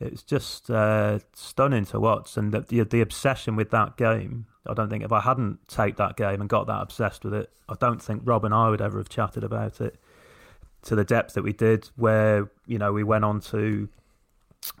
[0.00, 4.46] It was just uh, stunning to watch, and the, the, the obsession with that game.
[4.66, 7.50] I don't think if I hadn't taped that game and got that obsessed with it,
[7.68, 9.96] I don't think Rob and I would ever have chatted about it
[10.82, 11.88] to the depth that we did.
[11.94, 13.88] Where you know we went on to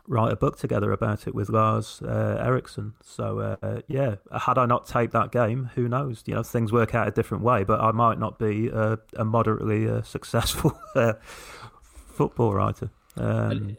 [0.06, 2.94] write a book together about it with Lars uh, Eriksen.
[3.02, 6.22] So uh, yeah, had I not taped that game, who knows?
[6.26, 9.24] You know, things work out a different way, but I might not be a, a
[9.24, 11.14] moderately uh, successful uh,
[12.14, 12.90] football writer.
[13.16, 13.76] Um,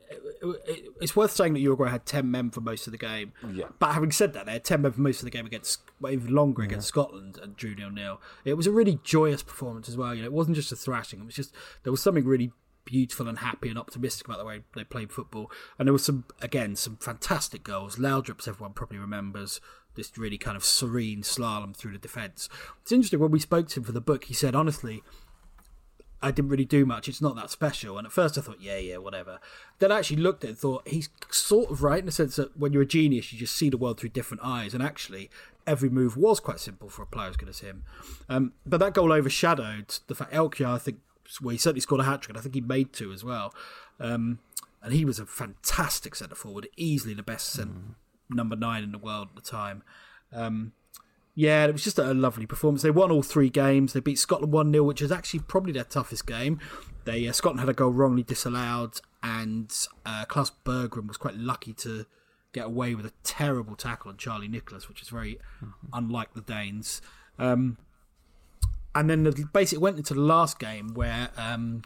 [1.02, 3.32] it's worth saying that Uruguay had ten men for most of the game.
[3.52, 3.66] Yeah.
[3.80, 6.12] But having said that, they had ten men for most of the game against, well,
[6.12, 8.22] even longer against Scotland and drew nil nil.
[8.46, 10.14] It was a really joyous performance as well.
[10.14, 11.22] You know, it wasn't just a thrashing.
[11.22, 11.54] It was just
[11.84, 12.52] there was something really
[12.86, 15.52] beautiful and happy and optimistic about the way they played football.
[15.78, 17.98] And there was some, again, some fantastic goals.
[17.98, 19.62] Laudrup's everyone probably remembers
[19.96, 22.50] this really kind of serene slalom through the defence.
[22.82, 24.26] It's interesting when we spoke to him for the book.
[24.26, 25.04] He said, honestly,
[26.22, 27.08] I didn't really do much.
[27.08, 27.98] It's not that special.
[27.98, 29.40] And at first I thought, yeah, yeah, whatever.
[29.80, 32.38] Then I actually looked at it and thought, he's sort of right in the sense
[32.38, 34.74] that when you're a genius, you just see the world through different eyes.
[34.74, 35.30] And actually,
[35.68, 37.84] every move was quite simple for a player as good as him.
[38.30, 41.00] Um, but that goal overshadowed the fact Elkjær, I think,
[41.42, 43.54] well, he certainly scored a hat trick, and I think he made two as well.
[44.00, 44.40] Um,
[44.82, 47.96] and he was a fantastic centre forward, easily the best cent-
[48.30, 49.84] number nine in the world at the time.
[50.32, 50.74] Um,
[51.36, 52.84] yeah, it was just a lovely performance.
[52.84, 53.94] They won all three games.
[53.94, 56.60] They beat Scotland 1 0, which is actually probably their toughest game.
[57.06, 59.74] They uh, Scotland had a goal wrongly disallowed, and
[60.06, 62.06] uh, Klaus Berggreen was quite lucky to
[62.54, 65.40] get away with a terrible tackle on Charlie Nicholas, which is very
[65.92, 67.02] unlike the Danes.
[67.40, 67.78] Um,
[68.96, 71.82] and then the, basically went into the last game where um,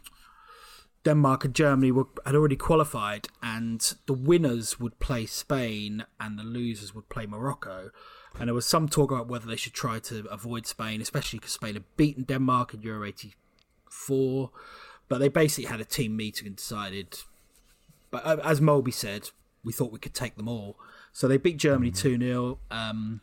[1.04, 6.42] Denmark and Germany were, had already qualified, and the winners would play Spain and the
[6.42, 7.90] losers would play Morocco.
[8.38, 11.52] And there was some talk about whether they should try to avoid Spain, especially because
[11.52, 14.50] Spain had beaten Denmark in Euro 84.
[15.08, 17.18] But they basically had a team meeting and decided.
[18.10, 19.30] But uh, as Molby said,
[19.64, 20.78] we thought we could take them all.
[21.12, 22.58] So they beat Germany 2 0.
[22.70, 23.22] Um,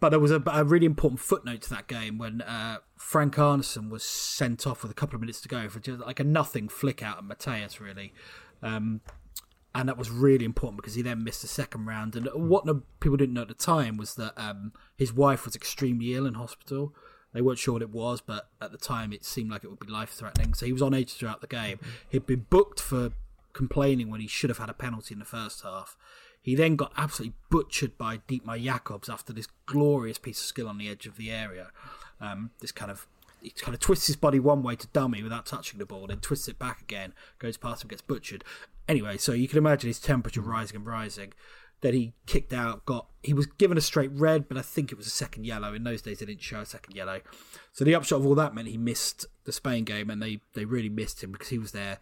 [0.00, 3.90] but there was a, a, really important footnote to that game when uh, Frank Arnesen
[3.90, 6.68] was sent off with a couple of minutes to go for just like a nothing
[6.68, 8.12] flick out of Matthäus, really.
[8.62, 9.00] Um,
[9.74, 12.14] and that was really important because he then missed the second round.
[12.14, 15.56] And what no, people didn't know at the time was that um, his wife was
[15.56, 16.94] extremely ill in hospital.
[17.32, 19.80] They weren't sure what it was, but at the time it seemed like it would
[19.80, 20.54] be life threatening.
[20.54, 21.80] So he was on edge throughout the game.
[22.08, 23.10] He'd been booked for
[23.52, 25.96] complaining when he should have had a penalty in the first half.
[26.44, 30.76] He then got absolutely butchered by Ditmar Jakobs after this glorious piece of skill on
[30.76, 31.70] the edge of the area.
[32.20, 33.06] Um, this kind of
[33.40, 36.18] he kind of twists his body one way to dummy without touching the ball, then
[36.18, 38.44] twists it back again, goes past him, gets butchered.
[38.86, 41.32] Anyway, so you can imagine his temperature rising and rising.
[41.80, 44.98] Then he kicked out, got he was given a straight red, but I think it
[44.98, 45.72] was a second yellow.
[45.72, 47.20] In those days, they didn't show a second yellow.
[47.72, 50.66] So the upshot of all that meant he missed the Spain game, and they they
[50.66, 52.00] really missed him because he was their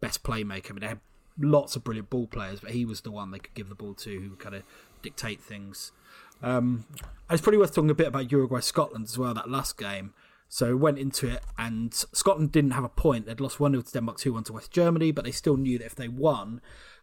[0.00, 0.70] best playmaker.
[0.70, 1.00] I mean, they had
[1.38, 3.94] lots of brilliant ball players, but he was the one they could give the ball
[3.94, 4.62] to who kind of
[5.02, 5.92] dictate things.
[6.42, 9.34] Um, and it's probably worth talking a bit about Uruguay Scotland as well.
[9.34, 10.14] That last game.
[10.48, 13.26] So went into it, and Scotland didn't have a point.
[13.26, 15.78] They'd lost 1 0 to Denmark, 2 1 to West Germany, but they still knew
[15.78, 16.60] that if they won,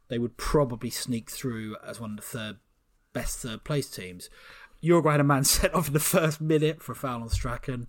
[0.07, 2.57] they would probably sneak through as one of the third
[3.11, 4.29] best third place teams.
[4.81, 7.87] Uruguay had a man sent off in the first minute for a foul on Strachan.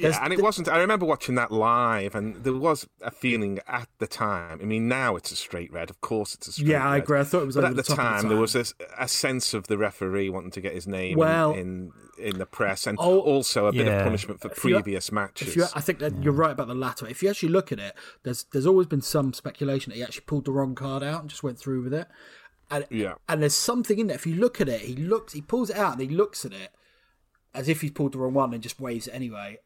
[0.00, 0.68] There's- Yeah, and it wasn't.
[0.68, 4.58] I remember watching that live, and there was a feeling at the time.
[4.62, 5.90] I mean, now it's a straight red.
[5.90, 7.18] Of course, it's a straight Yeah, I agree.
[7.20, 8.64] I thought it was But at the the top of the time, there was a,
[8.98, 12.86] a sense of the referee wanting to get his name Well- in, in the press,
[12.86, 13.98] and Oh, also a bit yeah.
[13.98, 15.48] of punishment for If previous matches.
[15.48, 17.06] If you, I think that you're right about the latter.
[17.06, 17.94] If you actually look at it,
[18.24, 21.30] there's there's always been some speculation that he actually pulled the wrong card out and
[21.30, 22.08] just went through with it.
[22.70, 23.14] And Yeah.
[23.28, 24.16] and there's something in there.
[24.16, 26.52] If you look at it, he looks, he pulls it out and he looks at
[26.52, 26.70] it
[27.54, 29.58] as if he's pulled the wrong one and just waves it anyway.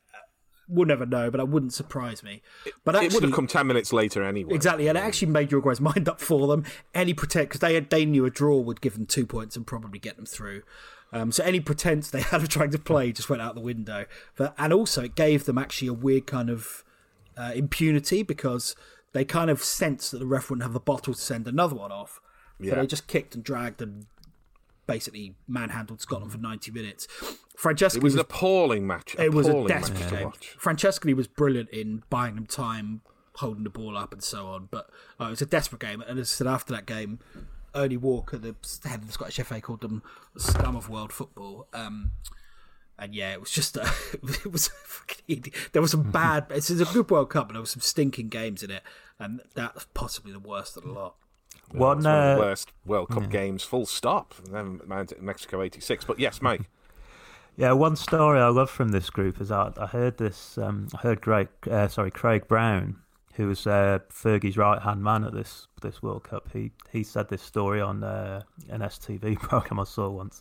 [0.69, 2.41] We'll never know, but that wouldn't surprise me.
[2.85, 4.55] But it would have come ten minutes later anyway.
[4.55, 6.65] Exactly, and it actually made Uruguay's mind up for them.
[6.95, 9.67] Any pretend because they had, they knew a draw would give them two points and
[9.67, 10.63] probably get them through.
[11.13, 14.07] Um, so any pretense they had of trying to play just went out the window.
[14.37, 16.85] But and also it gave them actually a weird kind of
[17.37, 18.75] uh, impunity because
[19.13, 21.93] they kind of sensed that the ref wouldn't have the bottle to send another one
[21.93, 22.19] off.
[22.61, 22.75] So Yeah.
[22.77, 24.07] they just kicked and dragged and
[24.87, 27.07] basically manhandled Scotland for ninety minutes.
[27.57, 29.15] Francesco It was an appalling match.
[29.19, 30.25] it was a desperate game.
[30.25, 30.57] watch.
[30.61, 33.03] Francescoli was brilliant in buying them time,
[33.37, 34.69] holding the ball up, and so on.
[34.71, 34.89] But
[35.21, 36.01] uh, it was a desperate game.
[36.01, 37.19] And as I said, after that game,
[37.75, 38.55] Ernie Walker, the
[38.85, 40.03] head of the Scottish FA, called them
[40.35, 41.69] the scum of world football.
[41.73, 42.13] Um,
[42.99, 43.83] and yeah, it was just a,
[44.13, 44.71] it was
[45.73, 46.47] there was some bad.
[46.51, 48.83] It's a good World Cup, but there was some stinking games in it,
[49.19, 51.17] and that's possibly the worst of the lot.
[51.73, 54.35] One, It's one of the worst World Cup games, full stop.
[54.51, 54.81] Then
[55.21, 56.05] Mexico '86.
[56.05, 56.63] But yes, Mike.
[57.55, 60.57] Yeah, one story I love from this group is I, I heard this.
[60.57, 62.97] Um, I heard Greg, uh, sorry, Craig Brown,
[63.35, 66.49] who was uh, Fergie's right hand man at this this World Cup.
[66.53, 70.41] He he said this story on uh, an STV program I saw once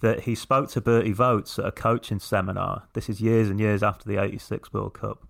[0.00, 2.84] that he spoke to Berti Vogts at a coaching seminar.
[2.92, 5.26] This is years and years after the '86 World Cup,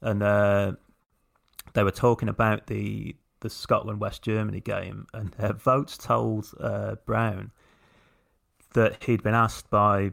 [0.00, 0.72] and uh,
[1.74, 6.96] they were talking about the the Scotland West Germany game, and uh, Vogts told uh,
[7.04, 7.50] Brown
[8.74, 10.12] that he'd been asked by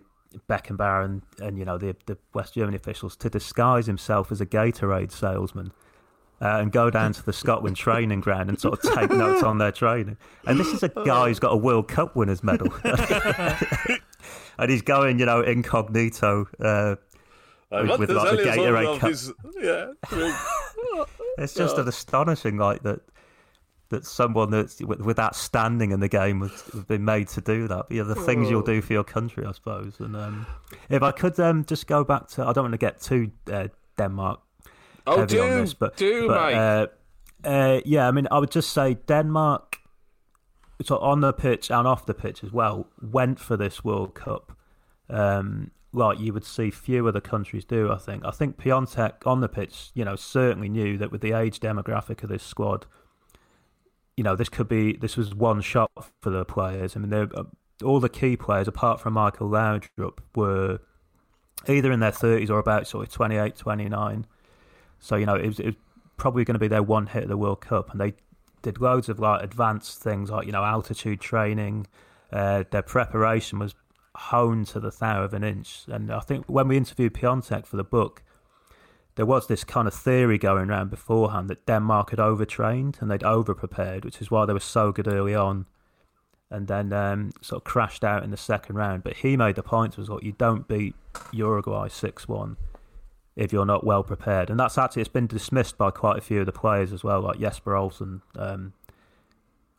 [0.50, 4.46] Beckenbauer and, and you know the the West Germany officials to disguise himself as a
[4.46, 5.72] Gatorade salesman.
[6.42, 9.60] Uh, and go down to the Scotland training ground and sort of take notes on
[9.60, 10.18] their training.
[10.46, 12.68] And this is a guy who's got a World Cup winners medal,
[14.58, 16.96] and he's going, you know, incognito uh,
[17.72, 19.10] with, with like the Gatorade cup.
[19.10, 19.32] His,
[19.62, 19.94] yeah,
[21.38, 23.00] it's just an astonishing, like that
[23.94, 27.68] that someone that's with, with, that standing in the game has, been made to do
[27.68, 27.86] that.
[27.88, 30.00] But yeah, the things you'll do for your country, I suppose.
[30.00, 30.46] And um,
[30.90, 33.68] if I could um, just go back to, I don't want to get too uh,
[33.98, 34.42] Denmark
[35.08, 36.56] oh, heavy do, on this, but, do, but mate.
[36.56, 36.88] Uh,
[37.48, 39.78] uh, yeah, I mean, I would just say Denmark,
[40.82, 44.58] so on the pitch and off the pitch as well, went for this World Cup.
[45.10, 47.92] Um, like you would see few other countries do.
[47.92, 48.26] I think.
[48.26, 52.24] I think Piontek on the pitch, you know, certainly knew that with the age demographic
[52.24, 52.88] of this squad,
[54.18, 55.92] you know, this could be this was one shot
[56.22, 56.96] for the players.
[56.96, 57.44] I mean, uh,
[57.84, 60.80] all the key players apart from Michael Laudrup were
[61.68, 64.26] either in their 30s or about sort of 28, 29.
[65.00, 65.76] So you know, it was, it was
[66.18, 68.14] probably going to be their one hit of the World Cup, and they
[68.62, 71.88] did loads of like advanced things like you know altitude training.
[72.32, 73.76] Uh, their preparation was
[74.16, 77.78] honed to the thou of an inch, and I think when we interviewed Piontek for
[77.78, 78.24] the book,
[79.16, 83.24] there was this kind of theory going around beforehand that Denmark had overtrained and they'd
[83.24, 85.66] over prepared, which is why they were so good early on,
[86.50, 89.04] and then um, sort of crashed out in the second round.
[89.04, 90.96] But he made the point was like you don't beat
[91.32, 92.58] Uruguay six one
[93.36, 96.40] if you're not well prepared, and that's actually it's been dismissed by quite a few
[96.40, 98.22] of the players as well, like Jesper Olsen.
[98.38, 98.74] Um,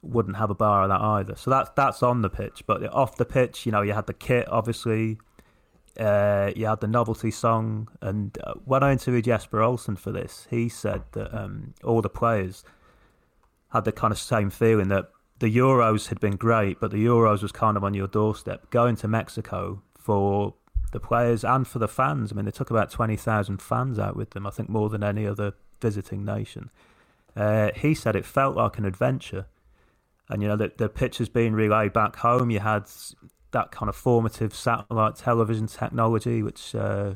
[0.02, 1.34] wouldn't have a bar of that either.
[1.34, 4.12] So that's that's on the pitch, but off the pitch, you know, you had the
[4.12, 5.18] kit obviously
[5.98, 10.46] uh, you had the novelty song, and uh, when I interviewed Jesper Olsen for this,
[10.50, 12.64] he said that um, all the players
[13.72, 17.42] had the kind of same feeling that the Euros had been great, but the Euros
[17.42, 18.70] was kind of on your doorstep.
[18.70, 20.54] Going to Mexico for
[20.92, 24.30] the players and for the fans, I mean, they took about 20,000 fans out with
[24.30, 26.70] them, I think more than any other visiting nation.
[27.36, 29.46] Uh, he said it felt like an adventure.
[30.28, 32.84] And, you know, the, the being relayed back home, you had
[33.54, 37.14] that kind of formative satellite television technology, which uh,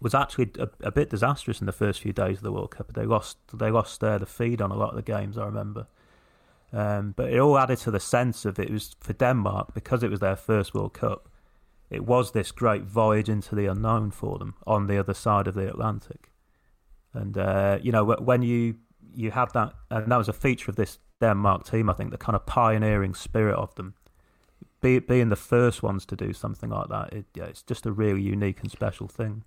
[0.00, 2.92] was actually a, a, bit disastrous in the first few days of the World Cup.
[2.94, 5.38] They lost they lost uh, the feed on a lot of the games.
[5.38, 5.86] I remember,
[6.72, 10.10] um, but it all added to the sense of it was for Denmark because it
[10.10, 11.28] was their first World Cup.
[11.90, 15.54] It was this great voyage into the unknown for them on the other side of
[15.54, 16.32] the Atlantic,
[17.12, 18.76] and uh, you know when you
[19.14, 21.90] you had that, and that was a feature of this Denmark team.
[21.90, 23.94] I think the kind of pioneering spirit of them
[24.80, 27.92] be, being the first ones to do something like that, it, yeah, it's just a
[27.92, 29.44] really unique and special thing.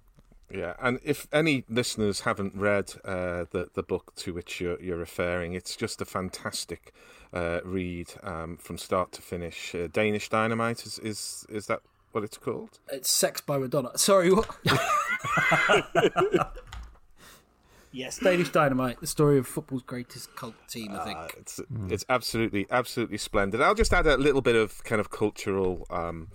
[0.52, 4.98] Yeah, and if any listeners haven't read uh, the the book to which you're, you're
[4.98, 6.94] referring, it's just a fantastic
[7.34, 9.74] uh, read um, from start to finish.
[9.74, 11.82] Uh, Danish Dynamite is, is is that
[12.12, 12.78] what it's called?
[12.92, 13.98] It's Sex by Madonna.
[13.98, 14.48] Sorry, what?
[17.94, 20.94] Yes, Danish Dynamite, the story of football's greatest cult team.
[20.94, 21.92] I think uh, it's mm.
[21.92, 23.62] it's absolutely absolutely splendid.
[23.62, 25.86] I'll just add a little bit of kind of cultural.
[25.90, 26.28] Um,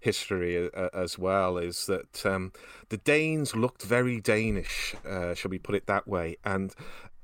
[0.00, 2.52] history uh, as well is that um,
[2.88, 6.74] the Danes looked very Danish, uh, shall we put it that way, and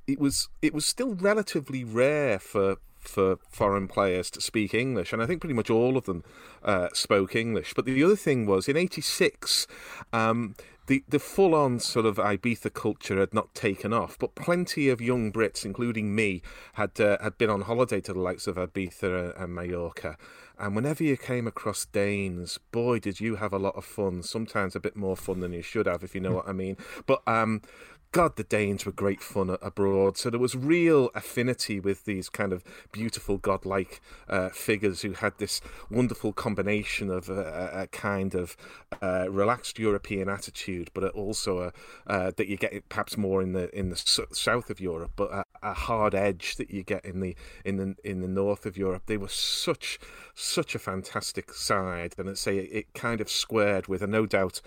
[0.06, 5.22] it was it was still relatively rare for for foreign players to speak English, and
[5.22, 6.24] I think pretty much all of them
[6.62, 7.74] uh, spoke English.
[7.74, 9.66] But the other thing was in '86,
[10.12, 10.54] um,
[10.88, 15.00] the the full on sort of Ibiza culture had not taken off, but plenty of
[15.00, 16.42] young Brits, including me,
[16.72, 20.16] had uh, had been on holiday to the likes of Ibiza and Mallorca.
[20.58, 24.24] And whenever you came across Danes, boy, did you have a lot of fun.
[24.24, 26.76] Sometimes a bit more fun than you should have, if you know what I mean.
[27.06, 27.62] But um,
[28.10, 30.16] God, the Danes were great fun abroad.
[30.16, 35.36] So there was real affinity with these kind of beautiful, godlike uh, figures who had
[35.36, 35.60] this
[35.90, 38.56] wonderful combination of a, a kind of
[39.02, 41.72] uh, relaxed European attitude, but also a,
[42.06, 43.96] uh, that you get perhaps more in the in the
[44.32, 47.94] south of Europe, but a, a, hard edge that you get in the in the
[48.04, 49.02] in the north of Europe.
[49.04, 49.98] They were such
[50.34, 54.24] such a fantastic side, and I'd say it, it kind of squared with a no
[54.24, 54.62] doubt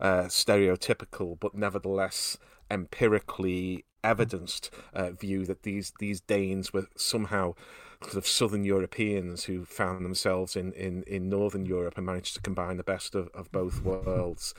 [0.00, 2.38] uh, stereotypical, but nevertheless
[2.70, 7.54] empirically evidenced uh, view that these these Danes were somehow
[8.02, 12.40] sort of southern Europeans who found themselves in, in, in northern Europe and managed to
[12.40, 14.54] combine the best of, of both worlds.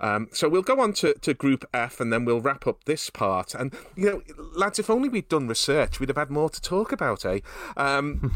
[0.00, 3.10] Um, so we'll go on to, to Group F and then we'll wrap up this
[3.10, 3.54] part.
[3.54, 4.22] And, you know,
[4.54, 7.40] lads, if only we'd done research, we'd have had more to talk about, eh?
[7.76, 8.32] Um,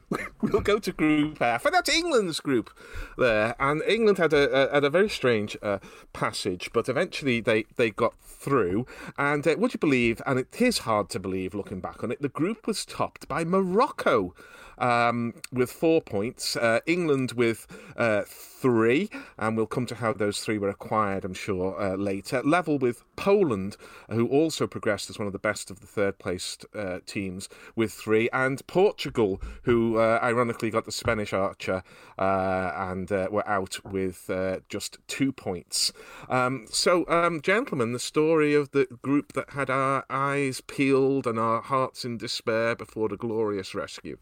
[0.42, 2.70] we'll go to Group F, and that's England's group
[3.16, 3.54] there.
[3.58, 5.78] And England had a, a had a very strange uh,
[6.12, 8.86] passage, but eventually they, they got through.
[9.18, 12.22] And uh, would you believe, and it is hard to believe looking back on it,
[12.22, 14.34] the group was topped by Morocco
[14.78, 17.66] um, with four points, uh, England with
[17.96, 22.42] uh, three, and we'll come to how those three were acquired, I'm sure, uh, later.
[22.42, 23.76] Level with Poland,
[24.10, 27.92] who also progressed as one of the best of the third placed uh, teams with
[27.92, 31.82] three, and Portugal, who uh, ironically got the Spanish archer
[32.18, 34.30] uh, and were out with
[34.68, 35.92] just two points.
[36.28, 41.38] Um, so, um, gentlemen, the story of the group that had our eyes peeled and
[41.38, 44.18] our hearts in despair before the glorious rescue.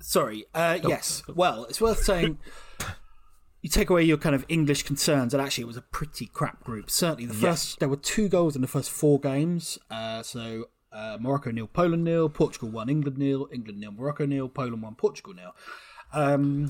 [0.00, 0.46] Sorry.
[0.54, 1.22] Uh, yes.
[1.34, 2.38] Well, it's worth saying.
[3.62, 6.64] You take away your kind of English concerns, and actually, it was a pretty crap
[6.64, 6.90] group.
[6.90, 7.76] Certainly, the first Yes.
[7.78, 9.78] there were two goals in the first four games.
[9.90, 14.48] Uh, so uh, Morocco nil, Poland nil, Portugal one, England nil, England nil, Morocco nil,
[14.48, 15.54] Poland one, Portugal nil.
[16.14, 16.68] Um,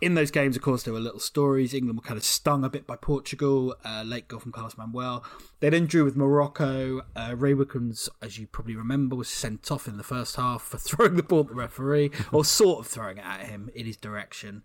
[0.00, 1.74] in those games, of course, there were little stories.
[1.74, 3.74] England were kind of stung a bit by Portugal.
[3.84, 5.24] Uh, late goal from Carlos Manuel.
[5.60, 7.02] They then drew with Morocco.
[7.16, 10.78] Uh, Ray Wilkins, as you probably remember, was sent off in the first half for
[10.78, 13.96] throwing the ball at the referee, or sort of throwing it at him in his
[13.96, 14.62] direction.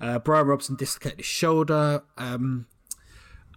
[0.00, 2.02] Uh, Brian Robson dislocated his shoulder.
[2.16, 2.66] Um,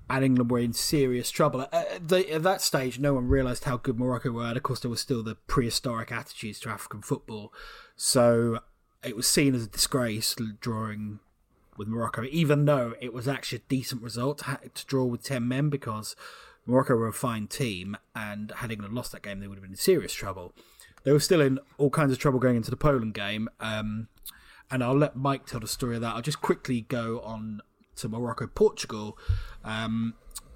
[0.09, 1.67] and England were in serious trouble.
[1.71, 4.45] At, the, at that stage, no one realised how good Morocco were.
[4.45, 7.53] And of course, there was still the prehistoric attitudes to African football.
[7.95, 8.59] So
[9.03, 11.19] it was seen as a disgrace drawing
[11.77, 15.69] with Morocco, even though it was actually a decent result to, draw with 10 men
[15.69, 16.15] because
[16.65, 17.95] Morocco were a fine team.
[18.13, 20.53] And had England lost that game, they would have been in serious trouble.
[21.03, 23.49] They were still in all kinds of trouble going into the Poland game.
[23.61, 24.09] Um,
[24.69, 26.15] and I'll let Mike tell the story of that.
[26.15, 27.61] I'll just quickly go on
[27.95, 29.17] to Morocco Portugal,
[29.63, 30.15] um,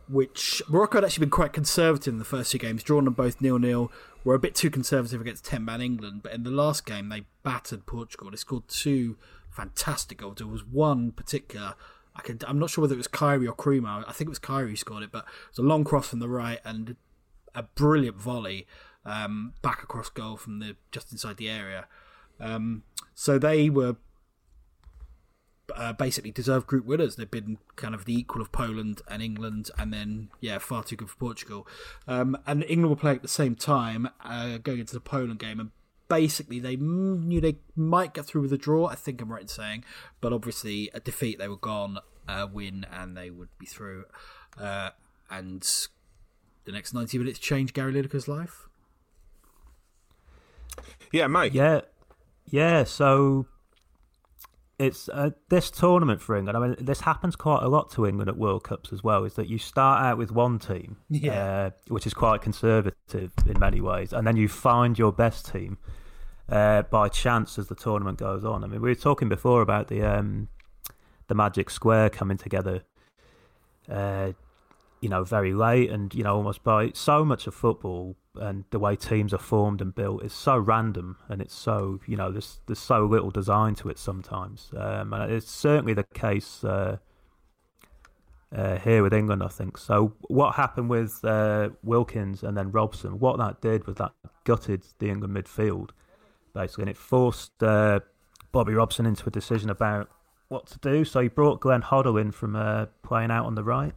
[0.10, 3.42] which Morocco had actually been quite conservative in the first two games, drawn them both
[3.42, 3.92] nil nil.
[4.24, 7.10] We were a bit too conservative against ten man England, but in the last game
[7.10, 8.32] they battered Portugal.
[8.32, 9.18] They scored two
[9.50, 10.36] fantastic goals.
[10.38, 11.76] There was one particular.
[12.16, 14.04] I can, I'm not sure whether it was Khairi or Krimau.
[14.08, 16.20] I think it was Khairi who scored it, but it was a long cross from
[16.20, 16.96] the right and
[17.56, 18.68] a brilliant volley
[19.06, 21.88] um, back across goal from the just inside the area.
[22.40, 22.84] Um,
[23.16, 23.96] so they were
[25.76, 27.16] uh, basically deserved group winners.
[27.16, 30.96] They've been kind of the equal of Poland and England, and then yeah, far too
[30.96, 31.68] good for Portugal.
[32.08, 35.60] Um, and England will play at the same time uh, going into the Poland game,
[35.60, 35.72] and
[36.08, 38.88] basically they knew they might get through with a draw.
[38.88, 39.84] I think I'm right in saying,
[40.22, 44.06] but obviously a defeat they were gone, a win and they would be through.
[44.58, 44.92] Uh,
[45.30, 45.68] and
[46.66, 48.68] the next 90 minutes changed Gary Lineker's life.
[51.12, 51.54] Yeah, Mike.
[51.54, 51.82] Yeah,
[52.46, 52.84] yeah.
[52.84, 53.46] So
[54.80, 56.58] it's uh, this tournament for England.
[56.58, 59.24] I mean, this happens quite a lot to England at World Cups as well.
[59.24, 61.44] Is that you start out with one team, Yeah.
[61.44, 65.78] uh, which is quite conservative in many ways, and then you find your best team
[66.50, 68.64] uh, by chance as the tournament goes on.
[68.64, 70.48] I mean, we were talking before about the um,
[71.28, 72.84] the Magic Square coming together.
[73.90, 74.32] Uh,
[75.02, 78.80] you know, very late, and you know, almost by so much of football and the
[78.80, 82.60] way teams are formed and built is so random, and it's so you know, there's
[82.66, 86.98] there's so little design to it sometimes, um, and it's certainly the case uh,
[88.56, 89.78] uh, here with England, I think.
[89.78, 93.20] So, what happened with uh, Wilkins and then Robson?
[93.20, 95.92] What that did was that gutted the England midfield,
[96.54, 98.00] basically, and it forced uh,
[98.52, 100.10] Bobby Robson into a decision about
[100.50, 101.06] what to do.
[101.06, 103.94] So he brought Glenn Hoddle in from uh, playing out on the right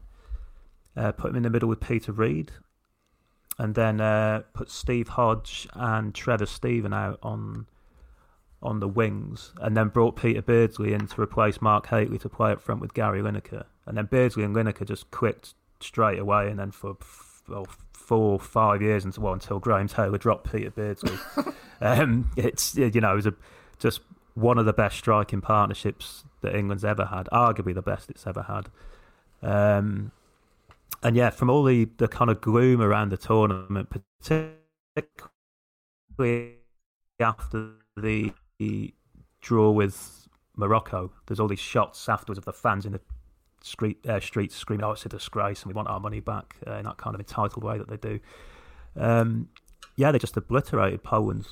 [0.96, 2.52] uh, put him in the middle with Peter Reid,
[3.58, 7.66] and then uh, put Steve Hodge and Trevor Steven out on
[8.62, 12.52] on the wings, and then brought Peter Beardsley in to replace Mark Hateley to play
[12.52, 16.58] up front with Gary Lineker, and then Beardsley and Lineker just clicked straight away, and
[16.58, 21.16] then for f- well, four five years until well, until Graham Taylor dropped Peter Beardsley,
[21.80, 23.34] um, it's you know it was a,
[23.78, 24.00] just
[24.34, 28.42] one of the best striking partnerships that England's ever had, arguably the best it's ever
[28.42, 28.68] had.
[29.42, 30.12] Um,
[31.02, 34.56] and yeah, from all the, the kind of gloom around the tournament, particularly
[37.20, 38.94] after the, the
[39.40, 43.00] draw with Morocco, there's all these shots afterwards of the fans in the
[43.62, 46.74] street uh, streets screaming, "Oh, it's a disgrace, and we want our money back," uh,
[46.74, 48.20] in that kind of entitled way that they do.
[48.96, 49.48] Um,
[49.96, 51.48] yeah, they just obliterated Poland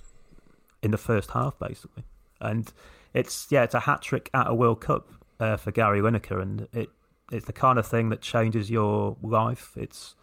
[0.82, 2.04] in the first half, basically,
[2.40, 2.72] and
[3.12, 5.08] it's yeah, it's a hat trick at a World Cup
[5.40, 6.88] uh, for Gary Lineker, and it
[7.30, 9.72] it's the kind of thing that changes your life.
[9.76, 10.14] It's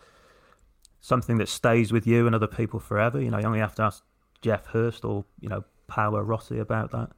[0.99, 3.19] something that stays with you and other people forever.
[3.19, 4.03] You know, you only have to ask
[4.41, 7.09] Geoff Hurst or you know Paolo Rossi about that.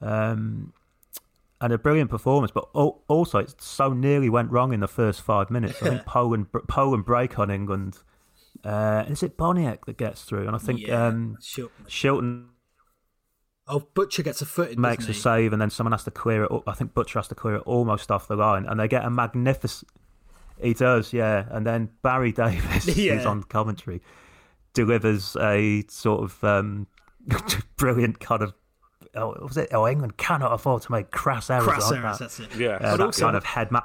[0.00, 0.72] Um,
[1.60, 2.52] and a brilliant performance.
[2.52, 5.82] But also, it so nearly went wrong in the first five minutes.
[5.82, 7.98] I think Poland Poland break on England.
[8.64, 10.46] Uh, is it Boniek that gets through?
[10.46, 11.86] And I think Yeah, um, Shilton.
[11.86, 12.46] Shilton
[13.68, 14.80] Oh, Butcher gets a foot in.
[14.80, 15.12] makes a he?
[15.12, 16.50] save, and then someone has to clear it.
[16.52, 16.62] Up.
[16.66, 19.10] I think Butcher has to clear it almost off the line, and they get a
[19.10, 19.90] magnificent.
[20.60, 21.44] He does, yeah.
[21.50, 24.00] And then Barry Davies, who's on commentary,
[24.74, 26.86] delivers a sort of um,
[27.76, 28.54] brilliant kind of.
[29.14, 29.68] Oh, what was it?
[29.72, 32.24] Oh, England cannot afford to make crass errors Crass like errors, that.
[32.24, 32.54] that's it.
[32.56, 32.68] Yeah.
[32.76, 33.82] Uh, But that also- kind of head ma-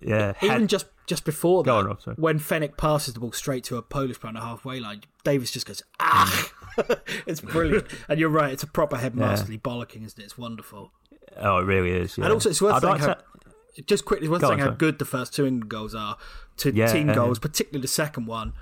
[0.00, 3.62] Yeah, Even head- just just before that, on, Rob, when Fenwick passes the ball straight
[3.64, 6.52] to a Polish player on the halfway line, Davies just goes ah.
[7.26, 8.52] it's brilliant, and you're right.
[8.52, 10.24] It's a proper headmasterly bollocking, isn't it?
[10.24, 10.92] It's wonderful.
[11.38, 12.18] oh, it really is.
[12.18, 12.24] Yeah.
[12.24, 14.60] And also, it's worth I'd saying like how, to- just quickly, it's worth Go saying
[14.60, 14.76] on, how sorry.
[14.78, 16.16] good the first two England goals are
[16.58, 17.14] to Yeah, team yeah.
[17.14, 18.52] goals, particularly the second one.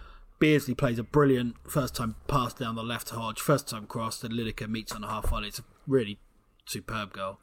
[0.41, 4.23] Beardsley plays a brilliant first time pass down the left to Hodge, first time cross,
[4.25, 5.49] and Lineker meets on the half volley.
[5.49, 6.19] It's a really
[6.67, 7.39] superb goal.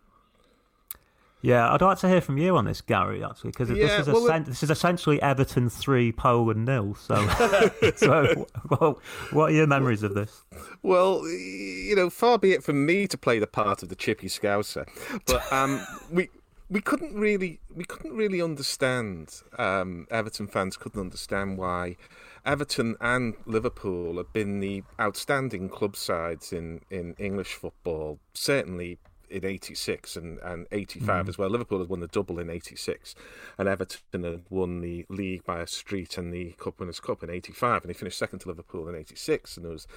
[1.42, 3.24] Yeah, I'd like to hear from you on this, Gary.
[3.24, 6.96] Actually, because Yeah, this is well, this is essentially Everton three, Poland nil.
[6.96, 7.16] So,
[7.96, 9.00] so well,
[9.32, 10.44] what are your memories of this?
[10.84, 14.28] Well, you know, far be it from me to play the part of the chippy
[14.28, 14.88] scouser,
[15.26, 16.30] but um, we
[16.70, 19.42] we couldn't really we couldn't really understand.
[19.58, 21.98] Um, Everton fans couldn't understand why
[22.46, 28.20] Everton and Liverpool have been the outstanding club sides in in English football.
[28.34, 29.00] Certainly.
[29.32, 31.30] In '86 and, and '85 Mm.
[31.30, 31.50] as well.
[31.50, 33.16] Liverpool had won the double in '86,
[33.58, 37.30] and Everton had won the league by a street and the Cup Winners' Cup in
[37.30, 39.88] '85, and they finished second to Liverpool in '86, and was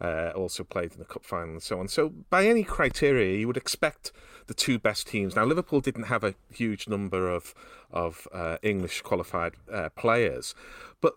[0.00, 1.88] uh, also played in the cup final and so on.
[1.88, 4.12] So, by any criteria, you would expect
[4.46, 5.34] the two best teams.
[5.34, 7.54] Now, Liverpool didn't have a huge number of
[7.90, 10.54] of uh, English qualified uh, players,
[11.00, 11.14] but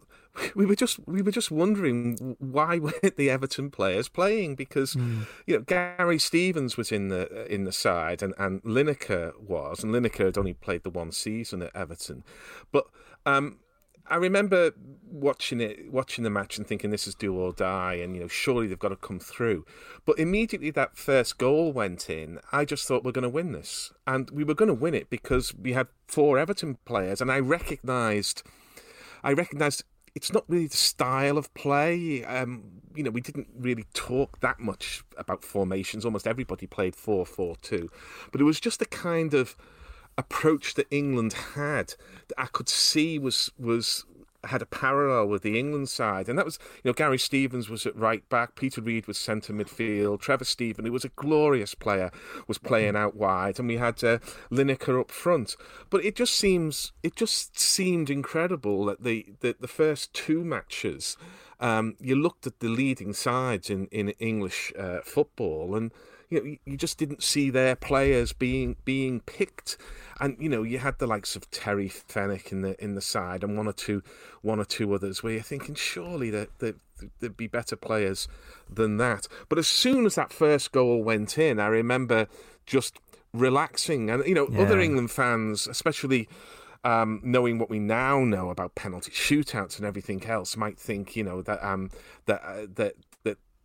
[0.55, 5.57] we were just we were just wondering why weren't the Everton players playing because you
[5.57, 10.25] know Gary Stevens was in the in the side and and Lineker was and Lineker
[10.25, 12.23] had only played the one season at Everton,
[12.71, 12.85] but.
[13.25, 13.59] Um,
[14.09, 14.71] I remember
[15.03, 18.27] watching it, watching the match, and thinking this is do or die, and you know
[18.27, 19.65] surely they've got to come through.
[20.05, 23.91] But immediately that first goal went in, I just thought we're going to win this,
[24.05, 27.39] and we were going to win it because we had four Everton players, and I
[27.39, 28.43] recognised,
[29.23, 29.83] I recognised
[30.17, 32.25] it's not really the style of play.
[32.25, 32.63] Um,
[32.95, 36.05] you know, we didn't really talk that much about formations.
[36.05, 37.87] Almost everybody played four-four-two,
[38.31, 39.55] but it was just a kind of
[40.17, 41.93] approach that England had
[42.29, 44.05] that I could see was was
[44.47, 47.85] had a parallel with the England side, and that was you know Gary Stevens was
[47.85, 52.11] at right back, Peter Reid was centre midfield, Trevor Steven, who was a glorious player,
[52.47, 54.19] was playing out wide, and we had uh,
[54.51, 55.55] Lineker up front.
[55.89, 61.17] But it just seems it just seemed incredible that the the, first two matches.
[61.59, 65.91] Um, you looked at the leading sides in in English uh, football, and
[66.29, 69.77] you know, you- just didn't see their players being being picked,
[70.19, 73.43] and you know, you had the likes of Terry Fenwick in the in the side,
[73.43, 74.03] and one or two,
[74.41, 76.75] one or two others, where you're thinking surely that that
[77.19, 78.27] there'd be better players
[78.69, 79.27] than that.
[79.49, 82.27] But as soon as that first goal went in, I remember
[82.65, 82.99] just
[83.33, 86.27] relaxing, and you know, other England fans, especially.
[86.83, 91.23] Um, knowing what we now know about penalty shootouts and everything else, might think you
[91.23, 91.89] know that um,
[92.27, 93.06] that uh, that that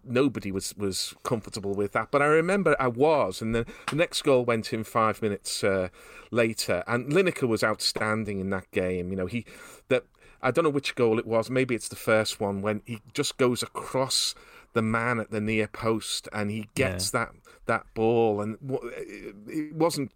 [0.05, 2.11] nobody was was comfortable with that.
[2.11, 5.89] But I remember I was, and then the next goal went in five minutes uh,
[6.31, 9.11] later, and Lineker was outstanding in that game.
[9.11, 9.45] You know, he
[9.89, 10.05] that
[10.43, 11.51] I don't know which goal it was.
[11.51, 14.35] Maybe it's the first one when he just goes across
[14.73, 17.31] the man at the near post and he gets that
[17.67, 18.59] that ball, and
[19.47, 20.13] it wasn't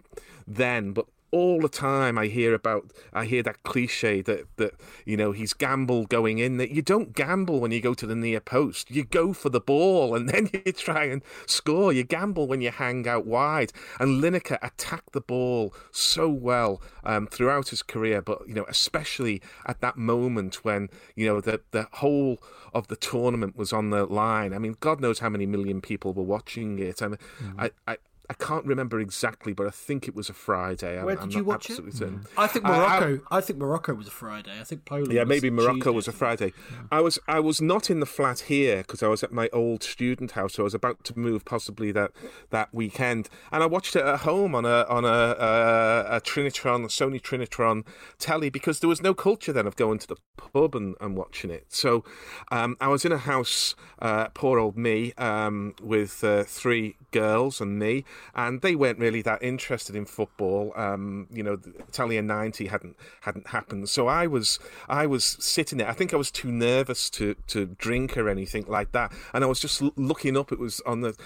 [0.47, 4.75] then, but all the time I hear about I hear that cliche that that
[5.05, 8.15] you know he's gambled going in that you don't gamble when you go to the
[8.15, 8.91] near post.
[8.91, 11.93] You go for the ball and then you try and score.
[11.93, 13.73] You gamble when you hang out wide.
[13.99, 19.43] And Lineker attacked the ball so well um, throughout his career but you know especially
[19.67, 22.39] at that moment when you know the the whole
[22.73, 24.53] of the tournament was on the line.
[24.53, 27.01] I mean God knows how many million people were watching it.
[27.03, 27.19] And
[27.59, 27.97] I, I
[28.29, 30.99] I can't remember exactly, but I think it was a Friday.
[30.99, 31.77] I'm, Where I'm did you watch it?
[31.77, 32.27] certain.
[32.37, 33.21] I think I- I- Morocco.
[33.31, 34.61] I, think Morocco was a Friday.
[34.61, 35.13] I think Poland.
[35.13, 35.91] yeah, was maybe Morocco Tuesday.
[35.91, 36.53] was a Friday.
[36.91, 39.83] I was I was not in the flat here because I was at my old
[39.83, 40.55] student house.
[40.55, 42.11] So I was about to move possibly that
[42.51, 46.85] that weekend, and I watched it at home on a on a a, a Trinitron,
[46.85, 47.85] a Sony Trinitron
[48.19, 51.51] telly because there was no culture then of going to the pub and, and watching
[51.51, 51.67] it.
[51.69, 52.05] So
[52.51, 57.61] um, I was in a house, uh, poor old me, um, with uh, three girls
[57.61, 60.73] and me, and they weren't really that interested in football.
[60.77, 65.79] Um, you know, the Italia '90 hadn't hadn't happened, so I was I was sitting
[65.79, 65.89] there.
[65.89, 69.47] I think I was too nervous to to drink or anything like that, and I
[69.47, 70.53] was just looking up.
[70.53, 71.17] It was on the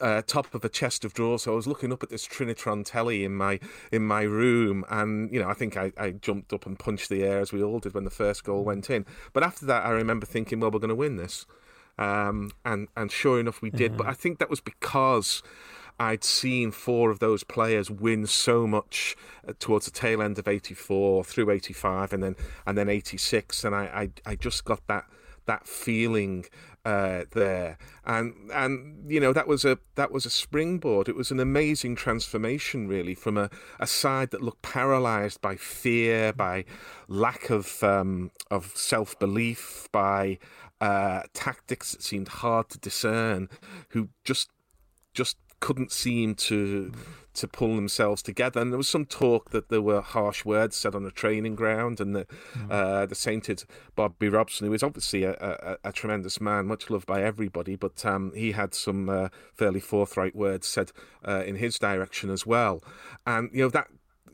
[0.00, 1.42] uh, top of a chest of drawers.
[1.42, 3.60] So I was looking up at this Trinitron telly in my
[3.92, 7.22] in my room, and you know, I think I, I jumped up and punched the
[7.22, 9.06] air as we all did when the first goal went in.
[9.32, 11.46] But after that, I remember thinking, well, we're going to win this,
[11.98, 13.96] um, and and sure enough, we did.
[13.96, 15.42] But I think that was because.
[16.00, 19.14] I'd seen four of those players win so much
[19.46, 22.36] uh, towards the tail end of '84 through '85 and then
[22.66, 25.04] and then '86, and I, I I just got that
[25.44, 26.46] that feeling
[26.86, 31.06] uh, there, and and you know that was a that was a springboard.
[31.06, 36.32] It was an amazing transformation, really, from a, a side that looked paralysed by fear,
[36.32, 36.64] by
[37.08, 40.38] lack of um, of self belief, by
[40.80, 43.50] uh, tactics that seemed hard to discern,
[43.90, 44.48] who just
[45.12, 46.92] just couldn't seem to
[47.32, 48.60] to pull themselves together.
[48.60, 52.00] And there was some talk that there were harsh words said on the training ground,
[52.00, 52.70] and the mm.
[52.70, 53.64] uh, the sainted
[53.94, 58.04] Bobby Robson, who is obviously a, a, a, tremendous man, much loved by everybody, but
[58.04, 60.92] um, he had some uh, fairly forthright words said
[61.26, 62.82] uh, in his direction as well.
[63.26, 63.88] And you know that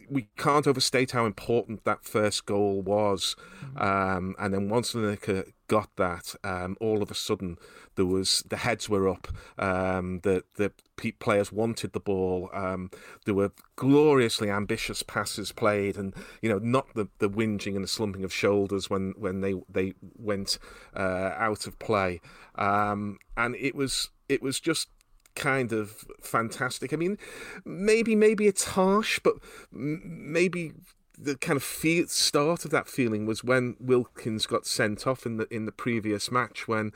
[0.08, 3.36] we can't overstate how important that first goal was.
[3.74, 3.82] Mm.
[3.82, 7.56] Um, and then once Lineker got that, um, all of a sudden
[7.96, 9.28] there was the heads were up.
[9.58, 10.72] Um, the the
[11.18, 12.50] players wanted the ball.
[12.52, 12.90] Um,
[13.24, 17.88] there were gloriously ambitious passes played, and you know not the, the whinging and the
[17.88, 20.58] slumping of shoulders when when they they went
[20.94, 22.20] uh, out of play.
[22.54, 24.88] Um, and it was it was just
[25.36, 26.92] kind of fantastic.
[26.92, 27.18] I mean,
[27.64, 29.34] maybe maybe it's harsh, but
[29.70, 30.72] maybe
[31.18, 35.36] the kind of feel, start of that feeling was when Wilkins got sent off in
[35.36, 36.66] the in the previous match.
[36.66, 36.92] When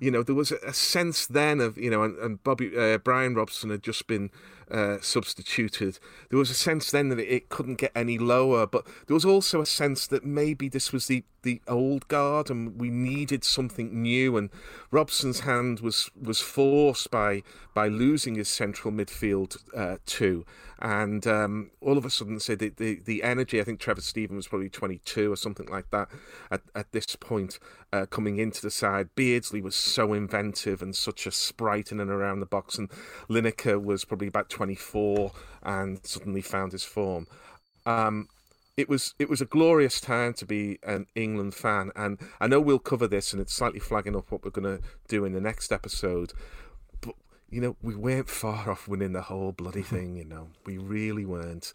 [0.00, 3.34] you know there was a, sense then of you know, and, and Bobby uh, Brian
[3.34, 4.30] Robson had just been
[4.70, 5.98] uh, substituted.
[6.30, 9.60] There was a sense then that it couldn't get any lower, but there was also
[9.60, 14.36] a sense that maybe this was the, the old guard and we needed something new.
[14.36, 14.50] And
[14.90, 17.42] Robson's hand was was forced by
[17.74, 20.44] by losing his central midfield uh, too.
[20.78, 23.60] And um, all of a sudden, say the, the, the energy.
[23.60, 26.08] I think Trevor Steven was probably 22 or something like that
[26.50, 27.58] at, at this point
[27.94, 29.08] uh, coming into the side.
[29.14, 32.90] Beardsley was so inventive and such a sprite in and around the box, and
[33.28, 35.32] Lineker was probably about 24
[35.62, 37.26] and suddenly found his form.
[37.84, 38.28] Um,
[38.76, 42.60] it was it was a glorious time to be an England fan, and I know
[42.60, 45.40] we'll cover this, and it's slightly flagging up what we're going to do in the
[45.40, 46.32] next episode.
[47.00, 47.14] But
[47.48, 50.16] you know, we weren't far off winning the whole bloody thing.
[50.16, 51.72] You know, we really weren't.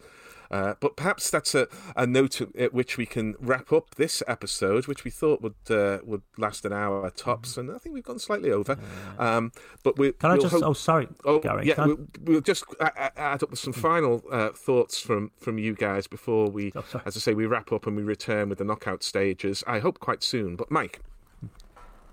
[0.51, 4.85] Uh, but perhaps that's a, a note at which we can wrap up this episode,
[4.85, 8.19] which we thought would uh, would last an hour tops, and I think we've gone
[8.19, 8.77] slightly over.
[9.17, 9.53] Um,
[9.83, 10.53] but we can I we'll just?
[10.53, 11.67] Hope, oh, sorry, oh, Gary.
[11.67, 16.05] Yeah, we'll, we'll, just add up with some final uh, thoughts from from you guys
[16.05, 19.03] before we, oh, as I say, we wrap up and we return with the knockout
[19.03, 19.63] stages.
[19.65, 20.57] I hope quite soon.
[20.57, 20.99] But Mike.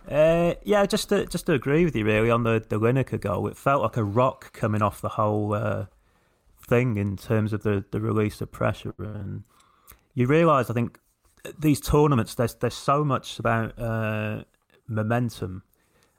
[0.08, 3.48] Uh, yeah, just to just to agree with you really on the the Lineker goal.
[3.48, 5.86] It felt like a rock coming off the whole uh,
[6.68, 8.94] thing in terms of the, the release of pressure.
[8.98, 9.44] And
[10.14, 10.98] you realise, I think,
[11.58, 14.42] these tournaments, there's, there's so much about uh,
[14.86, 15.62] momentum.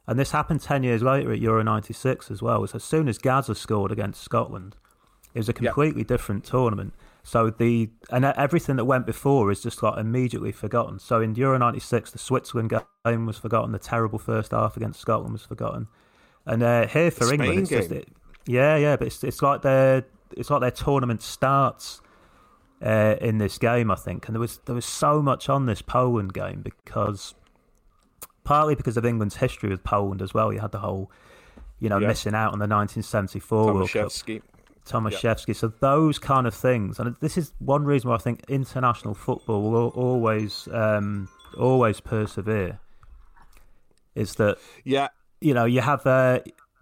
[0.08, 2.66] And this happened 10 years later at Euro 96 as well.
[2.68, 4.76] So as soon as Gazza scored against Scotland,
[5.34, 6.08] it was a completely yep.
[6.08, 6.94] different tournament.
[7.24, 10.98] So the and everything that went before is just like immediately forgotten.
[10.98, 12.74] So in Euro '96, the Switzerland
[13.06, 13.72] game was forgotten.
[13.72, 15.88] The terrible first half against Scotland was forgotten.
[16.46, 18.08] And uh, here for England, just it,
[18.48, 18.96] yeah, yeah.
[18.96, 20.06] But it's it's like they're
[20.36, 22.02] it's like their tournament starts
[22.86, 24.28] uh, in this game, I think.
[24.28, 27.36] And there was there was so much on this Poland game because
[28.44, 30.52] partly because of England's history with Poland as well.
[30.52, 31.12] You had the whole,
[31.80, 32.08] you know, yeah.
[32.08, 34.12] missing out on the 1974 World Cup.
[34.86, 35.56] Tomaszewski.
[35.56, 39.70] So those kind of things, and this is one reason why I think international football
[39.70, 42.80] will always um, always persevere.
[44.16, 45.10] Is that yeah,
[45.42, 46.40] you know, you have uh,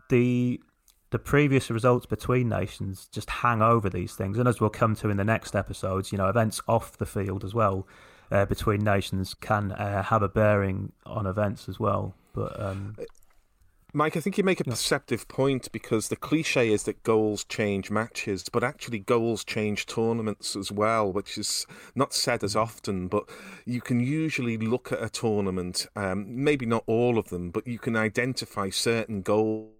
[0.09, 0.61] the
[1.09, 4.37] the previous results between nations just hang over these things.
[4.37, 7.43] And as we'll come to in the next episodes, you know, events off the field
[7.43, 7.87] as well
[8.31, 12.13] uh, between nations can uh, have a bearing on events as well.
[12.33, 12.95] But um,
[13.93, 17.89] Mike, I think you make a perceptive point because the cliche is that goals change
[17.89, 21.65] matches, but actually goals change tournaments as well, which is
[21.95, 23.07] not said as often.
[23.07, 23.23] But
[23.65, 27.79] you can usually look at a tournament, um, maybe not all of them, but you
[27.79, 29.71] can identify certain goals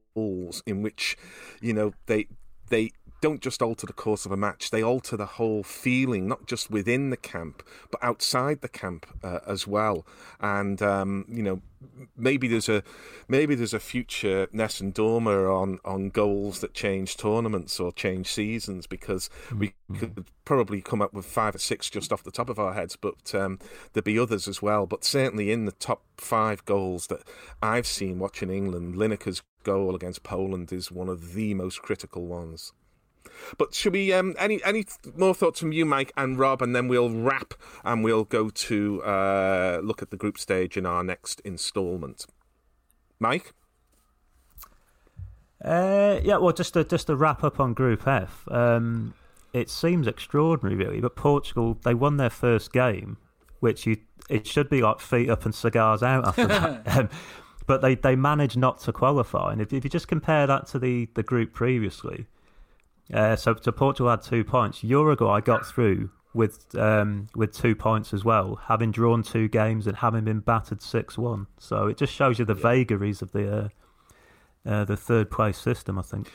[0.66, 1.18] in which,
[1.62, 2.28] you know, they
[2.70, 2.92] they
[3.22, 6.70] don't just alter the course of a match; they alter the whole feeling, not just
[6.70, 10.06] within the camp, but outside the camp uh, as well.
[10.40, 11.62] And um, you know,
[12.16, 12.84] maybe there's a
[13.28, 18.88] maybe there's a future Nessun Dorma on on goals that change tournaments or change seasons
[18.88, 22.60] because we could probably come up with five or six just off the top of
[22.60, 23.60] our heads, but um,
[23.94, 24.86] there'd be others as well.
[24.86, 27.24] But certainly in the top five goals that
[27.62, 32.72] I've seen watching England, Lineker's goal against Poland is one of the most critical ones.
[33.58, 34.86] But should we um, any any
[35.16, 37.54] more thoughts from you, Mike and Rob, and then we'll wrap
[37.84, 42.26] and we'll go to uh, look at the group stage in our next instalment.
[43.20, 43.54] Mike.
[45.64, 49.14] Uh, yeah, well, just to just to wrap up on Group F, um,
[49.54, 51.02] it seems extraordinary, really.
[51.02, 53.18] But Portugal, they won their first game,
[53.60, 53.98] which you
[54.30, 56.82] it should be like feet up and cigars out after that.
[56.98, 57.10] um,
[57.66, 60.80] but they, they managed not to qualify, and if, if you just compare that to
[60.80, 62.26] the, the group previously,
[63.14, 64.84] uh, so, so Portugal had two points.
[64.84, 69.88] Uruguay I got through with um, with two points as well, having drawn two games
[69.88, 71.48] and having been battered six one.
[71.58, 73.58] So it just shows you the vagaries of the
[74.66, 75.98] uh, uh, the third place system.
[75.98, 76.32] I think.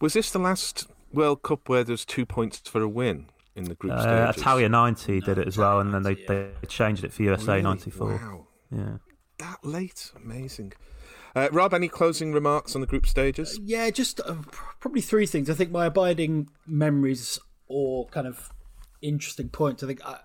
[0.00, 3.74] Was this the last World Cup where there's two points for a win in the
[3.74, 4.02] group Uh,
[4.32, 4.42] stages?
[4.42, 7.62] Italia ninety did it as well, and then they, they changed it for USA Really?
[7.62, 8.16] ninety four.
[8.16, 8.46] Wow.
[8.70, 8.96] Yeah.
[9.38, 10.72] That late, amazing.
[11.36, 13.60] Uh, Rob, any closing remarks on the group stages?
[13.62, 14.36] Yeah, just uh,
[14.80, 15.50] probably three things.
[15.50, 17.38] I think my abiding memories
[17.68, 18.50] or kind of
[19.02, 19.82] interesting points.
[19.82, 20.20] I think I,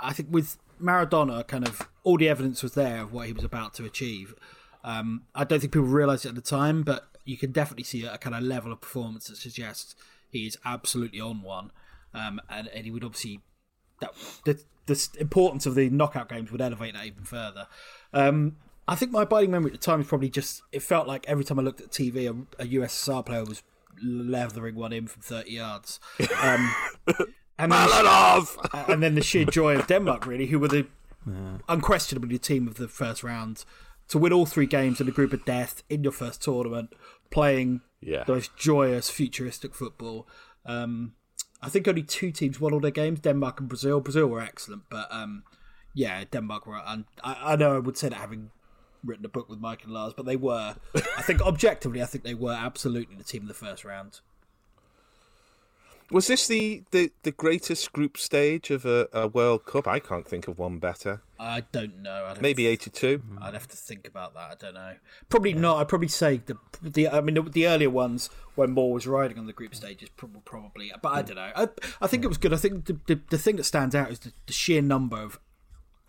[0.00, 3.44] I think with Maradona, kind of all the evidence was there of what he was
[3.44, 4.34] about to achieve.
[4.82, 8.04] Um, I don't think people realised it at the time, but you can definitely see
[8.04, 9.94] a, kind of level of performance that suggests
[10.28, 11.70] he is absolutely on one.
[12.12, 13.42] Um, and, and he would obviously
[14.00, 14.12] that
[14.44, 17.68] the, the importance of the knockout games would elevate that even further.
[18.12, 18.56] Um,
[18.88, 21.44] I think my abiding memory at the time is probably just it felt like every
[21.44, 23.62] time I looked at TV, a, a USSR player was
[24.02, 26.00] leathering one in from thirty yards.
[26.42, 26.74] Um,
[27.58, 30.86] and, then the, and then the sheer joy of Denmark, really, who were the
[31.68, 33.64] unquestionably the team of the first round
[34.08, 36.92] to win all three games in a group of death in your first tournament,
[37.30, 38.24] playing Yeah.
[38.24, 40.26] the most joyous, futuristic football.
[40.64, 41.14] Um,
[41.60, 44.00] I think only two teams won all their games: Denmark and Brazil.
[44.00, 45.42] Brazil were excellent, but um,
[45.94, 46.80] yeah, Denmark were.
[46.86, 48.50] And I, I know I would say that having
[49.04, 50.76] written a book with Mike and Lars, but they were.
[50.94, 54.20] I think objectively, I think they were absolutely the team in the first round.
[56.10, 59.86] Was this the, the, the greatest group stage of a, a World Cup?
[59.86, 61.20] I can't think of one better.
[61.38, 62.24] I don't know.
[62.30, 63.18] I'd Maybe to- 82.
[63.18, 63.42] Mm.
[63.42, 64.50] I'd have to think about that.
[64.50, 64.94] I don't know.
[65.28, 65.76] Probably not.
[65.76, 67.08] I'd probably say the the.
[67.08, 70.40] I mean, the, the earlier ones when Moore was riding on the group stages, probably.
[70.46, 71.26] probably but I mm.
[71.26, 71.52] don't know.
[71.54, 71.68] I,
[72.00, 72.54] I think it was good.
[72.54, 75.38] I think the, the, the thing that stands out is the, the sheer number of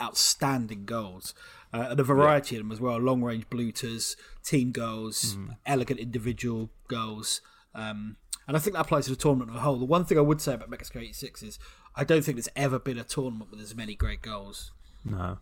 [0.02, 1.34] outstanding goals.
[1.72, 2.98] Uh, and a variety of them as well.
[2.98, 7.42] Long range blooters, team goals, elegant individual goals.
[7.76, 8.18] Um,
[8.48, 9.78] and I think that applies to the tournament as a whole.
[9.78, 11.60] The one thing I would say about Mexico 86 is
[11.96, 14.72] I don't think there's ever been a tournament with as many great goals.
[15.06, 15.38] No.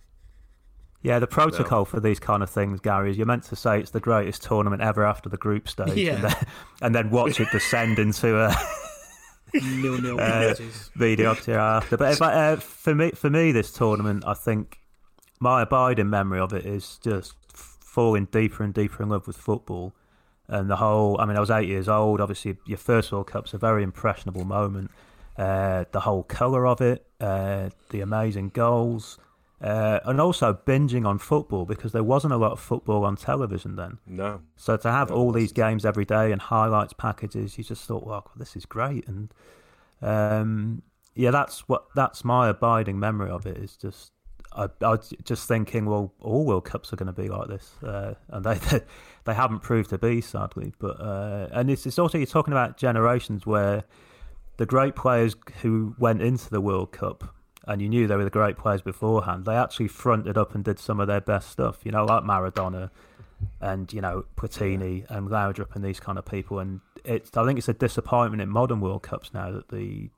[1.02, 3.92] Yeah, the protocol for these kind of things, Gary, is you're meant to say it's
[3.92, 6.16] the greatest tournament ever after the group stage, Yeah.
[6.16, 6.36] and, then,
[6.82, 8.54] and then watch it descend into a
[9.54, 10.54] Nil nil uh,
[10.96, 11.96] mediocrity after.
[11.96, 14.80] But if I, uh, for me, for me, this tournament, I think
[15.40, 19.94] my abiding memory of it is just falling deeper and deeper in love with football.
[20.48, 22.22] And the whole, I mean, I was eight years old.
[22.22, 24.92] Obviously, your first World Cup's a very impressionable moment.
[25.38, 29.20] Uh, the whole colour of it, uh, the amazing goals,
[29.62, 33.76] uh, and also binging on football because there wasn't a lot of football on television
[33.76, 33.98] then.
[34.06, 34.42] No.
[34.56, 38.30] So to have all these games every day and highlights packages, you just thought, well,
[38.36, 39.08] this is great.
[39.08, 39.34] And
[40.02, 40.84] um,
[41.16, 43.58] yeah, that's what that's my abiding memory of it.
[43.58, 44.12] Is just
[44.54, 47.72] I, I was just thinking, well, all World Cups are going to be like this,
[47.84, 48.82] uh, and they, they
[49.26, 50.74] they haven't proved to be, sadly.
[50.80, 53.84] But uh, and it's, it's also you're talking about generations where
[54.58, 57.34] the great players who went into the World Cup.
[57.70, 59.44] And you knew they were the great players beforehand.
[59.44, 61.80] They actually fronted up and did some of their best stuff.
[61.84, 62.92] You know, like Maradona,
[63.62, 66.60] and you know Platini and Laudrup and these kind of people.
[66.60, 70.10] And it's I think it's a disappointment in modern World Cups now that the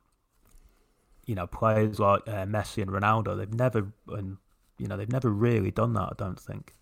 [1.29, 4.37] you know players like uh, Messi and Ronaldo they've never and
[4.79, 6.09] you know they've never really done that.
[6.13, 6.73] I don't think.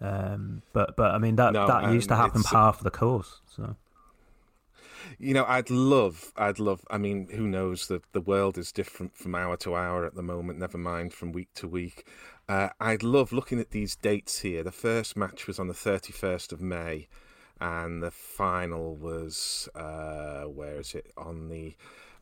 [0.00, 3.40] Um, but but I mean that No, that used to happen half the course.
[3.56, 3.74] So
[5.18, 6.84] You know, I'd love, I'd love.
[6.88, 7.88] I mean, who knows?
[7.88, 10.60] The the world is different from hour to hour at the moment.
[10.60, 12.06] Never mind from week to week.
[12.48, 14.62] Uh, I'd love looking at these dates here.
[14.62, 17.08] The first match was on the thirty first of May,
[17.60, 21.74] and the final was uh, where is it on the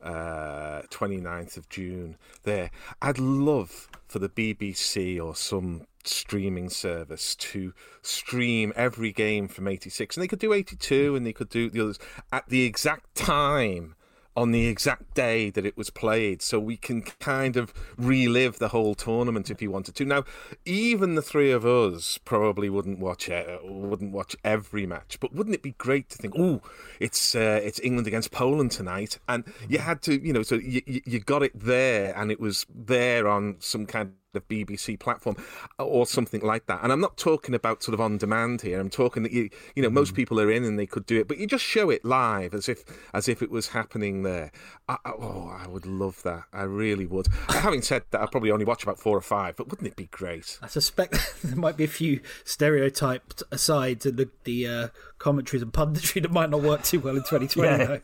[0.03, 2.17] uh, 29th of June.
[2.43, 2.71] There,
[3.01, 7.73] I'd love for the BBC or some streaming service to
[8.03, 11.81] stream every game from 86 and they could do 82 and they could do the
[11.81, 11.99] others
[12.33, 13.95] at the exact time
[14.37, 18.69] on the exact day that it was played so we can kind of relive the
[18.69, 20.05] whole tournament if you wanted to.
[20.05, 20.25] Now
[20.65, 25.55] even the three of us probably wouldn't watch it wouldn't watch every match but wouldn't
[25.55, 26.61] it be great to think oh
[27.01, 30.83] it's uh, it's England against Poland tonight and you had to you know so you,
[30.87, 35.37] you got it there and it was there on some kind the BBC platform
[35.79, 36.83] or something like that.
[36.83, 38.81] And I'm not talking about sort of on demand here.
[38.81, 41.29] I'm talking that you you know most people are in and they could do it,
[41.29, 44.51] but you just show it live as if as if it was happening there.
[44.89, 46.45] I, oh, I would love that.
[46.53, 47.29] I really would.
[47.49, 50.07] Having said that, I probably only watch about four or five, but wouldn't it be
[50.07, 50.59] great?
[50.63, 54.89] I suspect there might be a few stereotyped asides in the the uh,
[55.19, 57.69] commentaries and punditry that might not work too well in 2020.
[57.69, 57.85] Yeah.
[57.87, 58.01] Though.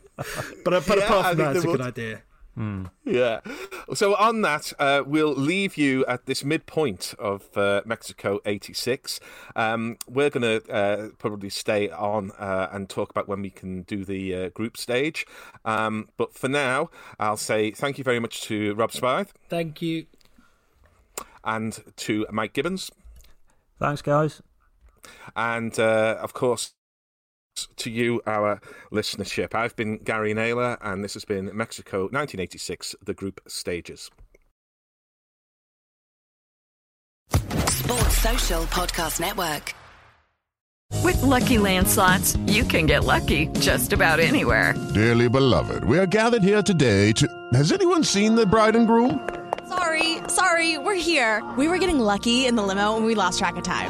[0.63, 2.21] But, uh, but Yeah, apart from that, it's a good would.
[2.59, 2.91] Idea.
[3.05, 3.39] Yeah.
[3.93, 9.19] So on that, uh, we'll leave you at this midpoint of uh, Mexico '86.
[9.55, 13.83] Um, we're going to uh, probably stay on uh, and talk about when we can
[13.83, 15.25] do the uh, group stage.
[15.63, 20.05] Um, but for now, I'll say thank you very much to Rob Smyth Thank you.
[21.43, 22.91] and to Mike Gibbons,
[23.79, 24.41] Thanks, guys.
[25.35, 26.73] and uh, of course.
[27.77, 28.61] To you, our
[28.91, 29.53] listenership.
[29.55, 34.09] I've been Gary Naylor, and this has been Mexico 1986, the group stages.
[37.31, 39.73] Sports Social Podcast Network.
[41.03, 44.73] With Lucky Land slots, you can get lucky just about anywhere.
[44.93, 47.27] Dearly beloved, we are gathered here today to.
[47.53, 49.27] Has anyone seen the bride and groom?
[49.67, 51.43] Sorry, sorry, we're here.
[51.57, 53.89] We were getting lucky in the limo and we lost track of time.